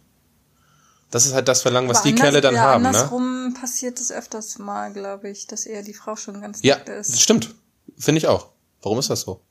Das 1.12 1.26
ist 1.26 1.34
halt 1.34 1.48
das 1.48 1.62
Verlangen, 1.62 1.90
was 1.90 1.98
Aber 1.98 2.04
die 2.06 2.12
anders- 2.12 2.24
Kerle 2.24 2.42
dann 2.42 2.56
ja, 2.56 2.62
haben, 2.62 2.82
ne? 2.84 2.88
Andersrum 2.90 3.56
passiert 3.60 4.00
es 4.00 4.12
öfters 4.12 4.58
mal, 4.60 4.94
glaube 4.94 5.30
ich, 5.30 5.48
dass 5.48 5.66
eher 5.66 5.84
die 5.84 5.94
Frau 5.94 6.16
schon 6.16 6.40
ganz 6.42 6.60
Ja, 6.62 6.78
das 6.78 7.10
ist. 7.10 7.22
stimmt. 7.22 7.54
Finde 7.98 8.20
ich 8.20 8.28
auch. 8.28 8.50
Warum 8.82 9.00
ist 9.00 9.10
das 9.10 9.22
so? 9.22 9.42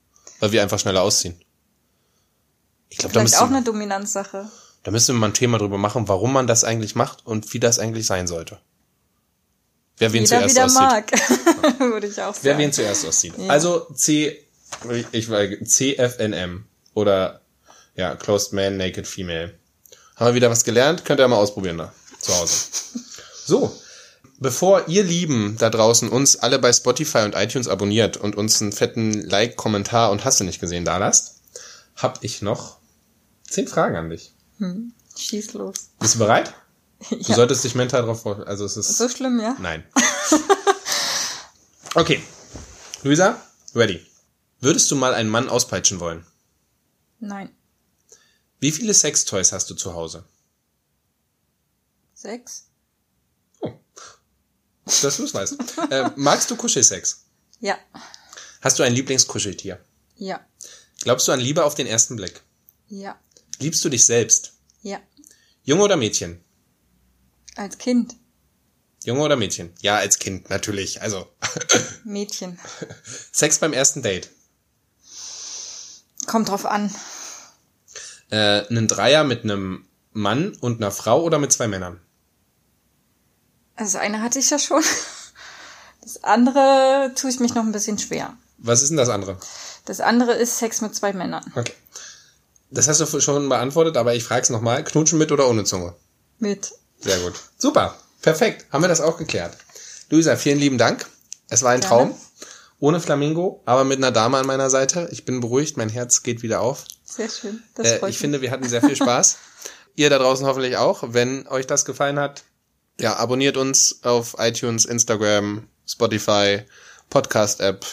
Weil 0.41 0.53
wir 0.53 0.63
einfach 0.63 0.79
schneller 0.79 1.03
ausziehen. 1.03 1.39
Ich 2.89 2.97
glaube, 2.99 3.13
da, 3.13 3.21
Vielleicht 3.21 3.39
auch 3.43 3.49
eine 3.49 3.63
Dominanzsache. 3.63 4.49
da 4.85 4.91
müssen 4.91 5.15
wir 5.15 5.19
mal 5.21 5.27
ein 5.27 5.35
Thema 5.35 5.59
drüber 5.59 5.77
machen, 5.79 6.09
warum 6.09 6.33
man 6.33 6.47
das 6.47 6.65
eigentlich 6.65 6.95
macht 6.95 7.27
und 7.27 7.53
wie 7.53 7.61
das 7.61 7.79
eigentlich 7.79 8.07
sein 8.07 8.27
sollte. 8.27 8.59
Wer 9.99 10.13
wen 10.13 10.25
Jeder 10.25 10.39
zuerst 10.49 10.55
wieder 10.55 10.65
auszieht. 10.67 10.81
mag, 10.81 11.81
würde 11.81 12.07
ich 12.07 12.23
auch 12.23 12.33
sagen. 12.35 12.39
Wer 12.45 12.59
wen 12.59 12.73
zuerst 12.73 13.05
auszieht. 13.05 13.35
Also 13.49 13.81
C, 13.95 14.47
ich 15.13 15.31
weiß, 15.31 15.59
CFNM 15.65 16.65
oder 16.95 17.41
ja, 17.95 18.15
Closed 18.17 18.53
Man, 18.53 18.77
Naked 18.77 19.07
Female. 19.07 19.55
Haben 20.17 20.27
wir 20.29 20.35
wieder 20.35 20.51
was 20.51 20.65
gelernt? 20.65 21.05
Könnt 21.05 21.21
ihr 21.21 21.29
mal 21.29 21.37
ausprobieren 21.37 21.79
da 21.79 21.93
zu 22.21 22.35
Hause. 22.35 22.55
So, 23.47 23.77
bevor 24.39 24.89
ihr 24.89 25.05
Lieben 25.05 25.57
da 25.59 25.71
draußen 25.71 26.09
uns 26.09 26.37
alle 26.37 26.59
bei 26.59 26.73
Spotify 26.73 27.19
und 27.19 27.35
iTunes 27.35 27.69
abonniert 27.69 28.17
und 28.17 28.37
uns 28.37 28.61
einen 28.61 28.73
fetten 28.73 29.23
Like, 29.23 29.57
Kommentar 29.57 30.11
und 30.11 30.25
hast 30.25 30.41
du 30.41 30.45
nicht 30.45 30.61
gesehen 30.61 30.85
da 30.85 30.97
lasst, 30.99 31.37
hab 31.97 32.23
ich 32.25 32.43
noch 32.43 32.79
zehn 33.49 33.67
Fragen 33.69 33.97
an 33.97 34.11
dich. 34.11 34.33
Schieß 35.17 35.53
los. 35.55 35.91
Bist 36.01 36.15
du 36.17 36.19
bereit? 36.21 36.53
Du 37.11 37.17
Ja. 37.17 37.37
solltest 37.37 37.63
dich 37.63 37.77
mental 37.77 38.03
darauf 38.03 38.23
vor, 38.23 38.45
also 38.49 38.65
es 38.65 38.77
ist 38.77 38.97
So 38.99 39.09
schlimm, 39.09 39.39
ja? 39.39 39.57
Nein. 39.61 39.85
Okay. 41.95 42.21
Luisa, 43.05 43.41
ready. 43.75 44.05
Würdest 44.61 44.91
du 44.91 44.97
mal 44.97 45.15
einen 45.15 45.31
Mann 45.31 45.49
auspeitschen 45.49 46.01
wollen? 46.01 46.27
Nein. 47.21 47.55
Wie 48.61 48.73
viele 48.73 48.93
Sextoys 48.95 49.53
hast 49.53 49.71
du 49.71 49.75
zu 49.75 49.95
Hause? 49.95 50.25
Sechs? 52.15 52.65
Dass 55.03 55.17
du 55.19 55.25
es 55.25 55.35
weißt. 55.35 55.57
äh, 55.91 56.11
magst 56.17 56.51
du 56.51 56.57
Kuschelsex? 56.57 57.25
Ja. 57.61 57.79
Hast 58.63 58.79
du 58.79 58.83
ein 58.83 58.95
Lieblingskuscheltier? 58.95 59.79
Ja. 60.17 60.45
Glaubst 61.01 61.29
du 61.29 61.33
an 61.33 61.41
Liebe 61.41 61.65
auf 61.65 61.75
den 61.75 61.87
ersten 61.87 62.17
Blick? 62.17 62.43
Ja. 62.89 63.21
Liebst 63.61 63.85
du 63.85 63.89
dich 63.89 64.05
selbst? 64.07 64.55
Ja. 64.83 65.01
Junge 65.63 65.83
oder 65.85 65.97
Mädchen? 65.97 66.43
Als 67.55 67.77
Kind. 67.79 68.17
Junge 69.05 69.21
oder 69.21 69.37
Mädchen? 69.37 69.73
Ja, 69.81 69.97
als 69.99 70.19
Kind, 70.19 70.49
natürlich. 70.51 71.03
Also, 71.03 71.29
Mädchen. 72.05 72.59
Sex 73.31 73.59
beim 73.59 73.73
ersten 73.73 74.03
Date. 74.03 74.31
Kommt 76.29 76.51
drauf 76.51 76.67
an. 76.67 76.95
Äh, 78.31 78.67
einen 78.69 78.87
Dreier 78.87 79.25
mit 79.25 79.43
einem 79.43 79.87
Mann 80.13 80.53
und 80.61 80.81
einer 80.81 80.93
Frau 80.93 81.23
oder 81.23 81.39
mit 81.39 81.53
zwei 81.53 81.67
Männern? 81.67 82.01
Also 83.75 83.95
das 83.95 84.03
eine 84.03 84.23
hatte 84.23 84.39
ich 84.39 84.51
ja 84.51 84.59
schon. 84.59 84.83
Das 86.03 86.25
andere 86.25 87.13
tue 87.17 87.29
ich 87.29 87.39
mich 87.39 87.55
noch 87.55 87.65
ein 87.65 87.73
bisschen 87.73 87.99
schwer. 87.99 88.35
Was 88.57 88.81
ist 88.81 88.89
denn 88.89 88.97
das 88.97 89.11
andere? 89.11 89.37
Das 89.85 90.01
andere 90.01 90.33
ist 90.33 90.59
Sex 90.59 90.81
mit 90.81 90.95
zwei 90.95 91.13
Männern. 91.13 91.45
Okay. 91.55 91.75
Das 92.71 92.89
hast 92.89 93.01
du 93.01 93.21
schon 93.21 93.49
beantwortet, 93.49 93.97
aber 93.97 94.15
ich 94.15 94.25
frage 94.25 94.43
es 94.43 94.51
nochmal. 94.51 94.85
Knutschen 94.85 95.19
mit 95.19 95.33
oder 95.33 95.49
ohne 95.49 95.65
Zunge? 95.65 95.95
Mit. 96.39 96.73
Sehr 97.01 97.19
gut. 97.21 97.35
Super. 97.59 97.95
Perfekt. 98.23 98.67
Haben 98.73 98.83
wir 98.83 98.89
das 98.89 99.01
auch 99.01 99.19
geklärt. 99.19 99.57
Luisa, 100.11 100.37
vielen 100.37 100.59
lieben 100.59 100.79
Dank. 100.79 101.07
Es 101.49 101.63
war 101.63 101.73
ein 101.73 101.81
Gerne. 101.81 101.95
Traum. 101.95 102.19
Ohne 102.81 103.01
Flamingo, 103.01 103.61
aber 103.65 103.85
mit 103.85 103.99
einer 103.99 104.13
Dame 104.13 104.39
an 104.39 104.47
meiner 104.47 104.71
Seite. 104.71 105.09
Ich 105.11 105.25
bin 105.25 105.41
beruhigt, 105.41 105.77
mein 105.77 105.89
Herz 105.89 106.23
geht 106.23 106.43
wieder 106.43 106.61
auf. 106.61 106.85
Sehr 107.05 107.29
schön. 107.29 107.63
Das 107.75 107.87
Äh, 107.87 107.99
freut 107.99 108.11
ich 108.11 108.17
mich. 108.17 108.21
finde, 108.21 108.41
wir 108.41 108.51
hatten 108.53 108.69
sehr 108.69 108.81
viel 108.83 108.95
Spaß. 108.97 109.39
Ihr 109.97 110.11
da 110.11 110.19
draußen 110.19 110.47
hoffentlich 110.47 110.77
auch. 110.77 111.03
Wenn 111.09 111.49
euch 111.49 111.67
das 111.67 111.85
gefallen 111.85 112.21
hat, 112.21 112.45
ja, 113.01 113.17
abonniert 113.17 113.57
uns 113.57 114.01
auf 114.05 114.37
iTunes, 114.39 114.85
Instagram, 114.85 115.67
Spotify, 115.89 116.63
Podcast-App, 117.11 117.85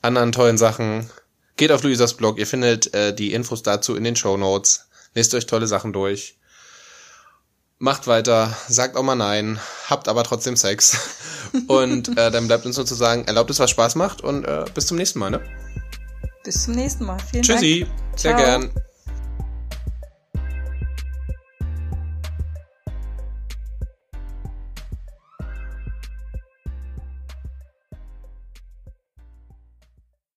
anderen 0.00 0.30
tollen 0.32 0.58
Sachen. 0.58 1.10
Geht 1.56 1.72
auf 1.72 1.82
Luisas 1.82 2.14
Blog. 2.14 2.38
Ihr 2.38 2.46
findet 2.46 2.94
äh, 2.94 3.12
die 3.12 3.32
Infos 3.32 3.64
dazu 3.64 3.96
in 3.96 4.04
den 4.04 4.14
Show 4.14 4.36
Notes. 4.36 4.86
Lest 5.14 5.34
euch 5.34 5.46
tolle 5.46 5.66
Sachen 5.66 5.92
durch. 5.92 6.38
Macht 7.80 8.08
weiter, 8.08 8.56
sagt 8.68 8.96
auch 8.96 9.04
mal 9.04 9.14
nein, 9.14 9.60
habt 9.86 10.08
aber 10.08 10.24
trotzdem 10.24 10.56
Sex. 10.56 10.98
Und 11.68 12.16
äh, 12.18 12.30
dann 12.30 12.48
bleibt 12.48 12.66
uns 12.66 12.76
nur 12.76 12.86
zu 12.86 12.96
sagen, 12.96 13.24
erlaubt 13.26 13.50
es, 13.50 13.60
was 13.60 13.70
Spaß 13.70 13.94
macht 13.94 14.20
und 14.20 14.44
äh, 14.44 14.66
bis 14.74 14.86
zum 14.86 14.98
nächsten 14.98 15.18
Mal. 15.18 15.30
Ne? 15.30 15.40
Bis 16.44 16.64
zum 16.64 16.74
nächsten 16.74 17.06
Mal. 17.06 17.16
Vielen 17.30 17.42
Dank. 17.42 17.60
Tschüssi, 17.60 17.86
sehr 18.16 18.36
Ciao. 18.36 18.44
gern. 18.44 18.70